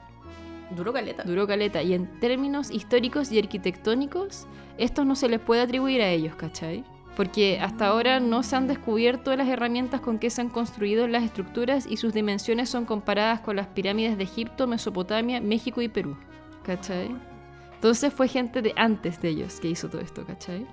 Duró 0.70 0.92
caleta. 0.92 1.24
Duró 1.24 1.46
caleta. 1.46 1.82
Y 1.82 1.94
en 1.94 2.20
términos 2.20 2.70
históricos 2.70 3.30
y 3.32 3.38
arquitectónicos, 3.38 4.46
esto 4.78 5.04
no 5.04 5.14
se 5.14 5.28
les 5.28 5.40
puede 5.40 5.62
atribuir 5.62 6.00
a 6.00 6.10
ellos, 6.10 6.36
¿cachai? 6.36 6.84
Porque 7.16 7.60
hasta 7.60 7.86
ahora 7.86 8.18
no 8.18 8.42
se 8.42 8.56
han 8.56 8.66
descubierto 8.66 9.34
las 9.36 9.48
herramientas 9.48 10.00
con 10.00 10.18
que 10.18 10.30
se 10.30 10.40
han 10.40 10.48
construido 10.48 11.06
las 11.06 11.22
estructuras 11.22 11.86
y 11.88 11.96
sus 11.96 12.12
dimensiones 12.12 12.68
son 12.68 12.86
comparadas 12.86 13.40
con 13.40 13.56
las 13.56 13.68
pirámides 13.68 14.18
de 14.18 14.24
Egipto, 14.24 14.66
Mesopotamia, 14.66 15.40
México 15.40 15.80
y 15.80 15.88
Perú. 15.88 16.16
¿Cachai? 16.64 17.14
Entonces 17.74 18.12
fue 18.12 18.28
gente 18.28 18.62
de 18.62 18.72
antes 18.76 19.20
de 19.20 19.28
ellos 19.28 19.60
que 19.60 19.68
hizo 19.68 19.88
todo 19.88 20.00
esto, 20.00 20.24
¿cachai? 20.24 20.66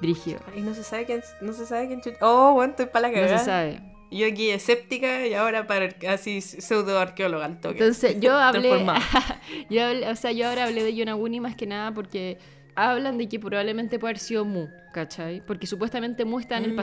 Brigio. 0.00 0.38
Y 0.56 0.60
no 0.60 0.74
se 0.74 0.82
sabe 0.82 1.04
quién. 1.04 1.22
No 1.40 1.52
se 1.52 1.66
sabe 1.66 1.86
quién. 1.88 2.00
Oh, 2.20 2.52
bueno, 2.54 2.70
estoy 2.70 2.86
para 2.86 3.08
la 3.08 3.14
cagada. 3.14 3.32
No 3.32 3.38
se 3.38 3.44
sabe. 3.44 3.82
Yo 4.10 4.26
aquí 4.26 4.50
escéptica 4.50 5.26
y 5.26 5.34
ahora 5.34 5.66
para 5.66 5.88
así 6.08 6.40
pseudo 6.40 6.98
arqueóloga 6.98 7.46
al 7.46 7.60
toque. 7.60 7.78
Entonces 7.78 8.20
yo 8.20 8.32
hablé, 8.38 8.86
yo 9.70 9.82
o 10.10 10.16
sea, 10.16 10.32
yo 10.32 10.48
ahora 10.48 10.64
hablé 10.64 10.84
de 10.84 10.94
Yonaguni 10.94 11.40
más 11.40 11.56
que 11.56 11.66
nada 11.66 11.92
porque 11.92 12.38
hablan 12.76 13.18
de 13.18 13.28
que 13.28 13.40
probablemente 13.40 13.98
puede 13.98 14.12
haber 14.12 14.18
sido 14.18 14.44
Mu, 14.44 14.68
¿cachai? 14.92 15.44
Porque 15.44 15.66
supuestamente 15.66 16.24
Mu 16.24 16.38
está 16.38 16.58
en 16.58 16.64
el 16.64 16.72
Mm. 16.74 16.76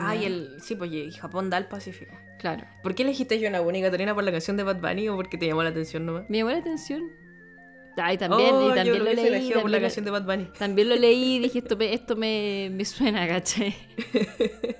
Ah, 0.00 0.14
y 0.16 0.24
el. 0.24 0.56
Sí, 0.62 0.74
pues 0.74 0.90
y 0.92 1.10
Japón 1.12 1.50
da 1.50 1.58
el 1.58 1.66
Pacífico. 1.66 2.14
Claro. 2.38 2.64
¿Por 2.82 2.94
qué 2.94 3.02
elegiste 3.02 3.38
Yonaguni, 3.40 3.80
Catalina, 3.82 4.14
por 4.14 4.22
la 4.24 4.30
canción 4.32 4.56
de 4.56 4.62
Bad 4.62 4.80
Bunny 4.80 5.08
o 5.08 5.16
porque 5.16 5.38
te 5.38 5.46
llamó 5.46 5.62
la 5.62 5.70
atención 5.70 6.04
nomás? 6.06 6.24
Me 6.28 6.38
llamó 6.38 6.50
la 6.50 6.58
atención. 6.58 7.02
Ay, 7.96 8.18
también, 8.18 8.54
Oh, 8.54 8.66
y 8.66 8.68
yo 8.68 8.74
también 8.74 8.98
lo 8.98 9.04
lo, 9.04 9.10
hubiese 9.10 9.22
leí. 9.22 9.32
elegido 9.40 9.62
por 9.62 9.70
la 9.70 9.78
También, 9.78 9.82
lo- 9.82 9.86
canción 9.86 10.04
de 10.04 10.10
Bad 10.10 10.22
Bunny. 10.24 10.50
también 10.58 10.88
lo 10.90 10.96
leí 10.96 11.36
y 11.36 11.38
dije, 11.38 11.58
esto 11.60 11.76
me, 11.78 11.94
esto 11.94 12.14
me, 12.16 12.68
me 12.72 12.84
suena, 12.84 13.26
¿cachai? 13.26 13.74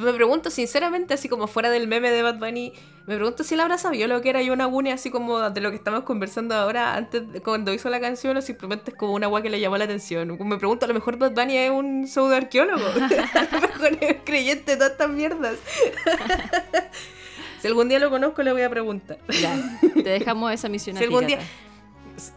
Me 0.00 0.12
pregunto, 0.12 0.50
sinceramente, 0.50 1.14
así 1.14 1.28
como 1.28 1.46
fuera 1.46 1.70
del 1.70 1.86
meme 1.88 2.10
de 2.10 2.22
Bad 2.22 2.38
Bunny, 2.38 2.72
me 3.06 3.16
pregunto 3.16 3.44
si 3.44 3.54
él 3.54 3.60
habrá 3.60 3.76
sabido 3.78 4.06
lo 4.08 4.20
que 4.22 4.30
era 4.30 4.40
Yonaguni, 4.42 4.90
así 4.92 5.10
como 5.10 5.50
de 5.50 5.60
lo 5.60 5.70
que 5.70 5.76
estamos 5.76 6.04
conversando 6.04 6.54
ahora, 6.54 6.94
antes, 6.94 7.30
de- 7.32 7.40
cuando 7.40 7.72
hizo 7.72 7.88
la 7.90 8.00
canción, 8.00 8.36
o 8.36 8.42
simplemente 8.42 8.92
es 8.92 8.96
como 8.96 9.12
una 9.14 9.26
agua 9.26 9.42
que 9.42 9.50
le 9.50 9.60
llamó 9.60 9.76
la 9.76 9.84
atención. 9.84 10.36
Me 10.38 10.56
pregunto, 10.58 10.84
a 10.84 10.88
lo 10.88 10.94
mejor 10.94 11.16
Bad 11.18 11.32
Bunny 11.32 11.56
es 11.56 11.70
un 11.70 12.06
pseudo 12.06 12.34
arqueólogo. 12.34 12.84
a 13.34 13.48
lo 13.54 13.60
mejor 13.60 13.98
es 14.00 14.16
creyente 14.24 14.72
de 14.72 14.76
todas 14.76 14.92
estas 14.92 15.10
mierdas. 15.10 15.56
si 17.60 17.66
algún 17.68 17.88
día 17.88 17.98
lo 17.98 18.10
conozco, 18.10 18.42
le 18.42 18.52
voy 18.52 18.62
a 18.62 18.70
preguntar. 18.70 19.18
Ya, 19.40 19.56
te 19.94 20.02
dejamos 20.08 20.52
esa 20.52 20.68
misión 20.68 20.96
Si 20.96 21.04
algún 21.04 21.26
día-. 21.26 21.38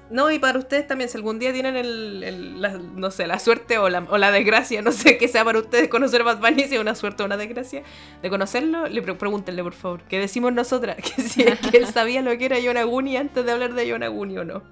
No, 0.10 0.30
y 0.32 0.40
para 0.40 0.60
ustedes 0.60 0.88
también, 0.88 1.10
si 1.10 1.18
algún 1.18 1.40
día 1.40 1.52
tienen 1.54 1.76
el, 1.76 2.62
no 2.96 3.12
sé, 3.12 3.28
la 3.28 3.40
suerte 3.40 3.78
o 3.78 3.90
la, 3.90 4.00
o 4.10 4.18
la 4.18 4.32
desgracia, 4.32 4.82
no 4.82 4.92
sé 4.92 5.18
qué 5.18 5.28
sea 5.28 5.44
para 5.44 5.60
ustedes 5.60 5.90
conocer 5.90 6.24
Bad 6.24 6.40
Bunny, 6.40 6.64
si 6.64 6.76
es 6.76 6.82
una 6.82 6.96
suerte 6.96 7.24
o 7.24 7.26
una 7.26 7.38
desgracia, 7.38 7.84
de 8.22 8.30
conocerlo, 8.30 8.88
le 8.88 9.02
pre- 9.02 9.16
pregúntenle 9.16 9.64
por 9.64 9.74
favor, 9.74 10.04
que 10.04 10.20
decimos 10.20 10.54
nosotras, 10.54 10.98
que 11.16 11.22
si 11.22 11.44
que 11.44 11.78
él 11.78 11.88
sabía 11.88 12.22
lo 12.22 12.38
que 12.38 12.46
era 12.46 12.60
Yonaguni 12.60 13.18
antes 13.18 13.46
de 13.46 13.52
hablar 13.52 13.74
de 13.74 13.88
Yonaguni 13.88 14.38
o 14.38 14.46
no. 14.46 14.64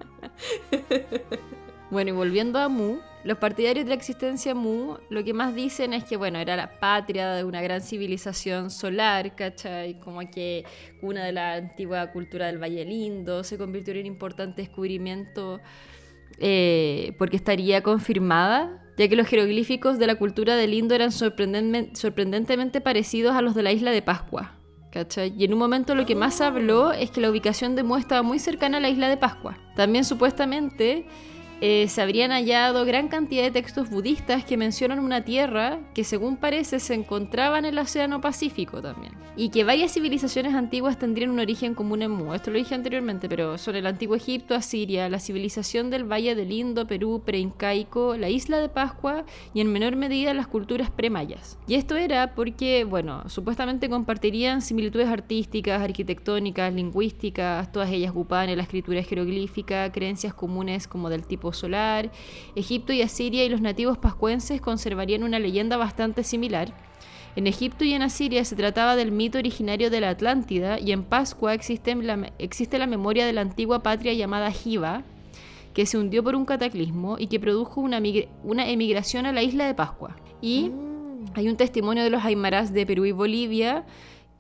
Bueno, 1.92 2.12
y 2.12 2.14
volviendo 2.14 2.58
a 2.58 2.70
Mu, 2.70 3.00
los 3.26 3.38
partidarios 3.38 3.84
de 3.86 3.90
la 3.90 3.96
existencia 3.96 4.56
Mu 4.56 4.96
lo 5.10 5.26
que 5.26 5.34
más 5.34 5.54
dicen 5.54 5.94
es 5.94 6.06
que, 6.06 6.16
bueno, 6.16 6.40
era 6.40 6.56
la 6.56 6.80
patria 6.80 7.34
de 7.34 7.44
una 7.44 7.62
gran 7.62 7.82
civilización 7.82 8.72
solar, 8.72 9.36
¿cachai? 9.36 10.00
Como 10.00 10.22
que 10.32 10.64
una 11.02 11.26
de 11.26 11.34
la 11.34 11.56
antigua 11.56 12.12
cultura 12.14 12.48
del 12.48 12.64
Valle 12.64 12.86
Lindo 12.86 13.44
se 13.44 13.58
convirtió 13.58 13.94
en 13.94 14.00
un 14.00 14.06
importante 14.06 14.62
descubrimiento 14.62 15.60
eh, 16.40 17.14
porque 17.18 17.36
estaría 17.36 17.84
confirmada, 17.84 18.82
ya 18.98 19.10
que 19.10 19.18
los 19.18 19.28
jeroglíficos 19.28 20.00
de 20.00 20.08
la 20.08 20.16
cultura 20.16 20.56
del 20.56 20.74
Indo 20.74 20.96
eran 20.96 21.12
sorprendentemente, 21.12 22.80
parecidos 22.80 23.36
a 23.36 23.42
los 23.42 23.54
de 23.54 23.64
la 23.64 23.74
isla 23.74 23.92
de 23.92 24.02
Pascua. 24.02 24.56
¿Cachai? 24.94 25.34
Y 25.38 25.44
en 25.44 25.54
un 25.54 25.60
momento 25.60 25.94
lo 25.94 26.06
que 26.06 26.16
más 26.16 26.40
habló 26.40 26.94
es 26.94 27.12
que 27.12 27.20
la 27.20 27.30
ubicación 27.30 27.76
de 27.76 27.84
Mu 27.84 27.98
estaba 27.98 28.24
muy 28.24 28.40
cercana 28.40 28.78
a 28.78 28.82
la 28.82 28.90
isla 28.90 29.10
de 29.10 29.18
Pascua. 29.18 29.58
También 29.76 30.06
supuestamente 30.06 31.06
eh, 31.64 31.88
se 31.88 32.02
habrían 32.02 32.32
hallado 32.32 32.86
gran 32.86 33.08
cantidad 33.08 33.44
de 33.44 33.52
textos 33.52 33.92
budistas 33.92 34.44
que 34.44 34.58
mencionan 34.58 34.98
una 34.98 35.24
tierra 35.24 35.78
que 35.94 36.04
según 36.04 36.38
parece 36.38 36.80
se 36.80 36.96
encontraba 36.96 37.60
en 37.60 37.66
el 37.66 37.78
Océano 37.78 38.20
Pacífico 38.20 38.82
también. 38.82 39.14
Y 39.36 39.50
que 39.50 39.64
varias 39.64 39.94
civilizaciones 39.94 40.56
antiguas 40.56 40.98
tendrían 40.98 41.30
un 41.30 41.40
origen 41.40 41.76
común 41.76 42.02
en 42.02 42.12
Mu. 42.12 42.34
Esto 42.34 42.50
lo 42.50 42.58
dije 42.58 42.74
anteriormente, 42.74 43.30
pero 43.30 43.60
son 43.60 43.76
el 43.76 43.86
antiguo 43.86 44.16
Egipto, 44.16 44.56
Asiria, 44.56 45.08
la 45.08 45.20
civilización 45.20 45.92
del 45.92 46.12
Valle 46.12 46.34
del 46.34 46.52
Indo, 46.52 46.88
Perú, 46.88 47.22
preincaico, 47.24 48.18
la 48.18 48.30
isla 48.30 48.58
de 48.58 48.68
Pascua 48.68 49.24
y 49.54 49.62
en 49.62 49.72
menor 49.72 49.96
medida 49.96 50.34
las 50.34 50.48
culturas 50.48 50.90
premayas. 50.90 51.60
Y 51.68 51.76
esto 51.76 51.96
era 51.96 52.34
porque, 52.34 52.86
bueno, 52.86 53.30
supuestamente 53.30 53.88
compartirían 53.88 54.64
similitudes 54.64 55.08
artísticas, 55.08 55.82
arquitectónicas, 55.82 56.74
lingüísticas, 56.74 57.72
todas 57.72 57.92
ellas 57.92 58.12
ocupaban 58.12 58.50
en 58.50 58.58
la 58.58 58.64
escritura 58.64 59.04
jeroglífica, 59.04 59.92
creencias 59.92 60.34
comunes 60.34 60.88
como 60.88 61.10
del 61.10 61.24
tipo 61.24 61.51
solar. 61.54 62.12
Egipto 62.56 62.94
y 62.94 63.02
Asiria 63.02 63.44
y 63.46 63.50
los 63.50 63.62
nativos 63.62 63.98
pascuenses 63.98 64.62
conservarían 64.62 65.24
una 65.24 65.40
leyenda 65.40 65.78
bastante 65.78 66.24
similar. 66.24 66.74
En 67.36 67.48
Egipto 67.48 67.86
y 67.86 67.94
en 67.94 68.02
Asiria 68.02 68.44
se 68.44 68.58
trataba 68.58 68.96
del 68.96 69.12
mito 69.12 69.38
originario 69.38 69.90
de 69.90 70.02
la 70.02 70.10
Atlántida 70.10 70.80
y 70.80 70.92
en 70.92 71.04
Pascua 71.04 71.54
existe 71.54 71.96
la, 71.96 72.32
existe 72.40 72.78
la 72.78 72.88
memoria 72.88 73.26
de 73.26 73.32
la 73.32 73.42
antigua 73.42 73.82
patria 73.82 74.14
llamada 74.14 74.52
Jiva, 74.52 75.04
que 75.74 75.86
se 75.86 75.98
hundió 75.98 76.24
por 76.24 76.36
un 76.36 76.44
cataclismo 76.44 77.18
y 77.18 77.28
que 77.28 77.40
produjo 77.40 77.80
una, 77.80 78.02
una 78.44 78.68
emigración 78.68 79.26
a 79.26 79.32
la 79.32 79.44
isla 79.44 79.66
de 79.66 79.74
Pascua. 79.74 80.18
Y 80.42 80.72
hay 81.34 81.48
un 81.48 81.56
testimonio 81.56 82.04
de 82.04 82.10
los 82.10 82.26
aymarás 82.26 82.74
de 82.74 82.86
Perú 82.86 83.06
y 83.06 83.14
Bolivia 83.14 83.86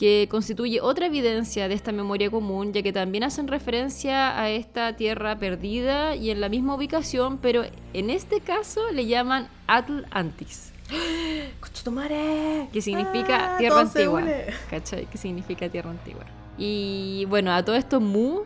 que 0.01 0.27
constituye 0.31 0.81
otra 0.81 1.05
evidencia 1.05 1.67
de 1.67 1.75
esta 1.75 1.91
memoria 1.91 2.31
común, 2.31 2.73
ya 2.73 2.81
que 2.81 2.91
también 2.91 3.23
hacen 3.23 3.47
referencia 3.47 4.41
a 4.41 4.49
esta 4.49 4.95
tierra 4.95 5.37
perdida 5.37 6.15
y 6.15 6.31
en 6.31 6.41
la 6.41 6.49
misma 6.49 6.73
ubicación, 6.73 7.37
pero 7.37 7.65
en 7.93 8.09
este 8.09 8.39
caso 8.39 8.81
le 8.91 9.05
llaman 9.05 9.47
Atlantis, 9.67 10.73
que 12.73 12.81
significa 12.81 13.53
Ah, 13.53 13.57
tierra 13.59 13.81
antigua. 13.81 14.23
¿Cachai? 14.71 15.05
Que 15.05 15.19
significa 15.19 15.69
tierra 15.69 15.91
antigua. 15.91 16.25
Y 16.57 17.25
bueno, 17.29 17.53
a 17.53 17.63
todo 17.63 17.75
esto 17.75 17.99
Mu 17.99 18.41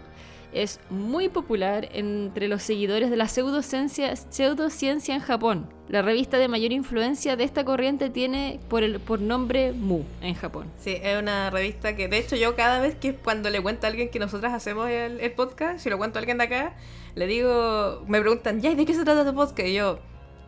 es 0.51 0.81
muy 0.89 1.29
popular 1.29 1.87
entre 1.93 2.49
los 2.49 2.63
seguidores 2.63 3.09
de 3.09 3.15
la 3.15 3.29
pseudociencia, 3.29 4.13
pseudociencia 4.17 5.15
en 5.15 5.21
Japón. 5.21 5.69
La 5.87 6.01
revista 6.01 6.39
de 6.39 6.47
mayor 6.47 6.71
influencia 6.71 7.35
de 7.35 7.43
esta 7.43 7.63
corriente 7.63 8.09
tiene 8.09 8.59
por, 8.69 8.83
el, 8.83 8.99
por 8.99 9.21
nombre 9.21 9.71
Mu 9.71 10.01
en 10.21 10.33
Japón. 10.33 10.71
Sí, 10.79 10.97
es 11.01 11.21
una 11.21 11.51
revista 11.51 11.95
que, 11.95 12.07
de 12.07 12.17
hecho, 12.17 12.35
yo 12.35 12.55
cada 12.55 12.79
vez 12.79 12.95
que 12.95 13.13
cuando 13.13 13.51
le 13.51 13.61
cuento 13.61 13.85
a 13.85 13.89
alguien 13.91 14.09
que 14.09 14.17
nosotras 14.17 14.53
hacemos 14.53 14.89
el, 14.89 15.19
el 15.19 15.31
podcast, 15.33 15.79
si 15.79 15.91
lo 15.91 15.99
cuento 15.99 16.17
a 16.17 16.21
alguien 16.21 16.39
de 16.39 16.45
acá, 16.45 16.73
le 17.13 17.27
digo, 17.27 18.03
me 18.07 18.19
preguntan, 18.19 18.61
¿ya? 18.61 18.71
¿y 18.71 18.75
de 18.75 18.85
qué 18.85 18.95
se 18.95 19.03
trata 19.03 19.23
tu 19.23 19.35
podcast? 19.35 19.67
Y 19.67 19.73
yo, 19.73 19.99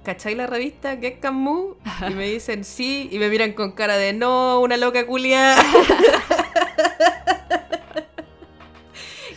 ¿cachai 0.03 0.33
la 0.33 0.47
revista 0.47 0.97
Gekkan 0.97 1.35
Mu? 1.35 1.75
Y 2.09 2.13
me 2.15 2.27
dicen, 2.27 2.63
sí, 2.63 3.07
y 3.11 3.19
me 3.19 3.29
miran 3.29 3.53
con 3.53 3.73
cara 3.73 3.95
de, 3.97 4.13
no, 4.13 4.59
una 4.59 4.75
loca 4.75 5.05
culia. 5.05 5.55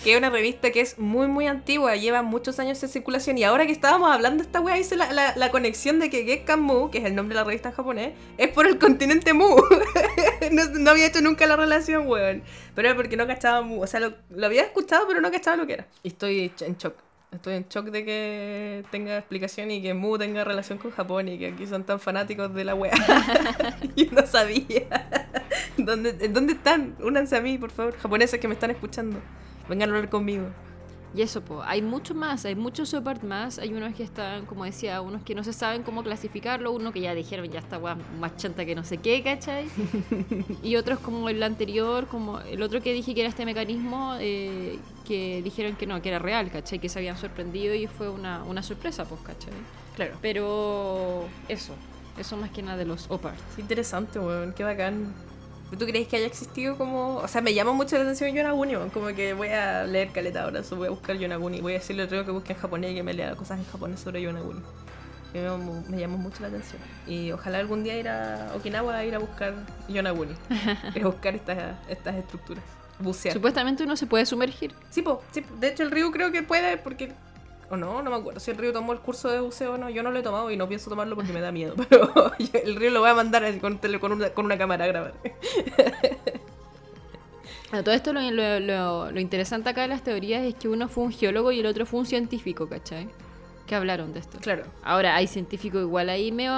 que 0.02 0.12
es 0.12 0.18
una 0.18 0.30
revista 0.30 0.70
que 0.70 0.80
es 0.80 0.98
muy, 0.98 1.28
muy 1.28 1.46
antigua, 1.46 1.94
lleva 1.96 2.22
muchos 2.22 2.58
años 2.58 2.82
en 2.82 2.88
circulación. 2.88 3.36
Y 3.38 3.44
ahora 3.44 3.66
que 3.66 3.72
estábamos 3.72 4.10
hablando 4.10 4.42
de 4.42 4.46
esta 4.46 4.60
wea, 4.60 4.78
hice 4.78 4.96
la, 4.96 5.12
la, 5.12 5.34
la 5.36 5.50
conexión 5.50 5.98
de 5.98 6.08
que 6.08 6.24
Gekkan 6.24 6.60
Mu, 6.60 6.90
que 6.90 6.98
es 6.98 7.04
el 7.04 7.14
nombre 7.14 7.34
de 7.34 7.40
la 7.40 7.44
revista 7.44 7.68
en 7.68 7.74
japonés, 7.74 8.12
es 8.38 8.48
por 8.48 8.66
el 8.66 8.78
continente 8.78 9.34
Mu. 9.34 9.56
no, 10.50 10.90
había 10.90 11.06
hecho 11.06 11.20
nunca 11.20 11.46
la 11.46 11.56
relación, 11.56 12.06
weón. 12.06 12.42
Pero 12.74 12.88
era 12.88 12.96
porque 12.96 13.16
no 13.16 13.26
cachaba 13.26 13.62
Mu. 13.62 13.82
O 13.82 13.86
sea, 13.86 14.00
lo, 14.00 14.14
lo 14.30 14.46
había 14.46 14.62
escuchado, 14.62 15.06
pero 15.06 15.20
no 15.20 15.30
cachaba 15.30 15.56
lo 15.56 15.66
que 15.66 15.74
era. 15.74 15.86
Y 16.02 16.08
estoy 16.08 16.52
en 16.60 16.76
shock. 16.76 16.94
Estoy 17.32 17.54
en 17.54 17.66
shock 17.68 17.86
de 17.86 18.04
que 18.04 18.84
tenga 18.90 19.18
explicación 19.18 19.70
y 19.70 19.80
que 19.80 19.94
Mu 19.94 20.18
tenga 20.18 20.42
relación 20.42 20.78
con 20.78 20.90
Japón 20.90 21.28
y 21.28 21.38
que 21.38 21.48
aquí 21.48 21.66
son 21.66 21.84
tan 21.84 22.00
fanáticos 22.00 22.52
de 22.54 22.64
la 22.64 22.74
wea. 22.74 22.92
Yo 23.96 24.06
no 24.10 24.26
sabía. 24.26 25.08
¿Dónde, 25.76 26.12
¿Dónde 26.28 26.54
están? 26.54 26.96
Únanse 27.00 27.36
a 27.36 27.40
mí, 27.40 27.56
por 27.58 27.70
favor. 27.70 27.96
Japoneses 27.98 28.40
que 28.40 28.48
me 28.48 28.54
están 28.54 28.70
escuchando. 28.70 29.20
Vengan 29.70 29.90
a 29.90 29.94
hablar 29.94 30.11
conmigo. 30.11 30.48
Y 31.14 31.22
eso, 31.22 31.42
po, 31.42 31.62
hay 31.62 31.80
mucho 31.80 32.12
más, 32.12 32.44
hay 32.44 32.56
muchos 32.56 32.88
support 32.88 33.22
más. 33.22 33.59
Hay 33.59 33.72
unos 33.72 33.94
que 33.94 34.02
están, 34.02 34.46
como 34.46 34.64
decía, 34.64 35.00
unos 35.00 35.22
que 35.22 35.35
no 35.35 35.44
se 35.44 35.52
saben 35.52 35.85
cómo 35.85 36.02
clasificarlo, 36.02 36.72
uno 36.72 36.92
que 36.92 37.00
ya 37.00 37.14
dijeron 37.14 37.48
ya 37.48 37.61
está 37.61 37.78
weá, 37.78 37.96
más 38.18 38.37
chanta 38.37 38.64
que 38.64 38.74
no 38.74 38.83
sé 38.83 38.98
qué, 38.98 39.22
¿cachai? 39.22 39.66
y 40.62 40.74
otros 40.74 40.98
como 40.98 41.28
el 41.28 41.42
anterior, 41.42 42.09
como 42.09 42.40
el 42.40 42.62
otro 42.62 42.80
que 42.80 42.92
dije 42.92 43.14
que 43.14 43.20
era 43.20 43.28
este 43.28 43.44
mecanismo, 43.44 44.16
eh, 44.20 44.78
que 45.06 45.40
dijeron 45.42 45.76
que 45.76 45.87
no, 45.87 46.02
que 46.02 46.09
era 46.09 46.18
real, 46.18 46.50
¿cachai? 46.50 46.80
Que 46.80 46.88
se 46.88 46.98
habían 46.98 47.16
sorprendido 47.16 47.72
y 47.74 47.87
fue 47.87 48.09
una, 48.09 48.42
una 48.42 48.64
sorpresa, 48.64 49.04
pues, 49.04 49.20
¿cachai? 49.22 49.52
Claro. 49.94 50.16
Pero 50.20 51.26
eso, 51.48 51.74
eso 52.18 52.37
más 52.37 52.50
que 52.50 52.62
nada 52.62 52.76
de 52.76 52.87
los 52.87 53.09
OPART. 53.09 53.38
Interesante, 53.59 54.18
weón. 54.18 54.52
Qué 54.52 54.64
bacán. 54.64 55.12
¿Tú 55.78 55.87
crees 55.87 56.09
que 56.09 56.16
haya 56.16 56.26
existido 56.26 56.76
como.? 56.76 57.16
O 57.16 57.28
sea, 57.28 57.40
me 57.40 57.54
llama 57.54 57.72
mucho 57.72 57.96
la 57.96 58.02
atención 58.02 58.35
Yonaguni. 58.35 58.74
Como 58.92 59.06
que 59.09 59.35
voy 59.35 59.48
a 59.48 59.85
leer 59.85 60.11
caleta 60.11 60.44
ahora, 60.44 60.62
voy 60.70 60.88
a 60.88 60.90
buscar 60.90 61.16
Yonaguni. 61.16 61.61
Voy 61.61 61.74
a 61.74 61.78
decirle 61.78 62.02
al 62.02 62.09
otro 62.09 62.24
que 62.24 62.30
busque 62.33 62.52
en 62.52 62.59
japonés 62.59 62.92
y 62.92 62.94
que 62.96 63.02
me 63.02 63.14
lea 63.14 63.37
cosas 63.37 63.59
en 63.59 63.64
japonés 63.66 64.00
sobre 64.00 64.20
Yonaguni. 64.20 64.61
Me, 65.33 65.42
me 65.88 66.00
llama 66.00 66.16
mucho 66.16 66.42
la 66.42 66.48
atención. 66.48 66.83
Y 67.06 67.30
ojalá 67.30 67.59
algún 67.59 67.85
día 67.85 67.96
ir 67.96 68.09
a 68.09 68.52
Okinawa 68.56 68.96
a 68.96 69.04
ir 69.04 69.14
a 69.14 69.18
buscar 69.18 69.54
Yonaguni. 69.88 70.35
a 71.00 71.06
buscar 71.06 71.37
estas, 71.37 71.76
estas 71.88 72.16
estructuras. 72.16 72.64
Bucear. 72.98 73.33
Supuestamente 73.33 73.85
uno 73.85 73.96
se 73.96 74.06
puede 74.06 74.26
sumergir. 74.26 74.74
Sí, 74.90 75.02
po, 75.02 75.22
sí, 75.30 75.40
po. 75.40 75.54
de 75.56 75.68
hecho 75.68 75.85
el 75.85 75.90
río 75.90 76.11
creo 76.11 76.33
que 76.33 76.42
puede 76.42 76.76
porque... 76.76 77.12
O 77.71 77.77
no, 77.77 78.02
no 78.02 78.10
me 78.10 78.16
acuerdo 78.16 78.40
si 78.40 78.50
el 78.50 78.56
río 78.56 78.73
tomó 78.73 78.92
el 78.92 78.98
curso 78.98 79.29
de 79.31 79.40
buceo 79.40 79.75
o 79.75 79.79
no. 79.79 79.88
Yo 79.90 80.02
no 80.02 80.10
lo 80.10 80.18
he 80.18 80.23
tomado 80.23 80.50
y 80.50 80.56
no 80.56 80.68
pienso 80.68 80.90
tomarlo 80.90 81.14
porque 81.14 81.33
me 81.33 81.40
da 81.40 81.52
miedo. 81.52 81.75
Pero 81.88 82.12
el 82.64 82.77
río 82.77 82.90
lo 82.90 83.00
voy 83.00 83.10
a 83.10 83.14
mandar 83.14 83.44
con, 83.60 83.79
con, 83.79 84.12
una, 84.12 84.31
con 84.31 84.44
una 84.46 84.58
cámara 84.58 84.85
a 84.85 84.88
grabar. 84.88 85.14
A 87.73 87.83
todo 87.85 87.94
esto 87.94 88.12
lo, 88.12 88.21
lo- 88.33 88.58
lo- 88.60 89.12
lo 89.12 89.21
interesante 89.21 89.68
acá 89.68 89.83
de 89.83 89.88
las 89.88 90.02
teorías 90.02 90.42
es 90.44 90.54
que 90.56 90.68
uno 90.68 90.88
fue 90.88 91.04
un 91.04 91.12
geólogo 91.12 91.52
y 91.52 91.60
el 91.60 91.66
otro 91.66 91.87
fue 91.87 92.00
un 92.00 92.06
científico, 92.06 92.68
¿cachai? 92.68 93.08
Que 93.66 93.77
hablaron 93.77 94.12
de 94.12 94.18
esto. 94.18 94.38
Claro. 94.40 94.64
Ahora, 94.83 95.14
hay 95.14 95.29
científicos 95.29 95.81
igual 95.83 96.08
ahí 96.08 96.33
me, 96.33 96.48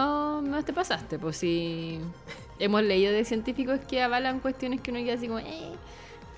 me 0.43 0.63
te 0.63 0.73
pasaste, 0.73 1.19
pues 1.19 1.37
si 1.37 2.01
hemos 2.59 2.83
leído 2.83 3.13
de 3.13 3.27
científicos 3.27 3.81
que 3.87 4.01
avalan 4.03 4.41
cuestiones 4.41 4.81
que 4.81 4.91
uno 4.91 5.01
queda 5.01 5.15
así 5.15 5.27
como, 5.27 5.41
eh. 5.41 5.73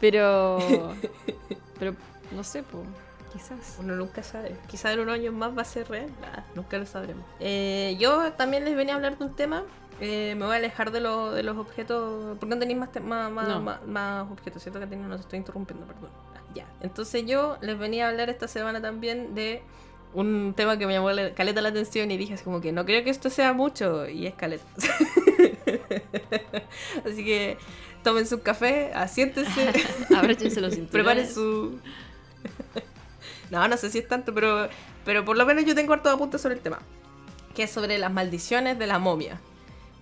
Pero, 0.01 0.59
pero 1.79 1.95
no 2.33 2.43
sé, 2.43 2.65
pues. 2.65 2.83
Quizás. 3.35 3.77
Uno 3.81 3.97
nunca 3.97 4.23
sabe. 4.23 4.57
Quizás 4.69 4.93
en 4.93 5.01
unos 5.01 5.15
años 5.15 5.35
más 5.35 5.57
va 5.57 5.63
a 5.63 5.65
ser 5.65 5.89
real. 5.89 6.09
nunca 6.55 6.79
lo 6.79 6.87
sabremos. 6.87 7.25
Eh, 7.41 7.97
yo 7.99 8.33
también 8.35 8.65
les 8.65 8.77
venía 8.77 8.95
a 8.95 8.97
hablar 8.97 9.19
de 9.19 9.25
un 9.25 9.35
tema. 9.35 9.65
Eh, 10.01 10.35
me 10.37 10.47
voy 10.47 10.55
a 10.55 10.59
alejar 10.59 10.93
de, 10.93 11.01
de 11.01 11.43
los 11.43 11.57
objetos. 11.57 12.39
¿Por 12.39 12.49
qué 12.49 12.55
no 12.55 12.61
tenéis 12.61 12.79
más, 12.79 12.91
más, 13.03 13.33
más, 13.85 14.31
objetos? 14.31 14.63
Siento 14.63 14.79
que 14.79 14.87
no 14.87 15.17
estoy 15.17 15.41
interrumpiendo, 15.41 15.85
perdón. 15.85 16.11
Ah, 16.37 16.43
ya. 16.55 16.69
Entonces 16.81 17.27
yo 17.27 17.59
les 17.61 17.77
venía 17.77 18.07
a 18.07 18.11
hablar 18.11 18.31
esta 18.31 18.47
semana 18.47 18.81
también 18.81 19.35
de 19.35 19.65
un 20.13 20.55
tema 20.57 20.79
que 20.79 20.87
me 20.87 20.93
llamó 20.93 21.09
caleta 21.35 21.61
la 21.61 21.71
atención 21.71 22.09
y 22.13 22.17
dije 22.17 22.35
así 22.35 22.45
como 22.45 22.61
que 22.61 22.71
no 22.71 22.85
creo 22.85 23.03
que 23.03 23.11
esto 23.11 23.31
sea 23.31 23.53
mucho 23.53 24.09
y 24.09 24.29
es 24.29 24.35
caleta. 24.35 24.65
así 27.05 27.25
que 27.25 27.59
tomen 28.05 28.29
su 28.29 28.43
café, 28.43 28.93
asiéntense, 28.95 29.73
abróchense 30.17 30.61
los 30.61 30.75
cinturones. 30.75 30.93
Preparen 30.93 31.29
su 31.29 31.81
No, 33.55 33.69
no 33.69 33.77
sé 33.77 33.89
si 33.89 33.99
es 33.99 34.09
tanto, 34.09 34.35
pero 34.35 34.69
pero 35.05 35.25
por 35.25 35.37
lo 35.37 35.47
menos 35.47 35.65
yo 35.65 35.77
tengo 35.77 35.93
harto 35.93 36.11
apuntes 36.11 36.41
sobre 36.41 36.57
el 36.57 36.61
tema, 36.61 36.81
que 37.55 37.63
es 37.63 37.71
sobre 37.71 37.99
las 37.99 38.13
maldiciones 38.13 38.79
de 38.79 38.87
la 38.89 38.99
momia. 38.99 39.41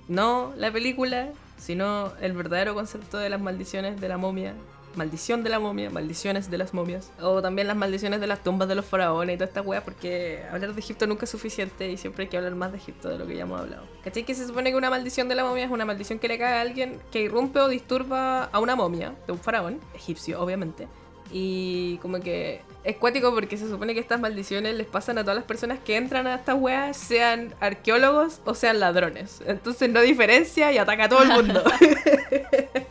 No 0.09 0.55
la 0.57 0.73
película, 0.73 1.29
sino 1.59 2.13
el 2.23 2.33
verdadero 2.33 2.75
concepto 2.75 3.19
de 3.19 3.29
las 3.29 3.41
maldiciones 3.41 4.01
de 4.01 4.09
la 4.09 4.17
momia 4.17 4.55
maldición 4.97 5.43
de 5.43 5.51
la 5.51 5.59
momia, 5.59 5.91
maldiciones 5.91 6.51
de 6.51 6.59
las 6.59 6.75
momias, 6.75 7.11
o 7.21 7.41
también 7.41 7.69
las 7.69 7.77
maldiciones 7.77 8.21
de 8.21 8.27
las 8.27 8.43
tumbas 8.43 8.69
de 8.69 8.75
los 8.75 8.85
faraones 8.85 9.35
y 9.35 9.39
toda 9.39 9.47
esta 9.47 9.63
wea, 9.63 9.83
porque 9.83 10.43
hablar 10.51 10.75
de 10.75 10.81
Egipto 10.81 11.07
nunca 11.07 11.25
es 11.25 11.31
suficiente 11.31 11.91
y 11.91 11.97
siempre 11.97 12.25
hay 12.25 12.29
que 12.29 12.37
hablar 12.37 12.55
más 12.55 12.73
de 12.73 12.79
Egipto 12.79 13.09
de 13.09 13.19
lo 13.19 13.27
que 13.27 13.37
ya 13.37 13.43
hemos 13.43 13.61
hablado. 13.61 13.85
¿Cachai? 14.05 14.25
Que 14.25 14.35
se 14.35 14.47
supone 14.47 14.71
que 14.71 14.77
una 14.77 14.91
maldición 14.91 15.29
de 15.29 15.35
la 15.35 15.45
momia 15.45 15.65
es 15.65 15.71
una 15.71 15.85
maldición 15.85 16.19
que 16.19 16.29
le 16.29 16.39
cae 16.39 16.59
a 16.59 16.61
alguien 16.61 17.01
que 17.11 17.23
irrumpe 17.23 17.61
o 17.61 17.69
disturba 17.69 18.45
a 18.45 18.59
una 18.61 18.77
momia 18.77 19.15
de 19.27 19.33
un 19.33 19.39
faraón, 19.39 19.81
egipcio 19.95 20.41
obviamente, 20.41 20.89
y 21.33 21.97
como 21.99 22.21
que 22.21 22.61
es 22.85 22.97
cuático 22.97 23.33
porque 23.35 23.57
se 23.57 23.69
supone 23.69 23.95
que 23.95 24.01
estas 24.01 24.21
maldiciones 24.21 24.75
les 24.75 24.87
pasan 24.87 25.17
a 25.19 25.23
todas 25.23 25.37
las 25.37 25.45
personas 25.45 25.79
que 25.79 25.97
entran 25.97 26.27
a 26.27 26.35
estas 26.35 26.57
weas, 26.61 26.97
sean 26.97 27.55
arqueólogos 27.61 28.41
o 28.45 28.55
sean 28.55 28.81
ladrones. 28.81 29.41
Entonces 29.47 29.89
no 29.91 30.01
diferencia 30.01 30.71
y 30.73 30.79
ataca 30.79 31.05
a 31.05 31.09
todo 31.09 31.23
el 31.23 31.29
mundo. 31.31 31.65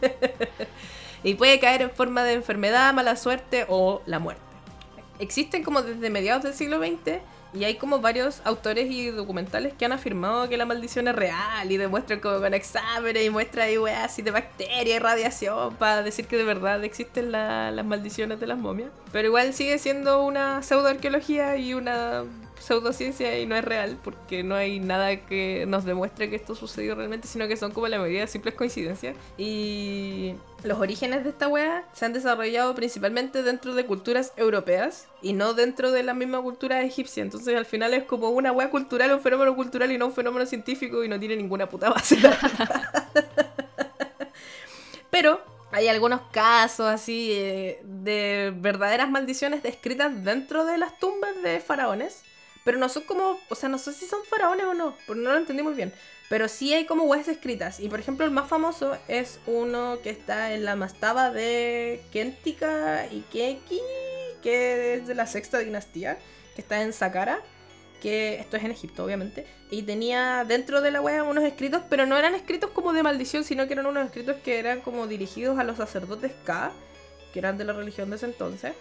y 1.23 1.35
puede 1.35 1.59
caer 1.59 1.83
en 1.83 1.91
forma 1.91 2.23
de 2.23 2.33
enfermedad, 2.33 2.93
mala 2.93 3.15
suerte 3.15 3.65
o 3.69 4.01
la 4.05 4.19
muerte. 4.19 4.41
Existen 5.19 5.63
como 5.63 5.83
desde 5.83 6.09
mediados 6.09 6.43
del 6.43 6.53
siglo 6.53 6.79
XX 6.79 7.19
y 7.53 7.65
hay 7.65 7.75
como 7.75 7.99
varios 7.99 8.41
autores 8.45 8.89
y 8.89 9.11
documentales 9.11 9.73
que 9.73 9.85
han 9.85 9.91
afirmado 9.91 10.47
que 10.47 10.57
la 10.57 10.65
maldición 10.65 11.07
es 11.07 11.15
real 11.15 11.69
y 11.71 11.77
demuestran 11.77 12.19
como 12.19 12.39
con 12.39 12.53
exámenes 12.53 13.23
y 13.23 13.59
ahí 13.59 13.77
weas 13.77 14.05
así 14.05 14.21
de 14.21 14.31
bacterias 14.31 14.95
y 14.95 14.99
radiación 14.99 15.75
para 15.75 16.01
decir 16.03 16.27
que 16.27 16.37
de 16.37 16.43
verdad 16.43 16.83
existen 16.83 17.31
las 17.31 17.85
maldiciones 17.85 18.39
de 18.39 18.47
las 18.47 18.57
momias. 18.57 18.89
Pero 19.11 19.27
igual 19.27 19.53
sigue 19.53 19.77
siendo 19.79 20.23
una 20.23 20.63
pseudoarqueología 20.63 21.57
y 21.57 21.73
una 21.73 22.23
pseudociencia 22.61 23.39
y 23.39 23.45
no 23.45 23.55
es 23.55 23.65
real 23.65 23.97
porque 24.03 24.43
no 24.43 24.55
hay 24.55 24.79
nada 24.79 25.25
que 25.25 25.65
nos 25.67 25.83
demuestre 25.83 26.29
que 26.29 26.35
esto 26.35 26.55
sucedió 26.55 26.95
realmente, 26.95 27.27
sino 27.27 27.47
que 27.47 27.57
son 27.57 27.71
como 27.71 27.87
la 27.87 27.97
mayoría 27.97 28.21
de 28.21 28.27
simples 28.27 28.55
coincidencias. 28.55 29.15
Y 29.37 30.35
los 30.63 30.79
orígenes 30.79 31.23
de 31.23 31.31
esta 31.31 31.47
wea 31.47 31.85
se 31.93 32.05
han 32.05 32.13
desarrollado 32.13 32.75
principalmente 32.75 33.43
dentro 33.43 33.73
de 33.73 33.85
culturas 33.85 34.33
europeas 34.37 35.07
y 35.21 35.33
no 35.33 35.53
dentro 35.53 35.91
de 35.91 36.03
la 36.03 36.13
misma 36.13 36.41
cultura 36.41 36.81
egipcia. 36.81 37.23
Entonces 37.23 37.55
al 37.55 37.65
final 37.65 37.93
es 37.93 38.03
como 38.03 38.29
una 38.29 38.51
wea 38.51 38.69
cultural, 38.69 39.11
un 39.13 39.21
fenómeno 39.21 39.55
cultural 39.55 39.91
y 39.91 39.97
no 39.97 40.07
un 40.07 40.13
fenómeno 40.13 40.45
científico 40.45 41.03
y 41.03 41.09
no 41.09 41.19
tiene 41.19 41.35
ninguna 41.35 41.67
puta 41.67 41.89
base. 41.89 42.17
Pero 45.09 45.41
hay 45.71 45.87
algunos 45.87 46.21
casos 46.31 46.87
así 46.87 47.31
eh, 47.31 47.81
de 47.83 48.53
verdaderas 48.55 49.09
maldiciones 49.09 49.63
descritas 49.63 50.23
dentro 50.23 50.65
de 50.65 50.77
las 50.77 50.99
tumbas 50.99 51.31
de 51.43 51.59
faraones 51.59 52.23
pero 52.63 52.77
no 52.77 52.89
son 52.89 53.03
como, 53.03 53.39
o 53.49 53.55
sea, 53.55 53.69
no 53.69 53.77
sé 53.77 53.93
si 53.93 54.05
son 54.05 54.23
faraones 54.25 54.65
o 54.65 54.73
no, 54.73 54.95
porque 55.07 55.21
no 55.21 55.31
lo 55.31 55.37
entendí 55.37 55.63
muy 55.63 55.73
bien. 55.73 55.93
Pero 56.29 56.47
sí 56.47 56.73
hay 56.73 56.85
como 56.85 57.03
weas 57.03 57.27
escritas. 57.27 57.79
Y 57.79 57.89
por 57.89 57.99
ejemplo, 57.99 58.25
el 58.25 58.31
más 58.31 58.47
famoso 58.47 58.97
es 59.07 59.39
uno 59.47 59.99
que 60.01 60.11
está 60.11 60.53
en 60.53 60.63
la 60.63 60.75
mastaba 60.75 61.31
de 61.31 62.03
Kentika 62.11 63.07
y 63.11 63.21
Keki, 63.31 63.81
que 64.41 64.93
es 64.93 65.07
de 65.07 65.15
la 65.15 65.27
sexta 65.27 65.59
dinastía, 65.59 66.19
que 66.55 66.61
está 66.61 66.81
en 66.83 66.93
Saqqara, 66.93 67.41
que 68.01 68.35
esto 68.39 68.57
es 68.57 68.63
en 68.63 68.71
Egipto, 68.71 69.03
obviamente. 69.03 69.45
Y 69.69 69.83
tenía 69.83 70.45
dentro 70.47 70.81
de 70.81 70.91
la 70.91 71.01
wea 71.01 71.23
unos 71.23 71.43
escritos, 71.43 71.81
pero 71.89 72.05
no 72.05 72.15
eran 72.15 72.35
escritos 72.35 72.69
como 72.69 72.93
de 72.93 73.03
maldición, 73.03 73.43
sino 73.43 73.67
que 73.67 73.73
eran 73.73 73.87
unos 73.87 74.05
escritos 74.05 74.37
que 74.43 74.59
eran 74.59 74.81
como 74.81 75.07
dirigidos 75.07 75.59
a 75.59 75.63
los 75.63 75.77
sacerdotes 75.77 76.31
Ka, 76.45 76.71
que 77.33 77.39
eran 77.39 77.57
de 77.57 77.65
la 77.65 77.73
religión 77.73 78.09
de 78.09 78.15
ese 78.15 78.27
entonces. 78.27 78.73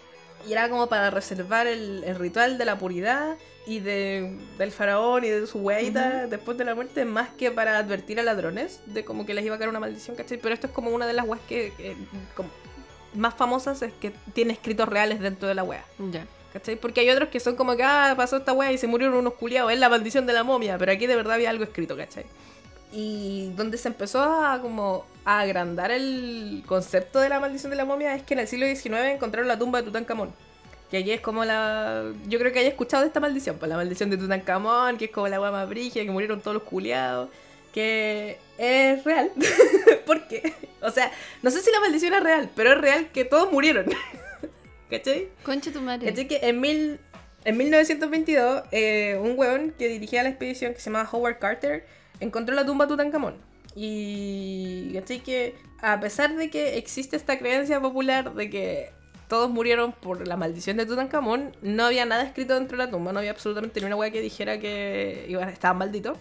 Y 0.47 0.53
era 0.53 0.69
como 0.69 0.87
para 0.87 1.09
reservar 1.09 1.67
el, 1.67 2.03
el 2.03 2.15
ritual 2.15 2.57
de 2.57 2.65
la 2.65 2.77
puridad 2.77 3.37
y 3.65 3.79
de, 3.79 4.37
del 4.57 4.71
faraón 4.71 5.23
y 5.23 5.29
de 5.29 5.45
su 5.45 5.59
weita 5.59 6.27
después 6.27 6.57
de 6.57 6.65
la 6.65 6.75
muerte, 6.75 7.05
más 7.05 7.29
que 7.29 7.51
para 7.51 7.77
advertir 7.77 8.19
a 8.19 8.23
ladrones 8.23 8.81
de 8.87 9.05
como 9.05 9.25
que 9.25 9.33
les 9.33 9.45
iba 9.45 9.55
a 9.55 9.57
caer 9.57 9.69
una 9.69 9.79
maldición, 9.79 10.15
¿cachai? 10.15 10.37
Pero 10.37 10.53
esto 10.53 10.67
es 10.67 10.73
como 10.73 10.89
una 10.89 11.05
de 11.05 11.13
las 11.13 11.27
weas 11.27 11.41
que, 11.47 11.71
como, 12.35 12.49
más 13.13 13.33
famosas 13.35 13.81
es 13.81 13.93
que 13.93 14.11
tiene 14.33 14.53
escritos 14.53 14.87
reales 14.87 15.19
dentro 15.19 15.47
de 15.47 15.55
la 15.55 15.63
wea. 15.63 15.85
Ya. 16.11 16.25
¿Cachai? 16.53 16.75
Porque 16.75 17.01
hay 17.01 17.09
otros 17.09 17.29
que 17.29 17.39
son 17.39 17.55
como 17.55 17.77
que, 17.77 17.83
ah, 17.83 18.13
pasó 18.17 18.37
esta 18.37 18.51
wea 18.51 18.71
y 18.71 18.77
se 18.77 18.87
murieron 18.87 19.15
unos 19.15 19.35
culiados, 19.35 19.71
es 19.71 19.79
la 19.79 19.89
maldición 19.89 20.25
de 20.25 20.33
la 20.33 20.43
momia, 20.43 20.77
pero 20.77 20.91
aquí 20.91 21.07
de 21.07 21.15
verdad 21.15 21.33
había 21.35 21.49
algo 21.49 21.63
escrito, 21.63 21.95
¿cachai? 21.95 22.25
Y 22.91 23.53
donde 23.55 23.77
se 23.77 23.87
empezó 23.87 24.21
a 24.21 24.59
como 24.61 25.05
a 25.23 25.39
agrandar 25.39 25.91
el 25.91 26.63
concepto 26.65 27.19
de 27.19 27.29
la 27.29 27.39
maldición 27.39 27.69
de 27.69 27.77
la 27.77 27.85
momia 27.85 28.15
es 28.15 28.23
que 28.23 28.33
en 28.33 28.41
el 28.41 28.47
siglo 28.47 28.65
XIX 28.65 29.13
encontraron 29.13 29.47
la 29.47 29.57
tumba 29.57 29.79
de 29.79 29.85
Tutankamón. 29.85 30.33
Que 30.91 30.97
allí 30.97 31.11
es 31.11 31.21
como 31.21 31.45
la. 31.45 32.11
Yo 32.27 32.37
creo 32.37 32.51
que 32.51 32.59
haya 32.59 32.67
escuchado 32.67 33.03
de 33.03 33.07
esta 33.07 33.21
maldición, 33.21 33.57
pues 33.57 33.69
la 33.69 33.77
maldición 33.77 34.09
de 34.09 34.17
Tutankamón, 34.17 34.97
que 34.97 35.05
es 35.05 35.11
como 35.11 35.29
la 35.29 35.37
guama 35.37 35.63
brigia, 35.63 36.03
que 36.03 36.11
murieron 36.11 36.41
todos 36.41 36.53
los 36.53 36.63
culiados. 36.63 37.29
Que 37.73 38.37
es 38.57 39.01
real. 39.05 39.31
¿Por 40.05 40.27
qué? 40.27 40.53
O 40.81 40.91
sea, 40.91 41.09
no 41.41 41.49
sé 41.49 41.61
si 41.61 41.71
la 41.71 41.79
maldición 41.79 42.13
es 42.13 42.21
real, 42.21 42.49
pero 42.57 42.73
es 42.73 42.77
real 42.77 43.07
que 43.13 43.23
todos 43.23 43.49
murieron. 43.53 43.85
¿Cachai? 44.89 45.29
Concha 45.43 45.71
tu 45.71 45.79
madre. 45.79 46.09
¿Cachai? 46.09 46.27
Que 46.27 46.39
en, 46.41 46.59
mil, 46.59 46.99
en 47.45 47.55
1922, 47.55 48.63
eh, 48.73 49.17
un 49.23 49.39
weón 49.39 49.73
que 49.79 49.87
dirigía 49.87 50.23
la 50.23 50.29
expedición, 50.29 50.73
que 50.73 50.81
se 50.81 50.89
llamaba 50.89 51.09
Howard 51.09 51.39
Carter, 51.39 51.85
encontró 52.19 52.53
la 52.53 52.65
tumba 52.65 52.85
de 52.85 52.89
Tutankamón. 52.89 53.35
Y. 53.77 54.91
¿Cachai? 54.95 55.23
Que 55.23 55.55
a 55.81 56.01
pesar 56.01 56.35
de 56.35 56.49
que 56.49 56.77
existe 56.77 57.15
esta 57.15 57.39
creencia 57.39 57.79
popular 57.79 58.33
de 58.33 58.49
que 58.49 58.91
todos 59.31 59.49
murieron 59.49 59.93
por 59.93 60.27
la 60.27 60.35
maldición 60.35 60.75
de 60.75 60.85
Tutankamón, 60.85 61.55
no 61.61 61.85
había 61.85 62.05
nada 62.05 62.21
escrito 62.23 62.53
dentro 62.53 62.77
de 62.77 62.83
la 62.83 62.91
tumba, 62.91 63.13
no 63.13 63.19
había 63.19 63.31
absolutamente 63.31 63.79
ni 63.79 63.85
una 63.85 64.11
que 64.11 64.19
dijera 64.19 64.59
que 64.59 65.25
iba, 65.29 65.43
estaban 65.43 65.77
malditos. 65.77 66.17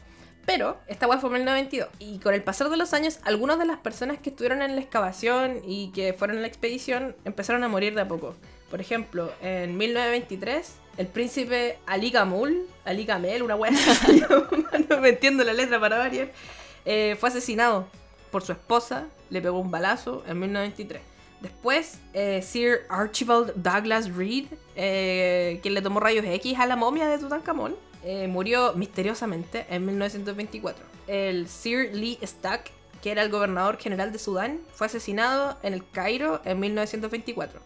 Pero 0.47 0.79
esta 0.87 1.09
weá 1.09 1.19
fue 1.19 1.31
en 1.31 1.37
el 1.39 1.45
92. 1.45 1.89
Y 1.99 2.21
con 2.21 2.35
el 2.35 2.45
pasar 2.45 2.71
de 2.71 2.77
los 2.77 2.95
años, 2.95 3.19
algunas 3.25 3.59
de 3.59 3.65
las 3.67 3.81
personas 3.81 4.21
que 4.21 4.31
estuvieron 4.31 4.63
en 4.63 4.77
la 4.77 4.81
excavación 4.81 5.61
y 5.67 5.91
que 5.91 6.13
fueron 6.13 6.37
en 6.37 6.43
la 6.43 6.49
expedición 6.49 7.17
empezaron 7.25 7.65
a 7.65 7.69
morir 7.69 7.97
de 7.97 8.03
a 8.03 8.07
poco. 8.07 8.37
Por 8.71 8.81
ejemplo, 8.81 9.33
en 9.43 9.77
1923, 9.77 10.73
el 10.97 11.09
príncipe 11.09 11.79
Ali 11.87 12.13
Gamul, 12.13 12.69
Ali 12.85 13.07
Gamel, 13.07 13.43
una 13.43 13.57
weá, 13.57 13.73
no 14.89 15.05
entiendo 15.05 15.43
la 15.43 15.53
letra 15.53 15.81
para 15.81 15.99
variar, 15.99 16.31
eh, 16.85 17.17
fue 17.19 17.29
asesinado 17.29 17.89
por 18.31 18.45
su 18.45 18.53
esposa, 18.53 19.09
le 19.31 19.43
pegó 19.43 19.59
un 19.59 19.73
balazo 19.73 20.23
en 20.29 20.39
1923. 20.39 21.10
Después, 21.41 21.99
eh, 22.13 22.43
Sir 22.43 22.81
Archibald 22.89 23.55
Douglas 23.57 24.15
Reed, 24.15 24.47
eh, 24.77 25.59
quien 25.63 25.75
le 25.75 25.83
tomó 25.83 26.01
rayos 26.01 26.25
X 26.25 26.59
a 26.59 26.67
la 26.67 26.77
momia 26.77 27.09
de 27.09 27.19
Tutankamón, 27.19 27.77
eh, 28.03 28.29
murió 28.29 28.75
misteriosamente 28.75 29.67
en 29.71 29.87
1924. 29.87 30.85
El 31.07 31.49
Sir 31.49 31.95
Lee 31.95 32.19
Stack, 32.23 32.71
que 33.03 33.11
era 33.11 33.23
el 33.23 33.31
gobernador 33.31 33.79
general 33.79 34.13
de 34.13 34.19
Sudán, 34.19 34.61
fue 34.73 34.87
asesinado 34.87 35.59
en 35.63 35.73
el 35.73 35.89
Cairo 35.91 36.43
en 36.45 36.61
1924. 36.61 37.61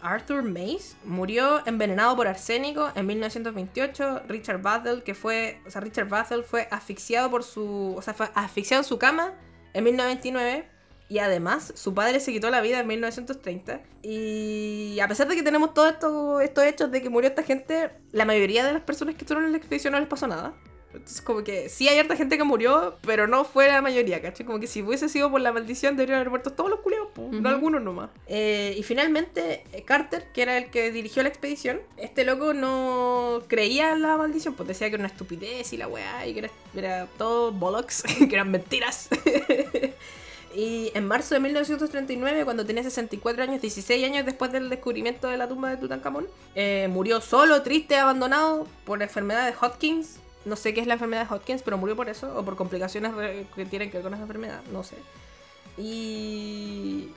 Arthur 0.00 0.42
Mace 0.42 0.96
murió 1.04 1.64
envenenado 1.66 2.16
por 2.16 2.26
arsénico 2.26 2.90
en 2.96 3.06
1928. 3.06 4.22
Richard 4.26 4.60
Battle, 4.60 5.02
que 5.04 5.14
fue, 5.14 5.60
o 5.66 5.70
sea, 5.70 5.80
Richard 5.80 6.08
Battle 6.08 6.42
fue 6.42 6.66
asfixiado 6.70 7.30
por 7.30 7.44
su, 7.44 7.94
o 7.96 8.02
sea, 8.02 8.14
en 8.34 8.84
su 8.84 8.98
cama 8.98 9.34
en 9.72 9.84
1929 9.84 10.66
y 11.12 11.18
además, 11.18 11.74
su 11.76 11.92
padre 11.92 12.20
se 12.20 12.32
quitó 12.32 12.48
la 12.48 12.62
vida 12.62 12.80
en 12.80 12.86
1930. 12.86 13.82
Y 14.02 14.98
a 14.98 15.06
pesar 15.08 15.28
de 15.28 15.36
que 15.36 15.42
tenemos 15.42 15.74
todos 15.74 15.92
esto, 15.92 16.40
estos 16.40 16.64
hechos 16.64 16.90
de 16.90 17.02
que 17.02 17.10
murió 17.10 17.28
esta 17.28 17.42
gente, 17.42 17.90
la 18.12 18.24
mayoría 18.24 18.64
de 18.64 18.72
las 18.72 18.80
personas 18.80 19.14
que 19.14 19.20
estuvieron 19.20 19.44
en 19.44 19.52
la 19.52 19.58
expedición 19.58 19.92
no 19.92 20.00
les 20.00 20.08
pasó 20.08 20.26
nada. 20.26 20.54
Entonces, 20.86 21.20
como 21.20 21.44
que 21.44 21.68
sí 21.68 21.86
hay 21.86 21.98
harta 21.98 22.16
gente 22.16 22.38
que 22.38 22.44
murió, 22.44 22.96
pero 23.02 23.26
no 23.26 23.44
fue 23.44 23.68
la 23.68 23.82
mayoría, 23.82 24.22
¿cachai? 24.22 24.46
Como 24.46 24.58
que 24.58 24.66
si 24.66 24.80
hubiese 24.80 25.10
sido 25.10 25.30
por 25.30 25.42
la 25.42 25.52
maldición, 25.52 25.98
deberían 25.98 26.20
haber 26.20 26.30
muerto 26.30 26.54
todos 26.54 26.70
los 26.70 26.80
culeos, 26.80 27.08
no 27.30 27.46
algunos 27.50 27.82
nomás. 27.82 28.08
Eh, 28.26 28.74
y 28.78 28.82
finalmente, 28.82 29.64
eh, 29.74 29.82
Carter, 29.82 30.28
que 30.32 30.40
era 30.40 30.56
el 30.56 30.70
que 30.70 30.90
dirigió 30.92 31.22
la 31.22 31.28
expedición, 31.28 31.82
este 31.98 32.24
loco 32.24 32.54
no 32.54 33.42
creía 33.48 33.92
en 33.92 34.00
la 34.00 34.16
maldición, 34.16 34.54
pues 34.54 34.66
decía 34.66 34.88
que 34.88 34.94
era 34.94 35.02
una 35.02 35.12
estupidez 35.12 35.74
y 35.74 35.76
la 35.76 35.88
weá, 35.88 36.26
y 36.26 36.32
que 36.32 36.38
era, 36.38 36.50
era 36.74 37.06
todo 37.18 37.52
bollocks, 37.52 38.02
que 38.30 38.34
eran 38.34 38.50
mentiras. 38.50 39.10
Y 40.54 40.90
en 40.94 41.06
marzo 41.06 41.34
de 41.34 41.40
1939, 41.40 42.44
cuando 42.44 42.66
tenía 42.66 42.82
64 42.82 43.42
años, 43.42 43.60
16 43.60 44.04
años 44.04 44.26
después 44.26 44.52
del 44.52 44.68
descubrimiento 44.68 45.28
de 45.28 45.36
la 45.36 45.48
tumba 45.48 45.70
de 45.70 45.76
Tutankamón, 45.78 46.26
eh, 46.54 46.88
murió 46.90 47.20
solo, 47.20 47.62
triste, 47.62 47.96
abandonado 47.96 48.66
por 48.84 49.02
enfermedad 49.02 49.46
de 49.46 49.54
Hodgkins. 49.54 50.16
No 50.44 50.56
sé 50.56 50.74
qué 50.74 50.80
es 50.80 50.86
la 50.86 50.94
enfermedad 50.94 51.28
de 51.28 51.34
Hodgkins, 51.34 51.62
pero 51.62 51.78
murió 51.78 51.96
por 51.96 52.08
eso, 52.08 52.36
o 52.36 52.44
por 52.44 52.56
complicaciones 52.56 53.12
que 53.54 53.64
tienen 53.64 53.90
que 53.90 53.98
ver 53.98 54.04
con 54.04 54.14
esa 54.14 54.22
enfermedad, 54.22 54.60
no 54.72 54.82
sé. 54.82 54.96
Y 55.78 57.08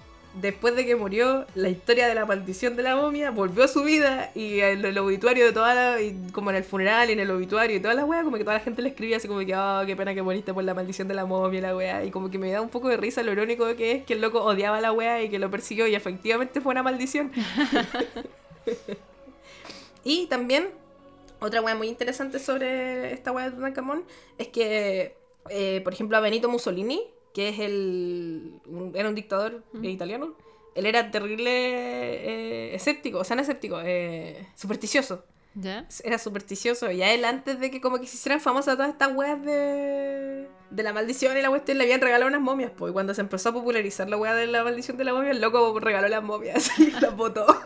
después 0.42 0.76
de 0.76 0.86
que 0.86 0.96
murió, 0.96 1.46
la 1.56 1.70
historia 1.70 2.08
de 2.08 2.16
la 2.16 2.26
maldición 2.26 2.76
de 2.76 2.84
la 2.84 2.96
momia 2.96 3.32
volvió 3.32 3.64
a 3.64 3.68
su 3.68 3.84
vida 3.84 4.32
y 4.36 4.60
en 4.60 4.84
el 4.84 4.98
obituario 4.98 5.46
de 5.46 5.54
toda 5.54 5.74
la, 5.74 5.98
como 6.32 6.50
en 6.50 6.58
el 6.58 6.64
funeral 6.64 7.10
y 7.10 7.14
en 7.14 7.20
el 7.20 7.32
obituario 7.32 7.78
y 7.78 7.80
todas 7.80 7.96
las 7.96 8.06
weas, 8.06 8.24
como 8.24 8.38
que 8.38 8.44
toda 8.44 8.58
la 8.58 8.64
gente 8.64 8.82
le 8.82 8.90
escribía 8.90 9.18
así 9.18 9.28
como 9.28 9.40
que, 9.42 9.56
oh, 9.56 9.84
qué 9.86 9.96
pena 9.96 10.14
que 10.14 10.22
moriste 10.22 10.54
por 10.54 10.64
la 10.64 10.74
maldición 10.74 11.08
de 11.08 11.14
la 11.14 11.26
momia, 11.26 11.62
la 11.62 11.76
wea, 11.76 12.04
y 12.04 12.12
como 12.12 12.30
que 12.30 12.38
me 12.38 12.52
da 12.52 12.62
un 12.62 12.70
poco 12.70 12.90
de 12.90 12.98
risa 12.98 13.24
lo 13.24 13.32
irónico 13.32 13.76
que 13.76 13.92
es 13.94 14.06
que 14.06 14.14
el 14.14 14.22
loco 14.22 14.44
odiaba 14.44 14.78
a 14.78 14.82
la 14.82 14.92
wea 14.92 15.24
y 15.24 15.30
que 15.30 15.40
lo 15.40 15.50
persiguió 15.50 15.88
y 15.88 15.96
efectivamente 15.96 16.62
fue 16.62 16.72
una 16.72 16.84
maldición. 16.84 17.32
y 20.04 20.28
también, 20.28 20.70
otra 21.40 21.62
wea 21.62 21.76
muy 21.76 21.88
interesante 21.88 22.40
sobre 22.40 23.14
esta 23.14 23.32
wea 23.32 23.50
de 23.50 23.56
Tutankamón 23.56 24.04
es 24.38 24.50
que, 24.50 25.16
eh, 25.50 25.82
por 25.84 25.94
ejemplo, 25.94 26.18
a 26.18 26.20
Benito 26.20 26.50
Mussolini, 26.50 27.15
que 27.36 27.50
es 27.50 27.60
el. 27.60 28.62
era 28.96 29.10
un 29.10 29.14
dictador 29.14 29.62
italiano. 29.84 30.34
Él 30.74 30.86
era 30.86 31.12
terrible 31.12 31.52
eh, 31.52 32.76
escéptico, 32.76 33.20
o 33.20 33.24
sea, 33.26 33.36
no 33.36 33.42
escéptico, 33.42 33.80
eh, 33.84 34.48
supersticioso. 34.56 35.26
¿Ya? 35.54 35.86
Era 36.04 36.18
supersticioso. 36.18 36.92
Y 36.92 37.02
a 37.02 37.14
él, 37.14 37.26
antes 37.26 37.60
de 37.60 37.72
que 37.72 37.82
como 37.82 38.00
que 38.00 38.08
se 38.08 38.16
hicieran 38.16 38.40
famosas 38.40 38.76
todas 38.76 38.90
estas 38.90 39.16
weas 39.16 39.42
de, 39.44 40.48
de 40.70 40.84
la 40.84 40.94
maldición 40.94 41.38
y 41.38 41.42
la 41.42 41.50
cuestión, 41.50 41.78
le 41.78 41.84
habían 41.84 42.02
regalado 42.02 42.30
unas 42.30 42.42
momias. 42.42 42.72
Pues 42.76 42.94
cuando 42.94 43.14
se 43.14 43.22
empezó 43.22 43.50
a 43.50 43.54
popularizar 43.54 44.10
la 44.10 44.18
wea 44.18 44.34
de 44.34 44.48
la 44.48 44.64
maldición 44.64 44.96
de 44.96 45.04
la 45.04 45.14
momia, 45.14 45.32
el 45.32 45.42
loco 45.42 45.78
regaló 45.80 46.08
las 46.08 46.24
momias 46.24 46.72
y 46.80 46.92
las 46.92 47.16
botó. 47.16 47.46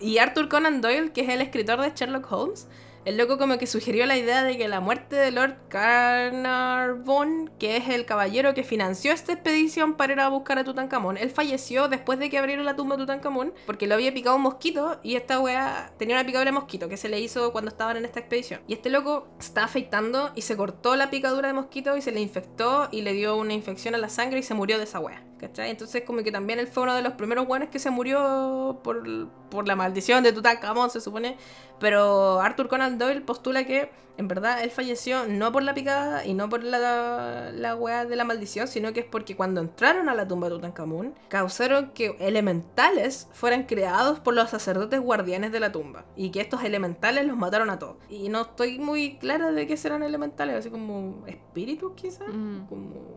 y 0.00 0.18
Arthur 0.18 0.48
Conan 0.48 0.82
Doyle, 0.82 1.12
que 1.12 1.22
es 1.22 1.28
el 1.30 1.40
escritor 1.40 1.80
de 1.80 1.92
Sherlock 1.94 2.30
Holmes, 2.30 2.66
el 3.08 3.16
loco 3.16 3.38
como 3.38 3.56
que 3.56 3.66
sugirió 3.66 4.04
la 4.04 4.18
idea 4.18 4.44
de 4.44 4.58
que 4.58 4.68
la 4.68 4.80
muerte 4.80 5.16
de 5.16 5.30
Lord 5.30 5.56
Carnarvon, 5.70 7.50
que 7.58 7.78
es 7.78 7.88
el 7.88 8.04
caballero 8.04 8.52
que 8.52 8.64
financió 8.64 9.14
esta 9.14 9.32
expedición 9.32 9.94
para 9.94 10.12
ir 10.12 10.20
a 10.20 10.28
buscar 10.28 10.58
a 10.58 10.64
Tutankamón, 10.64 11.16
él 11.16 11.30
falleció 11.30 11.88
después 11.88 12.18
de 12.18 12.28
que 12.28 12.36
abrieron 12.36 12.66
la 12.66 12.76
tumba 12.76 12.96
de 12.96 13.04
Tutankamón 13.04 13.54
porque 13.64 13.86
lo 13.86 13.94
había 13.94 14.12
picado 14.12 14.36
un 14.36 14.42
mosquito 14.42 15.00
y 15.02 15.16
esta 15.16 15.40
wea 15.40 15.90
tenía 15.96 16.16
una 16.16 16.26
picadura 16.26 16.50
de 16.50 16.54
mosquito 16.54 16.90
que 16.90 16.98
se 16.98 17.08
le 17.08 17.18
hizo 17.18 17.50
cuando 17.50 17.70
estaban 17.70 17.96
en 17.96 18.04
esta 18.04 18.20
expedición. 18.20 18.60
Y 18.68 18.74
este 18.74 18.90
loco 18.90 19.28
estaba 19.40 19.64
afeitando 19.64 20.30
y 20.34 20.42
se 20.42 20.58
cortó 20.58 20.94
la 20.94 21.08
picadura 21.08 21.48
de 21.48 21.54
mosquito 21.54 21.96
y 21.96 22.02
se 22.02 22.12
le 22.12 22.20
infectó 22.20 22.88
y 22.92 23.00
le 23.00 23.14
dio 23.14 23.36
una 23.36 23.54
infección 23.54 23.94
a 23.94 23.98
la 23.98 24.10
sangre 24.10 24.40
y 24.40 24.42
se 24.42 24.52
murió 24.52 24.76
de 24.76 24.84
esa 24.84 25.00
wea. 25.00 25.24
¿Cachai? 25.38 25.70
Entonces 25.70 26.02
como 26.04 26.22
que 26.24 26.32
también 26.32 26.58
él 26.58 26.66
fue 26.66 26.82
uno 26.82 26.94
de 26.94 27.02
los 27.02 27.12
primeros 27.12 27.46
buenos 27.46 27.68
que 27.68 27.78
se 27.78 27.90
murió 27.90 28.80
por, 28.82 29.30
por 29.50 29.68
la 29.68 29.76
maldición 29.76 30.24
de 30.24 30.32
Tutankamón, 30.32 30.90
se 30.90 31.00
supone. 31.00 31.36
Pero 31.78 32.40
Arthur 32.40 32.68
Conan 32.68 32.97
Doyle 32.98 33.20
postula 33.20 33.64
que 33.64 33.90
en 34.18 34.26
verdad 34.26 34.64
él 34.64 34.70
falleció 34.70 35.26
no 35.28 35.52
por 35.52 35.62
la 35.62 35.74
picada 35.74 36.26
y 36.26 36.34
no 36.34 36.48
por 36.48 36.64
la, 36.64 37.52
la 37.52 37.76
weá 37.76 38.04
de 38.04 38.16
la 38.16 38.24
maldición, 38.24 38.66
sino 38.66 38.92
que 38.92 39.00
es 39.00 39.06
porque 39.06 39.36
cuando 39.36 39.60
entraron 39.60 40.08
a 40.08 40.14
la 40.14 40.26
tumba 40.26 40.48
de 40.48 40.56
Tutankamón, 40.56 41.14
causaron 41.28 41.92
que 41.92 42.16
elementales 42.18 43.28
fueran 43.32 43.62
creados 43.62 44.18
por 44.18 44.34
los 44.34 44.50
sacerdotes 44.50 45.00
guardianes 45.00 45.52
de 45.52 45.60
la 45.60 45.70
tumba. 45.70 46.04
Y 46.16 46.30
que 46.30 46.40
estos 46.40 46.64
elementales 46.64 47.26
los 47.26 47.36
mataron 47.36 47.70
a 47.70 47.78
todos. 47.78 47.96
Y 48.08 48.28
no 48.28 48.42
estoy 48.42 48.80
muy 48.80 49.18
clara 49.18 49.52
de 49.52 49.68
qué 49.68 49.76
serán 49.76 50.02
elementales, 50.02 50.56
así 50.56 50.68
como 50.68 51.24
espíritus 51.28 51.92
quizás. 51.94 52.26
Mm. 52.26 52.66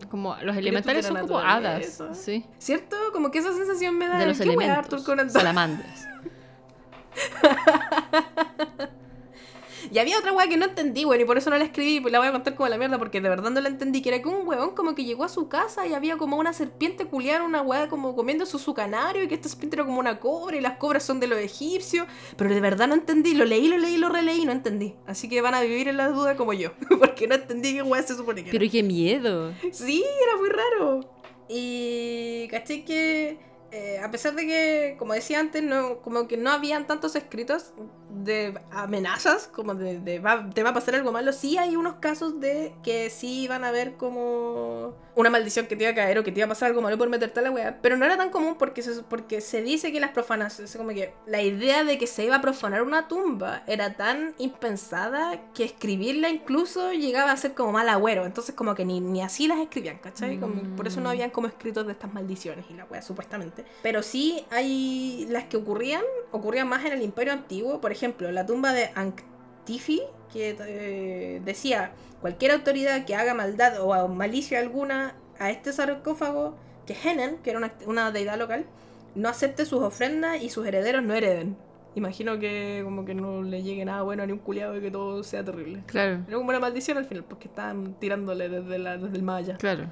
Como, 0.08 0.36
los 0.42 0.56
elementales 0.56 1.04
son 1.04 1.18
como 1.18 1.40
hadas. 1.40 2.00
Sí. 2.12 2.46
¿Cierto? 2.58 2.96
Como 3.12 3.32
que 3.32 3.40
esa 3.40 3.52
sensación 3.52 3.98
me 3.98 4.06
da 4.06 4.18
de 4.18 4.26
los 4.26 4.38
elementos. 4.38 4.78
Arthur 4.78 5.02
Conan 5.02 5.30
Salamandras. 5.30 6.06
Y 9.92 9.98
había 9.98 10.18
otra 10.18 10.32
weá 10.32 10.48
que 10.48 10.56
no 10.56 10.64
entendí, 10.64 11.04
weón, 11.04 11.20
y 11.20 11.26
por 11.26 11.36
eso 11.36 11.50
no 11.50 11.58
la 11.58 11.64
escribí, 11.64 12.00
pues 12.00 12.10
la 12.12 12.18
voy 12.18 12.28
a 12.28 12.32
contar 12.32 12.54
como 12.54 12.66
la 12.66 12.78
mierda, 12.78 12.98
porque 12.98 13.20
de 13.20 13.28
verdad 13.28 13.50
no 13.50 13.60
la 13.60 13.68
entendí, 13.68 14.00
que 14.00 14.08
era 14.08 14.22
que 14.22 14.28
un 14.28 14.48
weón 14.48 14.70
como 14.70 14.94
que 14.94 15.04
llegó 15.04 15.22
a 15.22 15.28
su 15.28 15.48
casa 15.48 15.86
y 15.86 15.92
había 15.92 16.16
como 16.16 16.38
una 16.38 16.54
serpiente 16.54 17.04
culiar, 17.04 17.42
una 17.42 17.60
weá 17.60 17.90
como 17.90 18.16
comiendo 18.16 18.46
su 18.46 18.58
sucanario, 18.58 19.22
y 19.22 19.28
que 19.28 19.34
esta 19.34 19.50
serpiente 19.50 19.76
era 19.76 19.84
como 19.84 20.00
una 20.00 20.18
cobra, 20.18 20.56
y 20.56 20.62
las 20.62 20.78
cobras 20.78 21.02
son 21.02 21.20
de 21.20 21.26
los 21.26 21.38
egipcios, 21.38 22.06
pero 22.38 22.54
de 22.54 22.60
verdad 22.62 22.88
no 22.88 22.94
entendí, 22.94 23.34
lo 23.34 23.44
leí, 23.44 23.68
lo 23.68 23.76
leí, 23.76 23.98
lo 23.98 24.08
releí, 24.08 24.46
no 24.46 24.52
entendí. 24.52 24.94
Así 25.06 25.28
que 25.28 25.42
van 25.42 25.52
a 25.52 25.60
vivir 25.60 25.88
en 25.88 25.98
la 25.98 26.08
duda 26.08 26.38
como 26.38 26.54
yo, 26.54 26.70
porque 26.98 27.28
no 27.28 27.34
entendí 27.34 27.74
qué 27.74 27.82
weá 27.82 28.02
se 28.02 28.16
supone 28.16 28.42
que 28.42 28.48
era. 28.48 28.58
Pero 28.58 28.72
qué 28.72 28.82
miedo. 28.82 29.52
Sí, 29.72 30.02
era 30.26 30.38
muy 30.38 30.48
raro. 30.48 31.00
Y 31.50 32.48
caché 32.48 32.82
que... 32.86 33.52
Eh, 33.74 33.98
a 34.04 34.10
pesar 34.10 34.34
de 34.34 34.46
que, 34.46 34.96
como 34.98 35.14
decía 35.14 35.40
antes, 35.40 35.62
no, 35.62 36.02
como 36.02 36.28
que 36.28 36.36
no 36.36 36.50
habían 36.50 36.86
tantos 36.86 37.16
escritos, 37.16 37.72
de 38.12 38.58
amenazas, 38.70 39.48
como 39.48 39.74
de, 39.74 39.98
de 40.00 40.18
va, 40.18 40.48
te 40.50 40.62
va 40.62 40.70
a 40.70 40.74
pasar 40.74 40.94
algo 40.94 41.12
malo, 41.12 41.32
sí 41.32 41.58
hay 41.58 41.76
unos 41.76 41.94
casos 41.94 42.40
de 42.40 42.74
que 42.82 43.10
sí 43.10 43.48
van 43.48 43.64
a 43.64 43.70
ver 43.70 43.94
como 43.96 44.94
una 45.14 45.30
maldición 45.30 45.66
que 45.66 45.76
te 45.76 45.84
iba 45.84 45.92
a 45.92 45.94
caer 45.94 46.18
o 46.18 46.24
que 46.24 46.32
te 46.32 46.40
iba 46.40 46.46
a 46.46 46.48
pasar 46.48 46.68
algo 46.68 46.80
malo 46.80 46.96
por 46.96 47.08
meterte 47.08 47.40
a 47.40 47.42
la 47.42 47.50
weá, 47.50 47.78
pero 47.82 47.96
no 47.96 48.04
era 48.04 48.16
tan 48.16 48.30
común 48.30 48.56
porque 48.58 48.82
se, 48.82 49.02
porque 49.02 49.40
se 49.40 49.62
dice 49.62 49.92
que 49.92 50.00
las 50.00 50.10
profanas, 50.10 50.58
es 50.60 50.76
como 50.76 50.90
que 50.90 51.14
la 51.26 51.42
idea 51.42 51.84
de 51.84 51.98
que 51.98 52.06
se 52.06 52.24
iba 52.24 52.36
a 52.36 52.40
profanar 52.40 52.82
una 52.82 53.08
tumba 53.08 53.62
era 53.66 53.94
tan 53.96 54.34
impensada 54.38 55.52
que 55.54 55.64
escribirla 55.64 56.28
incluso 56.30 56.92
llegaba 56.92 57.32
a 57.32 57.36
ser 57.36 57.54
como 57.54 57.72
mal 57.72 57.88
agüero, 57.88 58.24
entonces 58.24 58.54
como 58.54 58.74
que 58.74 58.84
ni, 58.84 59.00
ni 59.00 59.22
así 59.22 59.46
las 59.48 59.58
escribían, 59.58 59.98
¿cachai? 59.98 60.38
por 60.76 60.86
eso 60.86 61.00
no 61.00 61.10
habían 61.10 61.30
como 61.30 61.46
escritos 61.46 61.86
de 61.86 61.92
estas 61.92 62.12
maldiciones 62.12 62.64
y 62.70 62.74
la 62.74 62.84
weá, 62.84 63.02
supuestamente. 63.02 63.64
Pero 63.82 64.02
sí 64.02 64.44
hay 64.50 65.26
las 65.28 65.44
que 65.44 65.56
ocurrían, 65.56 66.02
ocurrían 66.30 66.68
más 66.68 66.84
en 66.84 66.92
el 66.92 67.02
imperio 67.02 67.32
antiguo, 67.32 67.80
por 67.80 67.92
ejemplo, 67.92 68.01
ejemplo, 68.02 68.32
la 68.32 68.46
tumba 68.46 68.72
de 68.72 68.90
Anctifi, 68.94 70.02
que 70.32 70.56
eh, 70.58 71.40
decía, 71.44 71.92
cualquier 72.20 72.52
autoridad 72.52 73.04
que 73.04 73.14
haga 73.14 73.34
maldad 73.34 73.80
o 73.80 74.08
malicia 74.08 74.58
alguna 74.58 75.14
a 75.38 75.50
este 75.50 75.72
sarcófago, 75.72 76.56
que 76.86 76.94
Henen, 76.94 77.38
que 77.38 77.50
era 77.50 77.70
una, 77.86 78.10
deidad 78.10 78.38
local, 78.38 78.64
no 79.14 79.28
acepte 79.28 79.64
sus 79.66 79.82
ofrendas 79.82 80.42
y 80.42 80.48
sus 80.48 80.66
herederos 80.66 81.02
no 81.02 81.14
hereden. 81.14 81.56
Imagino 81.94 82.38
que 82.38 82.80
como 82.82 83.04
que 83.04 83.14
no 83.14 83.42
le 83.42 83.62
llegue 83.62 83.84
nada 83.84 84.02
bueno 84.02 84.22
a 84.22 84.26
ni 84.26 84.32
un 84.32 84.38
culiado 84.38 84.76
y 84.76 84.80
que 84.80 84.90
todo 84.90 85.22
sea 85.22 85.44
terrible. 85.44 85.82
Claro. 85.86 86.22
Era 86.26 86.36
como 86.38 86.48
una 86.48 86.58
maldición 86.58 86.98
al 86.98 87.04
final, 87.04 87.24
porque 87.24 87.48
están 87.48 87.94
tirándole 88.00 88.48
desde, 88.48 88.78
la, 88.78 88.96
desde 88.96 89.16
el 89.16 89.22
Maya. 89.22 89.58
Claro. 89.58 89.84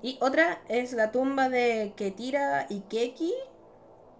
Y 0.00 0.16
otra 0.20 0.62
es 0.68 0.92
la 0.92 1.10
tumba 1.10 1.48
de 1.48 1.92
Ketira 1.96 2.66
y 2.70 2.80
Keki, 2.88 3.34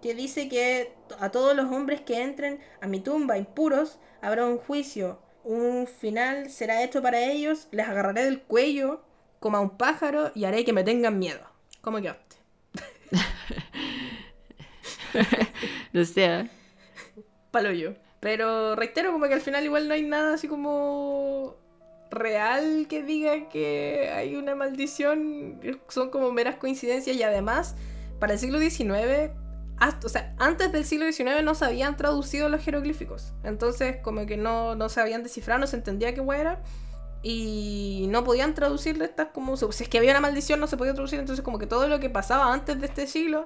que 0.01 0.15
dice 0.15 0.49
que 0.49 0.93
a 1.19 1.29
todos 1.29 1.55
los 1.55 1.71
hombres 1.71 2.01
que 2.01 2.21
entren 2.21 2.59
a 2.81 2.87
mi 2.87 2.99
tumba 2.99 3.37
impuros 3.37 3.99
habrá 4.21 4.45
un 4.45 4.57
juicio, 4.57 5.19
un 5.43 5.87
final 5.87 6.49
será 6.49 6.83
hecho 6.83 7.01
para 7.01 7.21
ellos, 7.21 7.67
les 7.71 7.87
agarraré 7.87 8.25
del 8.25 8.41
cuello 8.41 9.01
como 9.39 9.57
a 9.57 9.61
un 9.61 9.77
pájaro 9.77 10.31
y 10.35 10.45
haré 10.45 10.65
que 10.65 10.73
me 10.73 10.83
tengan 10.83 11.17
miedo. 11.17 11.41
¿Cómo 11.81 12.01
quedaste? 12.01 12.35
no 15.93 16.05
sé. 16.05 16.49
Palo 17.51 17.71
yo. 17.71 17.93
Pero 18.19 18.75
reitero 18.75 19.13
como 19.13 19.27
que 19.27 19.33
al 19.33 19.41
final 19.41 19.63
igual 19.63 19.87
no 19.87 19.93
hay 19.93 20.03
nada 20.03 20.33
así 20.33 20.47
como 20.47 21.55
real 22.11 22.87
que 22.89 23.03
diga 23.03 23.49
que 23.49 24.11
hay 24.13 24.35
una 24.35 24.55
maldición. 24.55 25.59
Son 25.87 26.09
como 26.09 26.31
meras 26.31 26.57
coincidencias 26.57 27.15
y 27.15 27.23
además 27.23 27.75
para 28.19 28.33
el 28.33 28.39
siglo 28.39 28.59
XIX 28.59 29.31
o 30.03 30.09
sea, 30.09 30.33
antes 30.37 30.71
del 30.71 30.85
siglo 30.85 31.11
XIX 31.11 31.43
no 31.43 31.55
se 31.55 31.65
habían 31.65 31.95
traducido 31.97 32.49
los 32.49 32.61
jeroglíficos. 32.61 33.33
Entonces, 33.43 33.97
como 34.01 34.25
que 34.25 34.37
no, 34.37 34.75
no 34.75 34.89
se 34.89 35.01
habían 35.01 35.23
descifrado, 35.23 35.59
no 35.59 35.67
se 35.67 35.77
entendía 35.77 36.13
qué 36.13 36.21
era. 36.35 36.61
Y 37.21 38.07
no 38.09 38.23
podían 38.23 38.53
traducir 38.53 39.01
estas 39.01 39.27
como. 39.33 39.57
Si 39.57 39.83
es 39.83 39.89
que 39.89 39.97
había 39.97 40.11
una 40.11 40.21
maldición, 40.21 40.59
no 40.59 40.67
se 40.67 40.77
podía 40.77 40.93
traducir. 40.93 41.19
Entonces, 41.19 41.43
como 41.43 41.59
que 41.59 41.67
todo 41.67 41.87
lo 41.87 41.99
que 41.99 42.09
pasaba 42.09 42.53
antes 42.53 42.79
de 42.79 42.85
este 42.85 43.07
siglo 43.07 43.45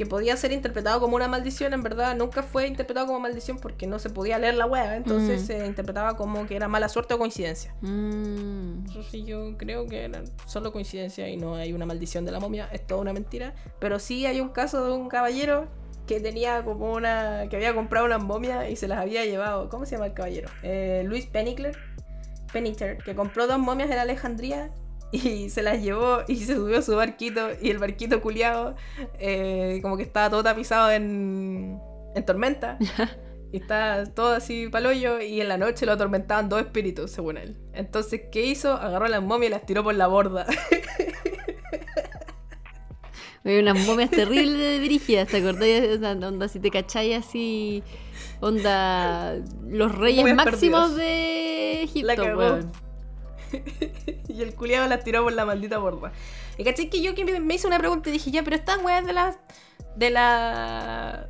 que 0.00 0.06
podía 0.06 0.34
ser 0.34 0.52
interpretado 0.52 0.98
como 0.98 1.16
una 1.16 1.28
maldición, 1.28 1.74
en 1.74 1.82
verdad 1.82 2.16
nunca 2.16 2.42
fue 2.42 2.66
interpretado 2.66 3.06
como 3.06 3.20
maldición 3.20 3.58
porque 3.58 3.86
no 3.86 3.98
se 3.98 4.08
podía 4.08 4.38
leer 4.38 4.54
la 4.54 4.64
web, 4.64 4.94
entonces 4.94 5.42
mm. 5.42 5.44
se 5.44 5.66
interpretaba 5.66 6.16
como 6.16 6.46
que 6.46 6.56
era 6.56 6.68
mala 6.68 6.88
suerte 6.88 7.12
o 7.12 7.18
coincidencia. 7.18 7.74
Mm. 7.82 8.86
Eso 8.88 9.02
sí, 9.02 9.24
yo 9.24 9.58
creo 9.58 9.86
que 9.86 10.06
era 10.06 10.22
solo 10.46 10.72
coincidencia 10.72 11.28
y 11.28 11.36
no 11.36 11.56
hay 11.56 11.74
una 11.74 11.84
maldición 11.84 12.24
de 12.24 12.32
la 12.32 12.40
momia, 12.40 12.66
es 12.72 12.86
toda 12.86 13.02
una 13.02 13.12
mentira. 13.12 13.54
Pero 13.78 13.98
sí 13.98 14.24
hay 14.24 14.40
un 14.40 14.48
caso 14.48 14.82
de 14.86 14.92
un 14.92 15.10
caballero 15.10 15.68
que 16.06 16.18
tenía 16.18 16.64
como 16.64 16.94
una. 16.94 17.46
que 17.50 17.56
había 17.56 17.74
comprado 17.74 18.06
una 18.06 18.16
momia 18.16 18.70
y 18.70 18.76
se 18.76 18.88
las 18.88 19.00
había 19.00 19.26
llevado. 19.26 19.68
¿Cómo 19.68 19.84
se 19.84 19.96
llama 19.96 20.06
el 20.06 20.14
caballero? 20.14 20.48
Eh, 20.62 21.02
Luis 21.04 21.26
Pennicler. 21.26 21.76
Pennichter, 22.54 22.96
que 23.04 23.14
compró 23.14 23.46
dos 23.46 23.58
momias 23.58 23.90
en 23.90 23.98
Alejandría 23.98 24.70
y 25.12 25.50
se 25.50 25.62
las 25.62 25.82
llevó 25.82 26.20
y 26.28 26.36
se 26.36 26.54
subió 26.56 26.78
a 26.78 26.82
su 26.82 26.94
barquito 26.96 27.48
y 27.60 27.70
el 27.70 27.78
barquito 27.78 28.20
culiado 28.20 28.76
eh, 29.18 29.78
como 29.82 29.96
que 29.96 30.02
estaba 30.02 30.30
todo 30.30 30.42
tapizado 30.42 30.90
en, 30.90 31.80
en 32.14 32.24
tormenta 32.24 32.78
Y 33.52 33.56
está 33.56 34.04
todo 34.14 34.32
así 34.34 34.68
paloyo 34.68 35.20
y 35.20 35.40
en 35.40 35.48
la 35.48 35.56
noche 35.58 35.84
lo 35.84 35.92
atormentaban 35.92 36.48
dos 36.48 36.60
espíritus, 36.60 37.10
según 37.10 37.36
él. 37.36 37.56
Entonces, 37.72 38.22
¿qué 38.30 38.46
hizo? 38.46 38.74
Agarró 38.74 39.06
a 39.06 39.08
las 39.08 39.22
momias 39.22 39.48
y 39.48 39.50
las 39.50 39.66
tiró 39.66 39.82
por 39.82 39.94
la 39.94 40.06
borda. 40.06 40.46
Hay 43.44 43.58
unas 43.58 43.86
momias 43.86 44.10
terribles 44.10 44.58
de 44.58 44.78
brígidas, 44.80 45.26
¿te 45.28 45.38
acordás? 45.38 45.98
Onda, 46.22 46.46
si 46.46 46.60
te 46.60 46.70
cacháis 46.70 47.16
así, 47.16 47.82
onda, 48.40 49.34
los 49.66 49.96
reyes 49.96 50.32
máximos 50.34 50.94
de 50.94 51.82
Egipto, 51.82 52.22
weón. 52.22 52.70
y 54.28 54.42
el 54.42 54.54
culiado 54.54 54.86
las 54.88 55.04
tiró 55.04 55.22
por 55.22 55.32
la 55.32 55.44
maldita 55.44 55.78
borda. 55.78 56.12
Y 56.58 56.64
caché 56.64 56.88
que 56.88 57.00
yo 57.00 57.14
que 57.14 57.24
me 57.40 57.54
hice 57.54 57.66
una 57.66 57.78
pregunta 57.78 58.10
y 58.10 58.12
dije, 58.12 58.30
ya, 58.30 58.42
pero 58.42 58.56
estas 58.56 58.82
weas 58.82 59.04
de 59.06 59.12
las. 59.12 59.38
de 59.96 60.10
la. 60.10 61.28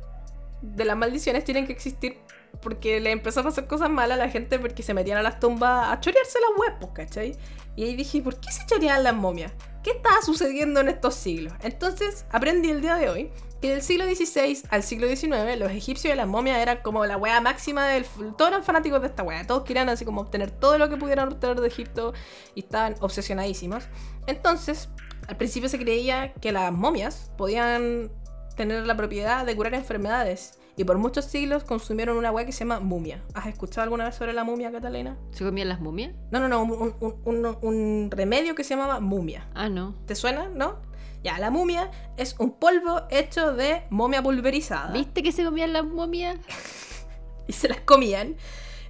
de 0.61 0.85
las 0.85 0.97
maldiciones 0.97 1.43
tienen 1.43 1.65
que 1.65 1.73
existir 1.73 2.17
porque 2.61 2.99
le 2.99 3.11
empezó 3.11 3.39
a 3.39 3.43
pasar 3.43 3.67
cosas 3.67 3.89
malas 3.89 4.19
a 4.19 4.25
la 4.25 4.29
gente 4.29 4.59
porque 4.59 4.83
se 4.83 4.93
metían 4.93 5.17
a 5.17 5.23
las 5.23 5.39
tumbas 5.39 5.89
a 5.89 5.99
chorearse 5.99 6.37
las 6.39 6.59
huevos, 6.59 6.91
¿cachai? 6.93 7.35
Y 7.75 7.85
ahí 7.85 7.95
dije, 7.95 8.21
¿por 8.21 8.39
qué 8.39 8.51
se 8.51 8.65
choreaban 8.65 9.03
las 9.03 9.15
momias? 9.15 9.53
¿Qué 9.83 9.91
estaba 9.91 10.21
sucediendo 10.21 10.81
en 10.81 10.89
estos 10.89 11.15
siglos? 11.15 11.53
Entonces 11.61 12.25
aprendí 12.29 12.69
el 12.69 12.81
día 12.81 12.95
de 12.95 13.09
hoy 13.09 13.31
que 13.61 13.69
del 13.69 13.81
siglo 13.81 14.05
XVI 14.05 14.63
al 14.69 14.83
siglo 14.83 15.07
XIX 15.07 15.57
los 15.57 15.71
egipcios 15.71 16.13
y 16.13 16.17
las 16.17 16.27
momias 16.27 16.57
eran 16.57 16.79
como 16.81 17.05
la 17.05 17.17
wea 17.17 17.39
máxima 17.41 17.87
del... 17.87 18.05
Todos 18.37 18.49
eran 18.49 18.63
fanáticos 18.63 19.01
de 19.01 19.07
esta 19.07 19.23
wea, 19.23 19.45
todos 19.45 19.63
querían 19.63 19.87
así 19.89 20.03
como 20.03 20.21
obtener 20.21 20.51
todo 20.51 20.77
lo 20.77 20.89
que 20.89 20.97
pudieran 20.97 21.27
obtener 21.27 21.61
de 21.61 21.67
Egipto 21.67 22.13
y 22.55 22.61
estaban 22.61 22.95
obsesionadísimos. 22.99 23.85
Entonces, 24.25 24.89
al 25.27 25.37
principio 25.37 25.69
se 25.69 25.77
creía 25.77 26.33
que 26.33 26.51
las 26.51 26.73
momias 26.73 27.31
podían 27.37 28.11
tener 28.55 28.85
la 28.85 28.97
propiedad 28.97 29.45
de 29.45 29.55
curar 29.55 29.75
enfermedades 29.75 30.57
y 30.75 30.83
por 30.83 30.97
muchos 30.97 31.25
siglos 31.25 31.63
consumieron 31.63 32.17
una 32.17 32.31
hueá 32.31 32.45
que 32.45 32.51
se 32.51 32.59
llama 32.59 32.79
mumia. 32.79 33.21
¿Has 33.33 33.47
escuchado 33.47 33.83
alguna 33.83 34.05
vez 34.05 34.15
sobre 34.15 34.33
la 34.33 34.43
mumia, 34.43 34.71
Catalina? 34.71 35.17
¿Se 35.31 35.43
comían 35.43 35.69
las 35.69 35.79
mumias? 35.79 36.13
No, 36.31 36.39
no, 36.39 36.47
no, 36.47 36.63
un, 36.63 38.09
remedio 38.09 38.55
que 38.55 38.63
se 38.63 38.75
llamaba 38.75 38.99
mumia. 38.99 39.47
Ah, 39.53 39.69
no. 39.69 39.95
¿Te 40.05 40.15
suena? 40.15 40.49
¿No? 40.49 40.77
Ya, 41.23 41.37
la 41.37 41.51
mumia 41.51 41.91
es 42.17 42.35
un 42.39 42.51
polvo 42.51 43.03
hecho 43.09 43.53
de 43.53 43.83
momia 43.89 44.23
pulverizada. 44.23 44.91
¿Viste 44.91 45.21
que 45.21 45.31
se 45.31 45.43
comían 45.43 45.73
las 45.73 45.85
momias? 45.85 46.37
y 47.47 47.53
se 47.53 47.69
las 47.69 47.81
comían. 47.81 48.37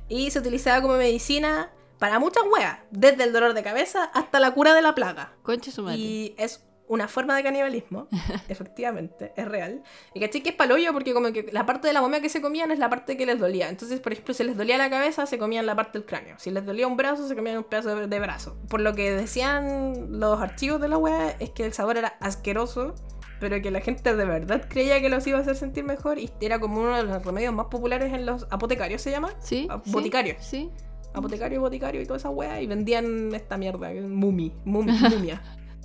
Y 0.08 0.32
se 0.32 0.40
utilizaba 0.40 0.82
como 0.82 0.96
medicina 0.96 1.72
para 2.00 2.20
muchas 2.20 2.44
weas, 2.52 2.80
desde 2.90 3.24
el 3.26 3.34
dolor 3.34 3.54
de 3.54 3.64
cabeza 3.64 4.06
hasta 4.06 4.40
la 4.40 4.52
cura 4.52 4.74
de 4.74 4.82
la 4.82 4.96
plaga. 4.96 5.34
Concha 5.44 5.72
su 5.72 5.84
madre. 5.84 6.00
Y 6.00 6.36
es 6.38 6.64
una 6.92 7.08
forma 7.08 7.38
de 7.38 7.44
canibalismo, 7.44 8.10
efectivamente, 8.50 9.32
es 9.38 9.48
real. 9.48 9.82
Y 10.14 10.20
caché 10.20 10.44
que 10.44 10.50
es 10.50 10.56
paloyo 10.56 10.92
porque 10.92 11.14
como 11.14 11.32
que 11.32 11.48
la 11.54 11.66
parte 11.66 11.88
de 11.88 11.94
la 11.94 12.02
momia 12.02 12.20
que 12.20 12.28
se 12.28 12.42
comían 12.42 12.70
es 12.70 12.80
la 12.80 12.90
parte 12.90 13.16
que 13.16 13.26
les 13.26 13.40
dolía. 13.40 13.70
Entonces, 13.70 14.02
por 14.02 14.12
ejemplo, 14.12 14.34
si 14.34 14.44
les 14.44 14.58
dolía 14.58 14.78
la 14.78 14.90
cabeza, 14.90 15.26
se 15.26 15.38
comían 15.38 15.66
la 15.66 15.74
parte 15.74 15.98
del 15.98 16.06
cráneo. 16.06 16.36
Si 16.38 16.52
les 16.52 16.66
dolía 16.66 16.88
un 16.88 16.98
brazo, 16.98 17.30
se 17.30 17.34
comían 17.34 17.60
un 17.60 17.64
pedazo 17.64 17.96
de, 17.96 18.20
brazo. 18.20 18.58
Por 18.68 18.82
lo 18.82 18.94
que 18.94 19.10
decían 19.14 20.20
los 20.20 20.42
archivos 20.42 20.82
de 20.82 20.90
la 20.90 20.98
web 20.98 21.34
es 21.40 21.52
que 21.52 21.66
el 21.66 21.72
sabor 21.72 21.96
era 21.96 22.10
asqueroso, 22.20 22.94
pero 23.40 23.62
que 23.62 23.72
la 23.72 23.80
gente 23.80 24.14
de 24.14 24.26
verdad 24.26 24.68
creía 24.68 25.00
que 25.00 25.08
los 25.08 25.26
iba 25.28 25.38
a 25.38 25.42
hacer 25.42 25.56
sentir 25.56 25.86
mejor 25.86 26.20
y 26.20 26.30
era 26.42 26.60
como 26.60 26.82
uno 26.82 26.98
de 26.98 27.04
los 27.04 27.24
remedios 27.24 27.54
más 27.54 27.68
populares 27.68 28.14
en 28.14 28.26
los 28.26 28.48
apotecarios, 28.52 29.02
¿se 29.02 29.12
llama? 29.12 29.30
Sí. 29.40 29.70
Boticarios. 29.86 30.44
Sí. 30.44 30.70
Apotecario, 31.14 31.62
boticario 31.62 32.02
y 32.02 32.06
toda 32.06 32.18
esa 32.18 32.30
wea 32.30 32.62
y 32.62 32.68
vendían 32.68 33.34
esta 33.34 33.58
mierda, 33.58 33.92
mumi, 33.94 34.54
mumi 34.66 34.92
mumia. 35.10 35.42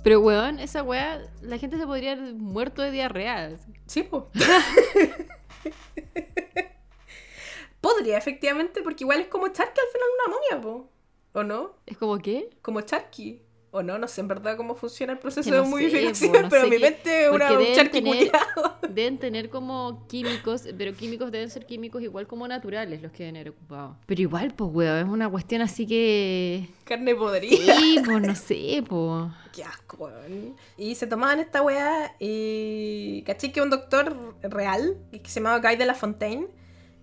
Pero, 0.07 0.21
weón, 0.21 0.61
esa 0.61 0.83
weá, 0.83 1.21
la 1.41 1.57
gente 1.57 1.77
se 1.77 1.85
podría 1.85 2.13
haber 2.13 2.33
muerto 2.33 2.81
de 2.81 2.91
diarrea. 2.91 3.57
Sí, 3.87 4.03
po. 4.03 4.31
Podría, 7.81 8.17
efectivamente, 8.17 8.81
porque 8.83 9.03
igual 9.03 9.19
es 9.19 9.27
como 9.27 9.49
Charky 9.49 9.81
al 9.81 9.87
final 9.91 10.07
una 10.15 10.27
momia, 10.33 10.61
po. 10.61 10.89
¿O 11.33 11.43
no? 11.43 11.75
¿Es 11.85 11.97
como 11.97 12.19
qué? 12.19 12.51
Como 12.61 12.79
Charky. 12.79 13.41
O 13.77 13.83
no, 13.83 13.99
no 13.99 14.07
sé 14.07 14.21
en 14.21 14.27
verdad 14.27 14.57
cómo 14.57 14.73
funciona 14.73 15.13
el 15.13 15.19
proceso 15.19 15.53
de 15.53 15.61
modificación, 15.61 16.47
pero 16.49 16.67
mi 16.67 16.79
mente 16.79 17.25
es 17.25 17.31
una, 17.31 17.51
un 17.51 17.59
Deben 18.95 19.19
tener 19.19 19.51
como 19.51 20.07
químicos, 20.07 20.63
pero 20.75 20.93
químicos 20.93 21.31
deben 21.31 21.51
ser 21.51 21.67
químicos 21.67 22.01
igual 22.01 22.25
como 22.25 22.47
naturales 22.47 23.03
los 23.03 23.11
que 23.11 23.25
deben 23.25 23.35
haber 23.35 23.49
ocupado. 23.49 23.95
Pero 24.07 24.19
igual, 24.19 24.51
pues, 24.55 24.71
weón, 24.73 24.97
es 24.97 25.13
una 25.13 25.29
cuestión 25.29 25.61
así 25.61 25.85
que... 25.85 26.67
Carne 26.85 27.13
podrida. 27.13 27.75
Sí, 27.77 28.01
pues, 28.03 28.19
no 28.19 28.33
sé, 28.33 28.83
pues. 28.89 29.31
Qué 29.53 29.63
asco, 29.63 30.05
weón. 30.05 30.55
Y 30.75 30.95
se 30.95 31.05
tomaban 31.05 31.39
esta 31.39 31.61
weá 31.61 32.15
y... 32.17 33.21
¿Caché 33.27 33.51
que 33.51 33.61
un 33.61 33.69
doctor 33.69 34.35
real, 34.41 34.97
que 35.11 35.29
se 35.29 35.39
llamaba 35.39 35.59
Guy 35.59 35.75
de 35.75 35.85
la 35.85 35.93
Fontaine, 35.93 36.47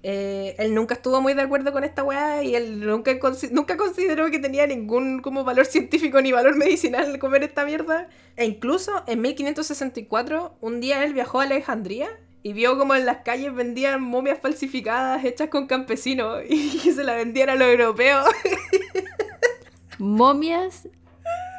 eh, 0.06 0.54
él 0.58 0.74
nunca 0.74 0.92
estuvo 0.92 1.22
muy 1.22 1.32
de 1.32 1.40
acuerdo 1.40 1.72
con 1.72 1.82
esta 1.82 2.04
weá 2.04 2.42
y 2.42 2.54
él 2.54 2.78
nunca, 2.80 3.10
nunca 3.52 3.78
consideró 3.78 4.30
que 4.30 4.38
tenía 4.38 4.66
ningún 4.66 5.22
como 5.22 5.44
valor 5.44 5.64
científico 5.74 6.20
ni 6.20 6.30
valor 6.30 6.56
medicinal 6.56 7.18
comer 7.18 7.42
esta 7.42 7.64
mierda. 7.64 8.10
E 8.36 8.44
incluso 8.44 9.02
en 9.06 9.22
1564, 9.22 10.58
un 10.60 10.80
día 10.82 11.02
él 11.04 11.14
viajó 11.14 11.40
a 11.40 11.44
Alejandría 11.44 12.10
y 12.42 12.52
vio 12.52 12.76
como 12.76 12.94
en 12.94 13.06
las 13.06 13.22
calles 13.22 13.54
vendían 13.54 14.02
momias 14.02 14.38
falsificadas 14.38 15.24
hechas 15.24 15.48
con 15.48 15.66
campesinos 15.66 16.42
y 16.50 16.78
se 16.80 17.02
las 17.02 17.16
vendían 17.16 17.48
a 17.48 17.54
los 17.54 17.66
europeos. 17.66 18.26
¿Momias 19.98 20.86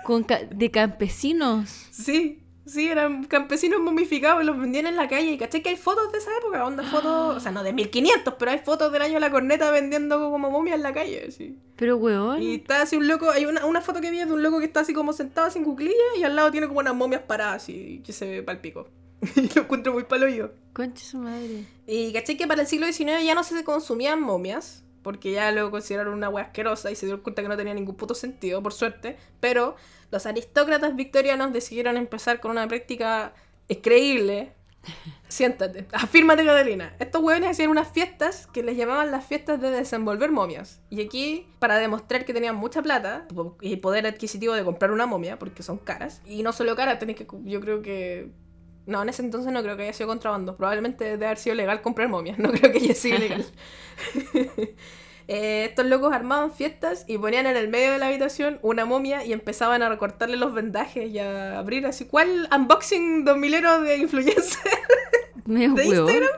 con 0.04 0.24
de 0.52 0.70
campesinos? 0.70 1.88
Sí. 1.90 2.45
Sí, 2.66 2.88
eran 2.88 3.26
campesinos 3.26 3.80
momificados 3.80 4.42
y 4.42 4.46
los 4.46 4.60
vendían 4.60 4.88
en 4.88 4.96
la 4.96 5.08
calle. 5.08 5.32
Y 5.32 5.38
caché 5.38 5.62
que 5.62 5.70
hay 5.70 5.78
fotos 5.78 6.12
de 6.12 6.18
esa 6.18 6.32
época, 6.38 6.66
onda 6.66 6.84
fotos, 6.84 7.38
o 7.38 7.40
sea, 7.40 7.52
no 7.52 7.64
de 7.64 7.74
1500, 7.74 8.34
pero 8.40 8.52
hay 8.52 8.60
fotos 8.60 8.92
del 8.92 9.02
año 9.02 9.16
de 9.16 9.20
la 9.20 9.32
corneta 9.32 9.70
vendiendo 9.72 10.32
como 10.32 10.50
momias 10.50 10.76
en 10.76 10.84
la 10.84 10.94
calle, 10.94 11.32
sí. 11.32 11.58
Pero, 11.76 11.98
weón. 11.98 12.42
Y 12.42 12.56
está 12.56 12.82
así 12.82 12.96
un 12.96 13.08
loco, 13.08 13.30
hay 13.30 13.46
una, 13.46 13.66
una 13.66 13.82
foto 13.82 14.02
que 14.02 14.10
vi 14.10 14.18
de 14.18 14.32
un 14.32 14.42
loco 14.42 14.60
que 14.60 14.66
está 14.66 14.80
así 14.80 14.94
como 14.94 15.14
sentado 15.14 15.52
sin 15.52 15.64
cuclillas 15.64 15.96
y 16.18 16.24
al 16.24 16.36
lado 16.36 16.52
tiene 16.52 16.68
como 16.68 16.80
unas 16.80 16.96
momias 16.96 17.22
paradas 17.22 17.70
y 17.70 18.02
que 18.06 18.14
se 18.14 18.26
ve 18.26 18.44
palpico. 18.44 18.88
y 19.36 19.54
lo 19.54 19.62
encuentro 19.62 19.94
muy 19.94 20.04
palo 20.04 20.28
yo. 20.28 20.52
Concha 20.74 21.06
su 21.06 21.18
madre. 21.20 21.66
Y 21.88 22.14
caché 22.14 22.38
que 22.38 22.48
para 22.48 22.62
el 22.62 22.68
siglo 22.68 22.88
XIX 22.88 23.24
ya 23.24 23.36
no 23.36 23.44
se 23.44 23.64
consumían 23.64 24.22
momias, 24.22 24.84
porque 25.06 25.34
ya 25.34 25.52
lo 25.52 25.70
consideraron 25.70 26.16
una 26.16 26.30
wea 26.30 26.46
asquerosa 26.46 26.90
y 26.90 26.96
se 26.96 27.06
dieron 27.06 27.22
cuenta 27.22 27.44
que 27.44 27.48
no 27.48 27.56
tenía 27.56 27.76
ningún 27.76 27.96
puto 27.96 28.16
sentido, 28.16 28.64
por 28.64 28.74
suerte. 28.74 29.18
Pero 29.40 29.76
los 30.10 30.26
aristócratas 30.26 30.96
victorianos 30.96 31.54
decidieron 31.54 31.96
empezar 31.96 32.40
con 32.40 32.50
una 32.50 32.68
práctica 32.68 33.36
increíble. 33.68 34.54
Siéntate, 35.28 35.86
afírmate 35.94 36.44
Catalina. 36.44 36.96
Estos 36.98 37.22
hueones 37.22 37.52
hacían 37.52 37.70
unas 37.70 37.88
fiestas 37.90 38.48
que 38.48 38.64
les 38.64 38.78
llamaban 38.78 39.12
las 39.12 39.24
fiestas 39.24 39.62
de 39.62 39.70
desenvolver 39.70 40.32
momias. 40.32 40.82
Y 40.90 41.06
aquí, 41.06 41.46
para 41.60 41.78
demostrar 41.78 42.26
que 42.26 42.34
tenían 42.34 42.56
mucha 42.56 42.82
plata 42.82 43.28
y 43.62 43.76
poder 43.76 44.08
adquisitivo 44.08 44.56
de 44.56 44.64
comprar 44.64 44.90
una 44.90 45.06
momia, 45.06 45.38
porque 45.38 45.62
son 45.62 45.78
caras, 45.78 46.24
y 46.26 46.42
no 46.42 46.52
solo 46.52 46.76
caras, 46.76 46.98
tenés 46.98 47.16
que, 47.16 47.28
yo 47.44 47.62
creo 47.62 47.84
que 47.84 48.32
no, 48.86 49.02
en 49.02 49.10
ese 49.10 49.22
entonces 49.22 49.52
no 49.52 49.64
creo 49.64 49.76
que 49.78 49.84
haya 49.84 49.94
sido 49.94 50.08
contrabando. 50.08 50.56
Probablemente 50.56 51.06
debe 51.06 51.26
haber 51.26 51.38
sido 51.38 51.56
legal 51.56 51.82
comprar 51.82 52.08
momias. 52.08 52.38
No 52.38 52.52
creo 52.52 52.72
que 52.72 52.78
haya 52.78 52.96
sido 52.96 53.18
legal. 53.18 53.46
Eh, 55.28 55.66
estos 55.66 55.88
locos 55.88 56.14
armaban 56.14 56.52
fiestas 56.52 57.04
y 57.08 57.18
ponían 57.18 57.48
en 57.48 57.58
el 57.58 57.68
medio 57.68 57.92
de 57.92 57.98
la 57.98 58.08
habitación 58.08 58.60
una 58.62 58.86
momia 58.86 59.26
y 59.26 59.34
empezaban 59.34 59.82
a 59.82 59.90
recortarle 59.90 60.38
los 60.38 60.54
vendajes 60.54 61.10
y 61.10 61.18
a 61.18 61.58
abrir 61.58 61.88
así. 61.88 62.06
¿Cuál 62.06 62.48
unboxing 62.56 63.26
2000 63.26 63.52
de 63.84 63.98
influencer? 63.98 64.72
de 65.46 65.64
Instagram? 65.64 66.30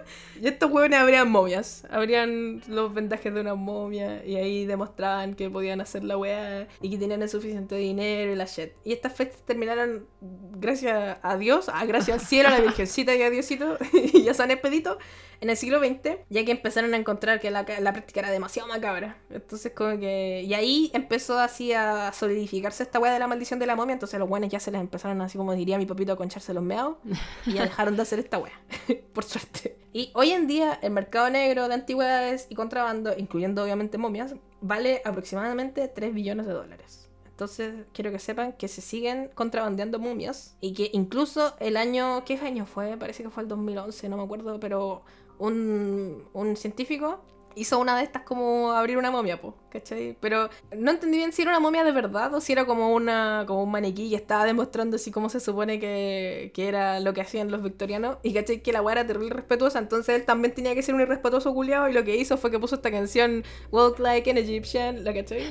Y 0.41 0.47
estos 0.47 0.71
huevones 0.71 0.99
abrían 0.99 1.29
momias, 1.29 1.85
abrían 1.89 2.61
los 2.67 2.93
vendajes 2.93 3.33
de 3.33 3.41
una 3.41 3.55
momia 3.55 4.25
y 4.25 4.35
ahí 4.35 4.65
demostraban 4.65 5.35
que 5.35 5.49
podían 5.49 5.81
hacer 5.81 6.03
la 6.03 6.17
weá 6.17 6.67
y 6.81 6.89
que 6.89 6.97
tenían 6.97 7.21
el 7.21 7.29
suficiente 7.29 7.75
dinero 7.75 8.31
y 8.31 8.35
la 8.35 8.45
shit. 8.45 8.71
Y 8.83 8.93
estas 8.93 9.13
fiestas 9.13 9.41
terminaron 9.45 10.05
gracias 10.21 11.17
a 11.21 11.37
Dios, 11.37 11.69
a 11.69 11.85
gracias 11.85 12.21
al 12.21 12.25
cielo, 12.25 12.49
a 12.49 12.51
la 12.51 12.61
Virgencita 12.61 13.15
y 13.15 13.21
a 13.21 13.29
Diosito 13.29 13.77
y 14.13 14.27
a 14.27 14.33
San 14.33 14.51
Expedito 14.51 14.97
en 15.39 15.49
el 15.49 15.57
siglo 15.57 15.79
XX, 15.79 16.17
ya 16.29 16.45
que 16.45 16.51
empezaron 16.51 16.93
a 16.93 16.97
encontrar 16.97 17.39
que 17.39 17.51
la, 17.51 17.65
la 17.79 17.93
práctica 17.93 18.21
era 18.21 18.31
demasiado 18.31 18.67
macabra. 18.67 19.17
Entonces 19.29 19.71
como 19.75 19.99
que... 19.99 20.43
Y 20.43 20.53
ahí 20.53 20.89
empezó 20.93 21.39
así 21.39 21.73
a 21.73 22.11
solidificarse 22.13 22.83
esta 22.83 22.99
weá 22.99 23.13
de 23.13 23.19
la 23.19 23.27
maldición 23.27 23.59
de 23.59 23.67
la 23.67 23.75
momia, 23.75 23.93
entonces 23.93 24.19
los 24.19 24.27
buenos 24.27 24.49
ya 24.49 24.59
se 24.59 24.71
les 24.71 24.81
empezaron 24.81 25.21
así 25.21 25.37
como 25.37 25.53
diría 25.53 25.77
mi 25.77 25.85
papito 25.85 26.13
a 26.13 26.15
concharse 26.15 26.53
los 26.53 26.63
meados 26.63 26.97
y 27.45 27.53
ya 27.53 27.63
dejaron 27.63 27.95
de 27.95 28.01
hacer 28.01 28.19
esta 28.19 28.37
weá, 28.39 28.59
por 29.13 29.23
suerte. 29.23 29.77
Y 29.93 30.11
hoy 30.13 30.26
en 30.31 30.47
día 30.47 30.79
el 30.81 30.91
mercado 30.91 31.29
negro 31.29 31.67
de 31.67 31.73
antigüedades 31.73 32.47
y 32.49 32.55
contrabando, 32.55 33.13
incluyendo 33.17 33.63
obviamente 33.63 33.97
momias, 33.97 34.35
vale 34.61 35.01
aproximadamente 35.05 35.87
3 35.87 36.13
billones 36.13 36.47
de 36.47 36.53
dólares. 36.53 37.09
Entonces 37.29 37.85
quiero 37.93 38.11
que 38.11 38.19
sepan 38.19 38.53
que 38.53 38.67
se 38.67 38.81
siguen 38.81 39.29
contrabandeando 39.35 39.99
momias 39.99 40.57
y 40.59 40.73
que 40.73 40.89
incluso 40.93 41.55
el 41.59 41.77
año, 41.77 42.25
¿qué 42.25 42.35
año 42.37 42.65
fue? 42.65 42.97
Parece 42.97 43.21
que 43.21 43.29
fue 43.29 43.43
el 43.43 43.49
2011, 43.49 44.09
no 44.09 44.17
me 44.17 44.23
acuerdo, 44.23 44.59
pero 44.59 45.03
un, 45.37 46.27
un 46.33 46.55
científico 46.55 47.21
hizo 47.57 47.79
una 47.79 47.97
de 47.97 48.03
estas 48.03 48.21
como 48.21 48.71
abrir 48.71 48.97
una 48.97 49.11
momia, 49.11 49.41
po, 49.41 49.55
¿cachai? 49.69 50.15
Pero 50.19 50.49
no 50.75 50.91
entendí 50.91 51.17
bien 51.17 51.33
si 51.33 51.41
era 51.41 51.51
una 51.51 51.59
momia 51.59 51.83
de 51.83 51.91
verdad 51.91 52.33
o 52.33 52.41
si 52.41 52.53
era 52.53 52.65
como 52.65 52.93
una 52.93 53.45
como 53.47 53.63
un 53.63 53.71
maniquí 53.71 54.03
y 54.03 54.15
estaba 54.15 54.45
demostrando 54.45 54.95
así 54.95 55.11
cómo 55.11 55.29
se 55.29 55.39
supone 55.39 55.79
que, 55.79 56.51
que 56.53 56.67
era 56.67 56.99
lo 56.99 57.13
que 57.13 57.21
hacían 57.21 57.51
los 57.51 57.63
victorianos 57.63 58.17
y 58.23 58.33
¿cachai? 58.33 58.61
Que 58.61 58.71
la 58.71 58.81
weá 58.81 58.93
era 58.93 59.07
terrible 59.07 59.33
respetuosa, 59.33 59.79
entonces 59.79 60.15
él 60.15 60.25
también 60.25 60.53
tenía 60.53 60.75
que 60.75 60.83
ser 60.83 60.95
un 60.95 61.01
irrespetuoso 61.01 61.53
culiado 61.53 61.89
y 61.89 61.93
lo 61.93 62.03
que 62.03 62.15
hizo 62.15 62.37
fue 62.37 62.51
que 62.51 62.59
puso 62.59 62.75
esta 62.75 62.91
canción 62.91 63.43
Walk 63.71 63.99
Like 63.99 64.29
an 64.29 64.37
Egyptian, 64.37 65.03
¿la 65.03 65.13
cachai? 65.13 65.49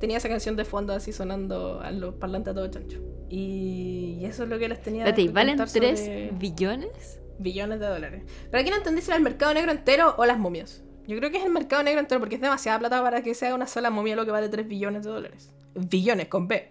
Tenía 0.00 0.16
esa 0.18 0.28
canción 0.28 0.56
de 0.56 0.64
fondo 0.64 0.92
así 0.92 1.12
sonando 1.12 1.80
a 1.80 1.90
los 1.92 2.14
parlantes 2.14 2.52
a 2.52 2.54
todo 2.54 2.66
chancho. 2.68 2.98
Y 3.28 4.24
eso 4.24 4.44
es 4.44 4.48
lo 4.48 4.58
que 4.58 4.68
les 4.68 4.80
tenía. 4.82 5.04
Espérate, 5.04 5.32
¿valen 5.32 5.58
3 5.64 6.38
billones? 6.38 7.20
Billones 7.38 7.80
de 7.80 7.86
dólares. 7.86 8.22
Pero 8.50 8.60
aquí 8.60 8.70
no 8.70 8.76
entendí 8.76 9.00
si 9.00 9.08
era 9.08 9.16
el 9.16 9.22
mercado 9.22 9.54
negro 9.54 9.72
entero 9.72 10.14
o 10.18 10.26
las 10.26 10.38
momias. 10.38 10.82
Yo 11.06 11.16
creo 11.16 11.30
que 11.30 11.38
es 11.38 11.44
el 11.44 11.50
mercado 11.50 11.82
negro 11.82 12.00
entero 12.00 12.20
porque 12.20 12.34
es 12.34 12.40
demasiada 12.40 12.78
plata 12.78 13.02
para 13.02 13.22
que 13.22 13.34
sea 13.34 13.54
una 13.54 13.66
sola 13.66 13.90
momia 13.90 14.14
lo 14.14 14.24
que 14.24 14.30
vale 14.30 14.48
3 14.48 14.68
billones 14.68 15.04
de 15.04 15.10
dólares. 15.10 15.50
Billones 15.74 16.28
con 16.28 16.48
B. 16.48 16.70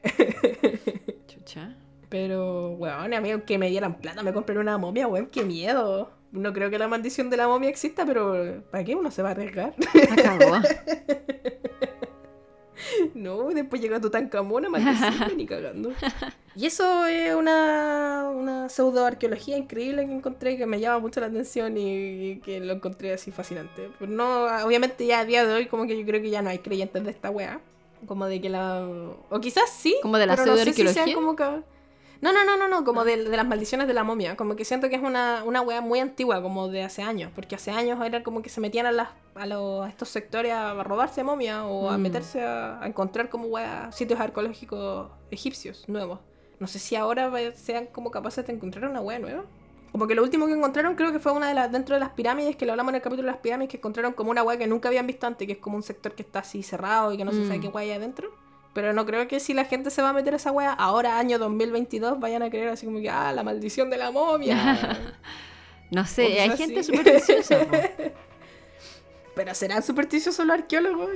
Chucha. 1.28 1.76
Pero, 2.10 2.72
weón, 2.72 3.14
a 3.14 3.22
mí 3.22 3.30
que 3.46 3.58
me 3.58 3.70
dieran 3.70 3.98
plata 3.98 4.24
me 4.24 4.34
compré 4.34 4.58
una 4.60 4.78
momia, 4.78 5.08
weón, 5.08 5.28
qué 5.28 5.44
miedo. 5.44 6.12
No 6.32 6.54
creo 6.54 6.70
que 6.70 6.78
la 6.78 6.88
maldición 6.88 7.30
de 7.30 7.38
la 7.38 7.48
momia 7.48 7.70
exista, 7.70 8.06
pero 8.06 8.64
¿para 8.70 8.84
qué 8.84 8.96
uno 8.96 9.12
se 9.12 9.24
va 9.24 9.30
a 9.30 9.32
arriesgar? 9.32 9.74
Acabó. 10.12 10.58
No, 13.14 13.50
después 13.50 13.82
llega 13.82 14.00
Tutankamón 14.00 14.66
a 14.66 15.30
ni 15.36 15.46
cagando. 15.46 15.92
Y 16.56 16.66
eso 16.66 17.06
es 17.06 17.36
una, 17.36 18.30
una 18.34 18.70
pseudo-arqueología 18.70 19.58
increíble 19.58 20.06
que 20.06 20.14
encontré 20.14 20.58
que 20.58 20.66
me 20.66 20.80
llama 20.80 21.00
mucho 21.00 21.20
la 21.20 21.28
atención 21.28 21.78
y, 21.78 22.40
que 22.44 22.60
lo 22.60 22.74
encontré 22.74 23.14
así 23.14 23.32
fascinante. 23.32 23.90
Pero 24.00 24.12
no, 24.12 24.46
obviamente 24.66 25.06
ya 25.06 25.20
a 25.20 25.26
día 25.26 25.46
de 25.46 25.54
hoy 25.54 25.66
como 25.68 25.86
que 25.86 25.98
yo 25.98 26.06
creo 26.06 26.22
que 26.22 26.30
ya 26.30 26.42
no 26.42 26.50
hay 26.50 26.60
creyentes 26.60 27.04
de 27.04 27.12
esta 27.12 27.30
wea. 27.30 27.62
Como 28.06 28.28
de 28.28 28.40
que 28.40 28.50
la... 28.50 28.88
O 29.30 29.40
quizás 29.40 29.70
sí. 29.72 29.96
Como 30.02 30.18
de 30.18 30.28
la 30.28 30.38
pseudo-arqueología. 30.38 31.06
No, 31.16 31.64
no, 32.22 32.46
no, 32.46 32.58
no, 32.58 32.68
no, 32.68 32.84
como 32.84 33.04
de, 33.04 33.18
las 33.18 33.46
maldiciones 33.46 33.88
de 33.88 33.94
la 33.94 34.04
momia. 34.04 34.36
Como 34.36 34.56
que 34.56 34.66
siento 34.66 34.90
que 34.90 34.96
es 34.96 35.02
una, 35.02 35.44
una 35.46 35.62
wea 35.62 35.82
muy 35.82 36.00
antigua, 36.00 36.42
como 36.42 36.68
de 36.68 36.84
hace 36.84 37.02
años. 37.02 37.32
Porque 37.36 37.56
hace 37.56 37.72
años 37.72 38.00
era 38.04 38.24
como 38.24 38.42
que 38.42 38.50
se 38.50 38.62
metían 38.62 38.86
a, 38.86 38.92
las, 38.92 39.10
a, 39.36 39.46
los, 39.46 39.88
estos 39.88 40.10
sectores 40.10 40.52
a 40.54 40.84
robarse 40.84 41.24
momia 41.24 41.66
o 41.66 41.90
a 41.90 41.98
mm. 41.98 42.02
meterse 42.02 42.42
a, 42.44 42.82
encontrar 42.86 43.30
como 43.30 43.48
wea 43.48 43.92
sitios 43.92 44.20
arqueológicos 44.20 45.10
egipcios 45.32 45.88
nuevos. 45.88 46.20
No 46.60 46.68
sé 46.68 46.80
si 46.80 46.96
ahora 46.96 47.32
sean 47.56 47.86
como 47.88 48.10
capaces 48.10 48.46
de 48.48 48.54
encontrar 48.54 48.90
una 48.90 49.02
wea 49.02 49.20
nueva. 49.20 49.44
Como 49.92 50.08
que 50.08 50.16
lo 50.16 50.24
último 50.24 50.48
que 50.48 50.54
encontraron 50.54 50.96
creo 50.96 51.12
que 51.12 51.20
fue 51.20 51.32
una 51.32 51.48
de 51.48 51.54
las 51.54 51.72
dentro 51.72 51.96
de 51.96 52.00
las 52.00 52.10
pirámides, 52.10 52.56
que 52.56 52.66
lo 52.66 52.74
hablamos 52.74 52.92
en 52.92 52.96
el 52.96 53.02
capítulo 53.02 53.28
de 53.28 53.32
las 53.32 53.42
pirámides, 53.42 53.70
que 53.70 53.78
encontraron 53.78 54.14
como 54.14 54.32
una 54.32 54.44
wea 54.44 54.58
que 54.58 54.68
nunca 54.68 54.90
habían 54.90 55.08
visto 55.08 55.28
antes, 55.28 55.46
que 55.46 55.54
es 55.54 55.60
como 55.60 55.78
un 55.78 55.84
sector 55.84 56.14
que 56.14 56.24
está 56.24 56.40
así 56.40 56.64
cerrado 56.64 57.14
y 57.14 57.18
que 57.18 57.26
no 57.26 57.32
se 57.32 57.44
sabe 57.44 57.60
mm. 57.60 57.62
qué 57.62 57.68
wea 57.68 57.84
hay 57.84 57.92
adentro. 57.92 58.32
Pero 58.78 58.94
no 58.94 59.08
creo 59.08 59.28
que 59.28 59.40
si 59.40 59.56
la 59.56 59.66
gente 59.66 59.90
se 59.90 60.04
va 60.04 60.10
a 60.10 60.14
meter 60.14 60.36
a 60.36 60.38
esa 60.38 60.52
wea 60.52 60.72
ahora, 60.72 61.18
año 61.18 61.40
2022, 61.40 62.20
vayan 62.20 62.44
a 62.44 62.52
creer 62.52 62.70
así 62.70 62.86
como 62.86 63.00
que, 63.00 63.10
ah, 63.10 63.34
la 63.34 63.42
maldición 63.42 63.90
de 63.90 63.98
la 63.98 64.12
momia. 64.12 65.00
no 65.90 66.06
sé, 66.06 66.40
hay 66.40 66.56
gente 66.56 66.84
supersticiosa. 66.84 67.66
Pero 69.36 69.56
¿serán 69.56 69.82
supersticiosos 69.82 70.46
los 70.46 70.60
arqueólogos? 70.60 71.10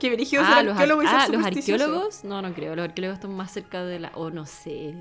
¿Qué 0.00 0.08
dirigidos 0.08 0.46
ah, 0.48 0.62
los 0.62 0.72
arqueólogos 0.72 1.04
ah, 1.06 1.28
los 1.30 1.44
arqueólogos? 1.44 2.24
No, 2.24 2.40
no 2.40 2.54
creo. 2.54 2.74
Los 2.74 2.84
arqueólogos 2.86 3.18
están 3.18 3.36
más 3.36 3.52
cerca 3.52 3.84
de 3.84 4.00
la. 4.00 4.12
O 4.14 4.30
no 4.30 4.46
sé. 4.46 4.94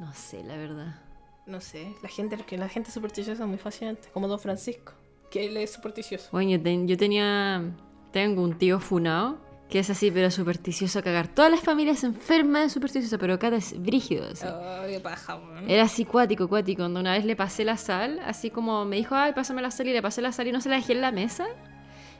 No 0.00 0.14
sé, 0.14 0.42
la 0.44 0.56
verdad. 0.56 1.02
No 1.44 1.60
sé. 1.60 1.94
La 2.02 2.08
gente, 2.08 2.38
la 2.56 2.68
gente 2.70 2.90
supersticiosa 2.90 3.42
es 3.42 3.48
muy 3.50 3.58
fascinante. 3.58 4.08
Como 4.14 4.26
Don 4.26 4.40
Francisco. 4.40 4.94
Que 5.30 5.44
él 5.44 5.58
es 5.58 5.74
supersticioso. 5.74 6.30
Bueno, 6.32 6.48
yo, 6.86 6.96
tenía. 6.96 7.62
Tengo 8.10 8.40
un 8.40 8.56
tío 8.56 8.80
funado 8.80 9.51
que 9.72 9.78
es 9.78 9.88
así, 9.88 10.10
pero 10.10 10.30
supersticioso 10.30 11.02
cagar. 11.02 11.28
Todas 11.28 11.50
las 11.50 11.60
familias 11.60 12.04
enfermas 12.04 12.64
de 12.64 12.68
supersticioso, 12.68 13.18
pero 13.18 13.32
acá 13.32 13.48
es 13.48 13.80
brígido. 13.80 14.26
Así. 14.30 14.44
Oh, 14.46 14.82
qué 14.86 15.00
paja, 15.00 15.40
Era 15.66 15.84
así 15.84 16.04
cuático, 16.04 16.46
cuático. 16.46 16.82
Cuando 16.82 17.00
una 17.00 17.14
vez 17.14 17.24
le 17.24 17.36
pasé 17.36 17.64
la 17.64 17.78
sal, 17.78 18.20
así 18.26 18.50
como 18.50 18.84
me 18.84 18.96
dijo, 18.96 19.14
ay, 19.14 19.32
pásame 19.32 19.62
la 19.62 19.70
sal 19.70 19.88
y 19.88 19.94
le 19.94 20.02
pasé 20.02 20.20
la 20.20 20.30
sal 20.30 20.46
y 20.46 20.52
no 20.52 20.60
se 20.60 20.68
la 20.68 20.76
dejé 20.76 20.92
en 20.92 21.00
la 21.00 21.10
mesa. 21.10 21.46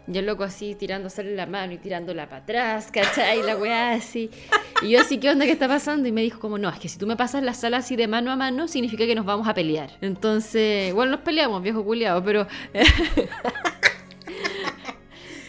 Yo 0.06 0.22
loco 0.22 0.44
así 0.44 0.74
tirando 0.76 1.10
sal 1.10 1.28
en 1.28 1.36
la 1.36 1.44
mano 1.44 1.74
y 1.74 1.76
tirándola 1.76 2.26
para 2.26 2.40
atrás, 2.40 2.88
¿cachai? 2.90 3.40
Y 3.40 3.42
la 3.42 3.54
weá 3.58 3.92
así. 3.92 4.30
Y 4.80 4.88
yo 4.88 5.02
así, 5.02 5.18
¿qué 5.18 5.28
onda 5.28 5.44
que 5.44 5.52
está 5.52 5.68
pasando? 5.68 6.08
Y 6.08 6.12
me 6.12 6.22
dijo 6.22 6.40
como, 6.40 6.56
no, 6.56 6.70
es 6.70 6.78
que 6.78 6.88
si 6.88 6.96
tú 6.96 7.06
me 7.06 7.16
pasas 7.16 7.42
la 7.42 7.52
sal 7.52 7.74
así 7.74 7.96
de 7.96 8.08
mano 8.08 8.32
a 8.32 8.36
mano, 8.36 8.66
significa 8.66 9.04
que 9.04 9.14
nos 9.14 9.26
vamos 9.26 9.46
a 9.46 9.52
pelear. 9.52 9.90
Entonces, 10.00 10.94
bueno, 10.94 11.12
nos 11.12 11.20
peleamos, 11.20 11.62
viejo 11.62 11.84
culiado, 11.84 12.24
pero... 12.24 12.46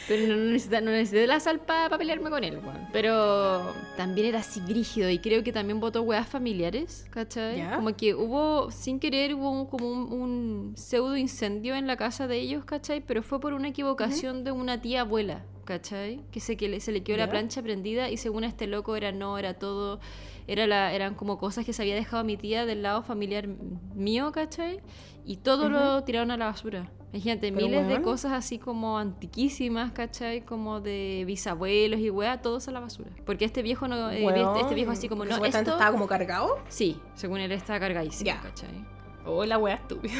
Pero 0.08 0.36
no 0.36 0.44
necesité, 0.52 0.82
no 0.82 0.92
necesité 0.92 1.28
la 1.28 1.40
sal 1.40 1.60
para 1.60 1.98
pelearme 1.98 2.30
con 2.30 2.44
él, 2.44 2.60
weón. 2.60 2.88
Pero 2.92 3.74
también 3.96 4.28
era 4.28 4.40
así 4.40 4.60
brígido 4.60 5.10
y 5.10 5.20
creo 5.20 5.44
que 5.44 5.52
también 5.52 5.80
votó 5.80 6.02
weas 6.02 6.28
familiares, 6.28 7.08
¿cachai? 7.10 7.64
Como 7.76 7.96
que 7.96 8.14
hubo, 8.14 8.70
sin 8.72 9.00
querer, 9.00 9.36
hubo 9.36 9.70
como 9.70 9.90
un, 9.90 10.74
pseudo 10.76 11.16
incendio 11.16 11.76
en 11.76 11.88
la 11.88 11.96
casa 11.98 12.28
de 12.28 12.38
ellos, 12.40 12.66
¿cachai? 12.66 13.02
Pero 13.02 13.24
fue 13.24 13.40
por 13.40 13.54
una 13.54 13.70
equivocación 13.70 14.44
de 14.44 14.52
una 14.52 14.82
tía 14.82 15.02
abuela, 15.02 15.46
¿cachai? 15.66 16.22
Que 16.32 16.40
se, 16.40 16.58
que 16.58 16.80
se 16.80 16.92
le 16.92 17.04
quedó 17.04 17.18
la 17.18 17.30
plancha 17.30 17.62
prendida 17.62 18.10
y 18.10 18.18
según 18.18 18.44
este 18.44 18.68
loco 18.68 18.96
era 18.96 19.12
no, 19.12 19.38
era 19.38 19.54
todo, 19.54 20.00
era 20.48 20.68
la, 20.68 20.94
eran 20.94 21.16
como 21.16 21.38
cosas 21.38 21.66
que 21.66 21.74
se 21.74 21.82
había 21.82 21.96
dejado 21.96 22.24
mi 22.24 22.38
tía 22.38 22.66
del 22.66 22.84
lado 22.84 23.04
familiar 23.04 23.48
mío, 23.96 24.32
¿cachai? 24.32 24.82
Y 25.26 25.38
todo 25.38 25.70
lo 25.70 26.04
tiraron 26.04 26.32
a 26.32 26.38
la 26.38 26.46
basura. 26.46 26.90
Hay 27.14 27.22
gente, 27.22 27.52
miles 27.52 27.88
de 27.88 28.02
cosas 28.02 28.32
así 28.32 28.58
como 28.58 28.98
antiquísimas, 28.98 29.92
¿cachai? 29.92 30.42
Como 30.42 30.82
de 30.82 31.24
bisabuelos 31.28 32.00
y 32.00 32.10
weá, 32.10 32.42
todos 32.42 32.68
a 32.68 32.72
la 32.72 32.80
basura. 32.80 33.12
Porque 33.24 33.46
este 33.46 33.62
viejo 33.62 33.88
no, 33.88 34.10
eh, 34.10 34.26
este 34.60 34.74
viejo 34.74 34.92
así 34.92 35.08
como 35.08 35.24
no. 35.24 35.46
Esto... 35.46 35.60
estaba 35.60 35.92
como 35.92 36.08
cargado? 36.08 36.58
Sí, 36.70 37.00
según 37.14 37.40
él 37.40 37.52
estaba 37.52 37.80
cargadísimo, 37.80 38.32
¿cachai? 38.42 38.84
Oh, 39.26 39.46
la 39.46 39.60
weá 39.60 39.76
estúpida. 39.76 40.14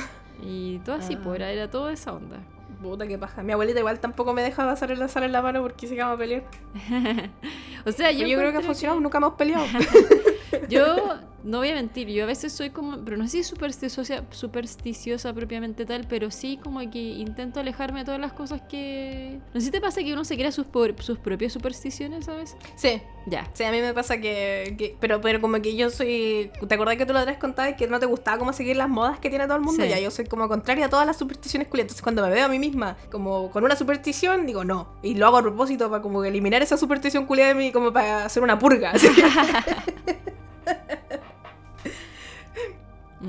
Y 0.44 0.80
todo 0.80 0.98
así, 0.98 1.16
pues 1.16 1.38
era, 1.38 1.52
era 1.52 1.70
toda 1.70 1.92
esa 1.92 2.14
onda. 2.14 2.38
Puta, 2.82 3.08
qué 3.08 3.18
paja. 3.18 3.42
Mi 3.42 3.54
abuelita 3.54 3.80
igual 3.80 4.00
tampoco 4.00 4.34
me 4.34 4.44
dejaba 4.44 4.74
hacer 4.74 4.96
la 4.98 5.08
sal 5.08 5.24
en 5.24 5.32
la 5.32 5.42
mano 5.42 5.62
porque 5.62 5.88
se 5.88 6.00
a 6.00 6.16
pelear. 6.16 6.44
o 7.86 7.92
sea, 7.92 8.12
yo, 8.12 8.28
yo 8.28 8.38
creo 8.38 8.52
que 8.52 8.58
ha 8.58 8.62
funcionado, 8.62 9.00
nunca 9.00 9.18
hemos 9.18 9.34
peleado. 9.34 9.66
yo 10.70 11.20
no 11.44 11.58
voy 11.58 11.70
a 11.70 11.76
mentir, 11.76 12.08
yo 12.08 12.24
a 12.24 12.28
veces 12.28 12.54
soy 12.54 12.70
como, 12.70 13.04
pero 13.04 13.18
no 13.18 13.26
sé 13.26 13.32
si 13.32 13.44
supersticiosa, 13.44 14.24
supersticiosa 14.32 15.34
propiamente 15.34 15.86
tal, 15.86 16.06
pero 16.08 16.32
sí 16.32 16.58
como 16.62 16.80
que 16.90 17.00
intento 17.00 17.60
alejarme 17.60 18.00
de 18.00 18.06
todas 18.06 18.20
las 18.20 18.34
cosas 18.34 18.62
que... 18.62 19.40
No 19.54 19.60
sé 19.60 19.68
si 19.68 19.72
te 19.72 19.82
pasa 19.82 20.02
que 20.02 20.14
uno 20.14 20.24
se 20.24 20.36
crea 20.36 20.52
sus, 20.52 20.68
sus 21.00 21.18
propias 21.20 21.54
supersticiones, 21.54 22.26
¿sabes? 22.26 22.56
Sí. 22.76 23.02
Ya. 23.26 23.50
Sí, 23.54 23.64
a 23.64 23.72
mí 23.72 23.80
me 23.80 23.94
pasa 23.94 24.18
que... 24.20 24.98
pero, 25.00 25.22
pero 25.22 25.42
como 25.42 25.62
que 25.62 25.76
yo 25.76 25.90
soy... 25.90 26.52
¿Te 26.68 26.76
acordás 26.76 26.98
que 26.98 27.06
tú 27.06 27.14
lo 27.14 27.20
otra 27.20 27.38
vez 27.66 27.76
que 27.78 27.88
no 27.88 28.00
te 28.00 28.06
gustaba 28.06 28.38
como 28.38 28.54
seguir 28.54 28.76
las 28.76 28.90
modas 28.90 29.20
que 29.20 29.30
tiene 29.30 29.46
todo 29.46 29.58
el 29.58 29.64
mundo? 29.64 29.84
Ya, 29.86 30.00
yo 30.00 30.12
soy 30.12 30.26
como 30.26 30.48
contraria 30.48 30.86
a 30.86 30.90
todas 30.90 31.06
las 31.06 31.18
supersticiones 31.18 31.68
culiadas. 31.68 31.92
Entonces 31.92 32.04
cuando 32.04 32.24
me 32.24 32.30
veo 32.30 32.46
a 32.46 32.50
mí 32.50 32.60
misma 32.60 32.98
como 33.12 33.50
con 33.52 33.64
una 33.64 33.76
superstición, 33.76 34.46
digo 34.46 34.64
no. 34.64 34.94
Y 35.02 35.16
lo 35.16 35.28
hago 35.28 35.38
a 35.38 35.42
propósito 35.42 35.90
para 35.90 36.02
como 36.02 36.24
eliminar 36.24 36.62
esa 36.62 36.78
superstición 36.78 37.26
culiada 37.26 37.50
de 37.50 37.56
mí, 37.56 37.72
como 37.72 37.92
para 37.92 38.26
hacer 38.26 38.44
una 38.44 38.60
purga. 38.60 38.94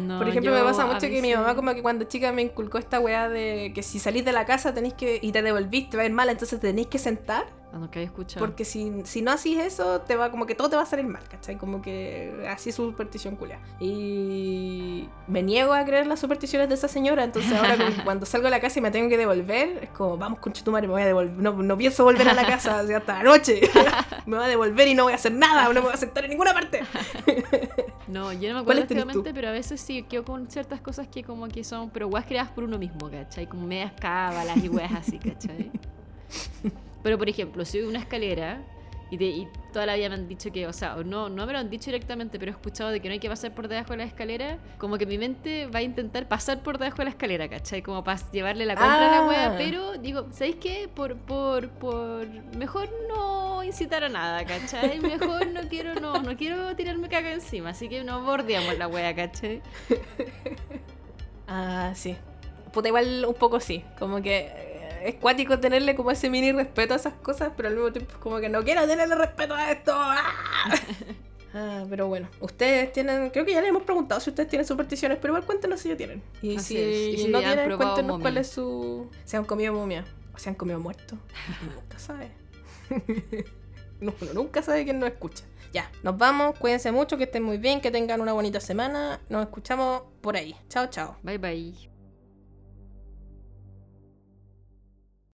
Por 0.08 0.28
ejemplo, 0.28 0.52
me 0.52 0.62
pasa 0.62 0.86
mucho 0.86 1.00
que 1.00 1.20
mi 1.22 1.34
mamá 1.34 1.54
como 1.54 1.74
que 1.74 1.82
cuando 1.82 2.04
chica 2.04 2.32
me 2.32 2.42
inculcó 2.42 2.78
esta 2.78 3.00
weá 3.00 3.28
de 3.28 3.72
que 3.74 3.82
si 3.82 3.98
salís 3.98 4.24
de 4.24 4.32
la 4.32 4.44
casa 4.44 4.74
tenéis 4.74 4.94
que 4.94 5.18
y 5.20 5.32
te 5.32 5.42
devolviste, 5.42 5.96
va 5.96 6.02
a 6.02 6.06
ir 6.06 6.12
mal, 6.12 6.28
entonces 6.28 6.60
te 6.60 6.72
tenéis 7.74 8.10
que 8.10 8.22
sentar 8.24 8.38
porque 8.38 8.64
si, 8.64 9.02
si 9.04 9.22
no 9.22 9.32
haces 9.32 9.58
eso, 9.58 10.00
te 10.02 10.16
va 10.16 10.30
como 10.30 10.46
que 10.46 10.54
todo 10.54 10.70
te 10.70 10.76
va 10.76 10.82
a 10.82 10.86
salir 10.86 11.06
mal, 11.06 11.22
¿cachai? 11.28 11.56
Como 11.56 11.82
que 11.82 12.46
así 12.48 12.70
es 12.70 12.76
superstición 12.76 13.36
culia. 13.36 13.58
Y 13.80 15.08
me 15.26 15.42
niego 15.42 15.72
a 15.72 15.84
creer 15.84 16.06
las 16.06 16.20
supersticiones 16.20 16.68
de 16.68 16.74
esa 16.76 16.88
señora, 16.88 17.24
entonces 17.24 17.52
ahora 17.52 17.76
cuando 18.04 18.26
salgo 18.26 18.44
de 18.44 18.50
la 18.52 18.60
casa 18.60 18.78
y 18.78 18.82
me 18.82 18.90
tengo 18.90 19.08
que 19.08 19.16
devolver, 19.16 19.84
es 19.84 19.90
como, 19.90 20.16
vamos 20.16 20.38
con 20.38 20.52
madre, 20.70 20.86
me 20.86 20.92
voy 20.92 21.02
a 21.02 21.06
devolver. 21.06 21.34
No, 21.36 21.52
no 21.52 21.76
pienso 21.76 22.04
volver 22.04 22.28
a 22.28 22.34
la 22.34 22.46
casa 22.46 22.80
hasta 22.80 23.14
la 23.14 23.22
noche. 23.22 23.60
me 24.26 24.36
voy 24.36 24.44
a 24.44 24.48
devolver 24.48 24.88
y 24.88 24.94
no 24.94 25.04
voy 25.04 25.12
a 25.12 25.16
hacer 25.16 25.32
nada, 25.32 25.64
no 25.68 25.74
me 25.74 25.80
voy 25.80 25.92
a 25.92 25.96
sentar 25.96 26.24
en 26.24 26.30
ninguna 26.30 26.54
parte. 26.54 26.82
no, 28.08 28.32
yo 28.32 28.48
no 28.48 28.54
me 28.54 28.60
acuerdo 28.60 28.82
exactamente, 28.82 29.34
pero 29.34 29.48
a 29.48 29.52
veces 29.52 29.80
sí 29.80 30.02
quedo 30.04 30.24
con 30.24 30.48
ciertas 30.48 30.80
cosas 30.80 31.08
que 31.08 31.24
como 31.24 31.48
que 31.48 31.64
son, 31.64 31.90
pero 31.90 32.08
weas 32.08 32.26
creadas 32.26 32.50
por 32.52 32.64
uno 32.64 32.78
mismo, 32.78 33.10
¿cachai? 33.10 33.46
Como 33.46 33.66
medias 33.66 33.92
cábalas 34.00 34.56
y 34.62 34.68
weas 34.68 34.92
así, 34.92 35.18
¿cachai? 35.18 35.70
Pero, 37.04 37.18
por 37.18 37.28
ejemplo, 37.28 37.64
si 37.64 37.82
una 37.82 38.00
escalera 38.00 38.62
y, 39.10 39.22
y, 39.22 39.48
toda 39.74 39.84
la 39.84 39.94
vida 39.94 40.08
me 40.08 40.14
han 40.14 40.26
dicho 40.26 40.50
que, 40.50 40.66
o 40.66 40.72
sea, 40.72 40.96
no, 41.04 41.28
no 41.28 41.46
me 41.46 41.52
lo 41.52 41.58
han 41.58 41.68
dicho 41.68 41.86
directamente, 41.86 42.38
pero 42.38 42.50
he 42.50 42.54
escuchado 42.54 42.90
de 42.90 43.00
que 43.00 43.08
no 43.08 43.12
hay 43.12 43.18
que 43.18 43.28
pasar 43.28 43.54
por 43.54 43.68
debajo 43.68 43.90
de 43.90 43.98
la 43.98 44.04
escalera, 44.04 44.58
como 44.78 44.96
que 44.96 45.04
mi 45.04 45.18
mente 45.18 45.66
va 45.66 45.80
a 45.80 45.82
intentar 45.82 46.26
pasar 46.28 46.62
por 46.62 46.78
debajo 46.78 46.98
de 46.98 47.04
la 47.04 47.10
escalera, 47.10 47.48
¿cachai? 47.48 47.82
Como 47.82 48.02
para 48.02 48.18
llevarle 48.32 48.64
la 48.64 48.74
contra 48.74 49.08
a 49.08 49.20
la 49.20 49.28
wea, 49.28 49.46
ah. 49.48 49.54
pero 49.58 49.98
digo, 49.98 50.28
¿sabéis 50.32 50.56
qué? 50.56 50.88
Por, 50.92 51.18
por, 51.18 51.68
por, 51.72 52.26
mejor 52.56 52.88
no 53.06 53.62
incitar 53.62 54.02
a 54.02 54.08
nada, 54.08 54.44
¿cachai? 54.46 54.98
Mejor 55.00 55.46
no 55.48 55.68
quiero, 55.68 56.00
no, 56.00 56.22
no 56.22 56.36
quiero 56.36 56.74
tirarme 56.74 57.10
caga 57.10 57.32
encima, 57.32 57.70
así 57.70 57.88
que 57.90 58.02
no 58.02 58.22
bordeamos 58.24 58.78
la 58.78 58.88
wea, 58.88 59.14
¿cachai? 59.14 59.60
Ah, 61.46 61.92
sí. 61.94 62.16
puta, 62.72 62.88
igual 62.88 63.26
un 63.28 63.34
poco 63.34 63.60
sí. 63.60 63.84
Como 63.98 64.22
que 64.22 64.73
es 65.04 65.16
cuático 65.16 65.60
tenerle 65.60 65.94
como 65.94 66.10
ese 66.10 66.30
mini 66.30 66.50
respeto 66.52 66.94
a 66.94 66.96
esas 66.96 67.14
cosas, 67.14 67.52
pero 67.56 67.68
al 67.68 67.74
mismo 67.74 67.92
tiempo 67.92 68.12
es 68.12 68.18
como 68.18 68.38
que 68.38 68.48
no 68.48 68.64
quiero 68.64 68.86
tenerle 68.86 69.14
respeto 69.14 69.54
a 69.54 69.70
esto. 69.70 69.92
¡Ah! 69.94 70.34
Ah, 71.56 71.84
pero 71.88 72.08
bueno, 72.08 72.28
ustedes 72.40 72.92
tienen, 72.92 73.30
creo 73.30 73.44
que 73.44 73.52
ya 73.52 73.60
les 73.60 73.70
hemos 73.70 73.84
preguntado 73.84 74.20
si 74.20 74.28
ustedes 74.28 74.48
tienen 74.48 74.66
supersticiones, 74.66 75.18
pero 75.18 75.34
igual 75.34 75.46
cuéntenos 75.46 75.78
si 75.78 75.88
ya 75.88 75.96
tienen. 75.96 76.20
Y 76.42 76.58
si, 76.58 76.76
y 76.76 77.16
si 77.16 77.28
no 77.28 77.38
tienen, 77.38 77.76
cuéntenos 77.76 78.20
cuál 78.20 78.38
es 78.38 78.48
su... 78.48 79.08
Se 79.24 79.36
han 79.36 79.44
comido 79.44 79.72
momia 79.72 80.04
o 80.34 80.38
se 80.38 80.48
han 80.48 80.56
comido 80.56 80.80
muertos. 80.80 81.16
nunca 81.76 81.96
sabe. 82.00 82.32
Uno 84.00 84.12
nunca 84.34 84.62
sabe 84.62 84.82
quién 84.82 84.98
nos 84.98 85.10
escucha. 85.10 85.44
Ya, 85.72 85.92
nos 86.02 86.18
vamos, 86.18 86.58
cuídense 86.58 86.90
mucho, 86.90 87.16
que 87.16 87.24
estén 87.24 87.44
muy 87.44 87.58
bien, 87.58 87.80
que 87.80 87.92
tengan 87.92 88.20
una 88.20 88.32
bonita 88.32 88.58
semana. 88.58 89.20
Nos 89.28 89.44
escuchamos 89.44 90.02
por 90.22 90.36
ahí. 90.36 90.56
Chao, 90.68 90.88
chao. 90.88 91.18
Bye, 91.22 91.38
bye. 91.38 91.93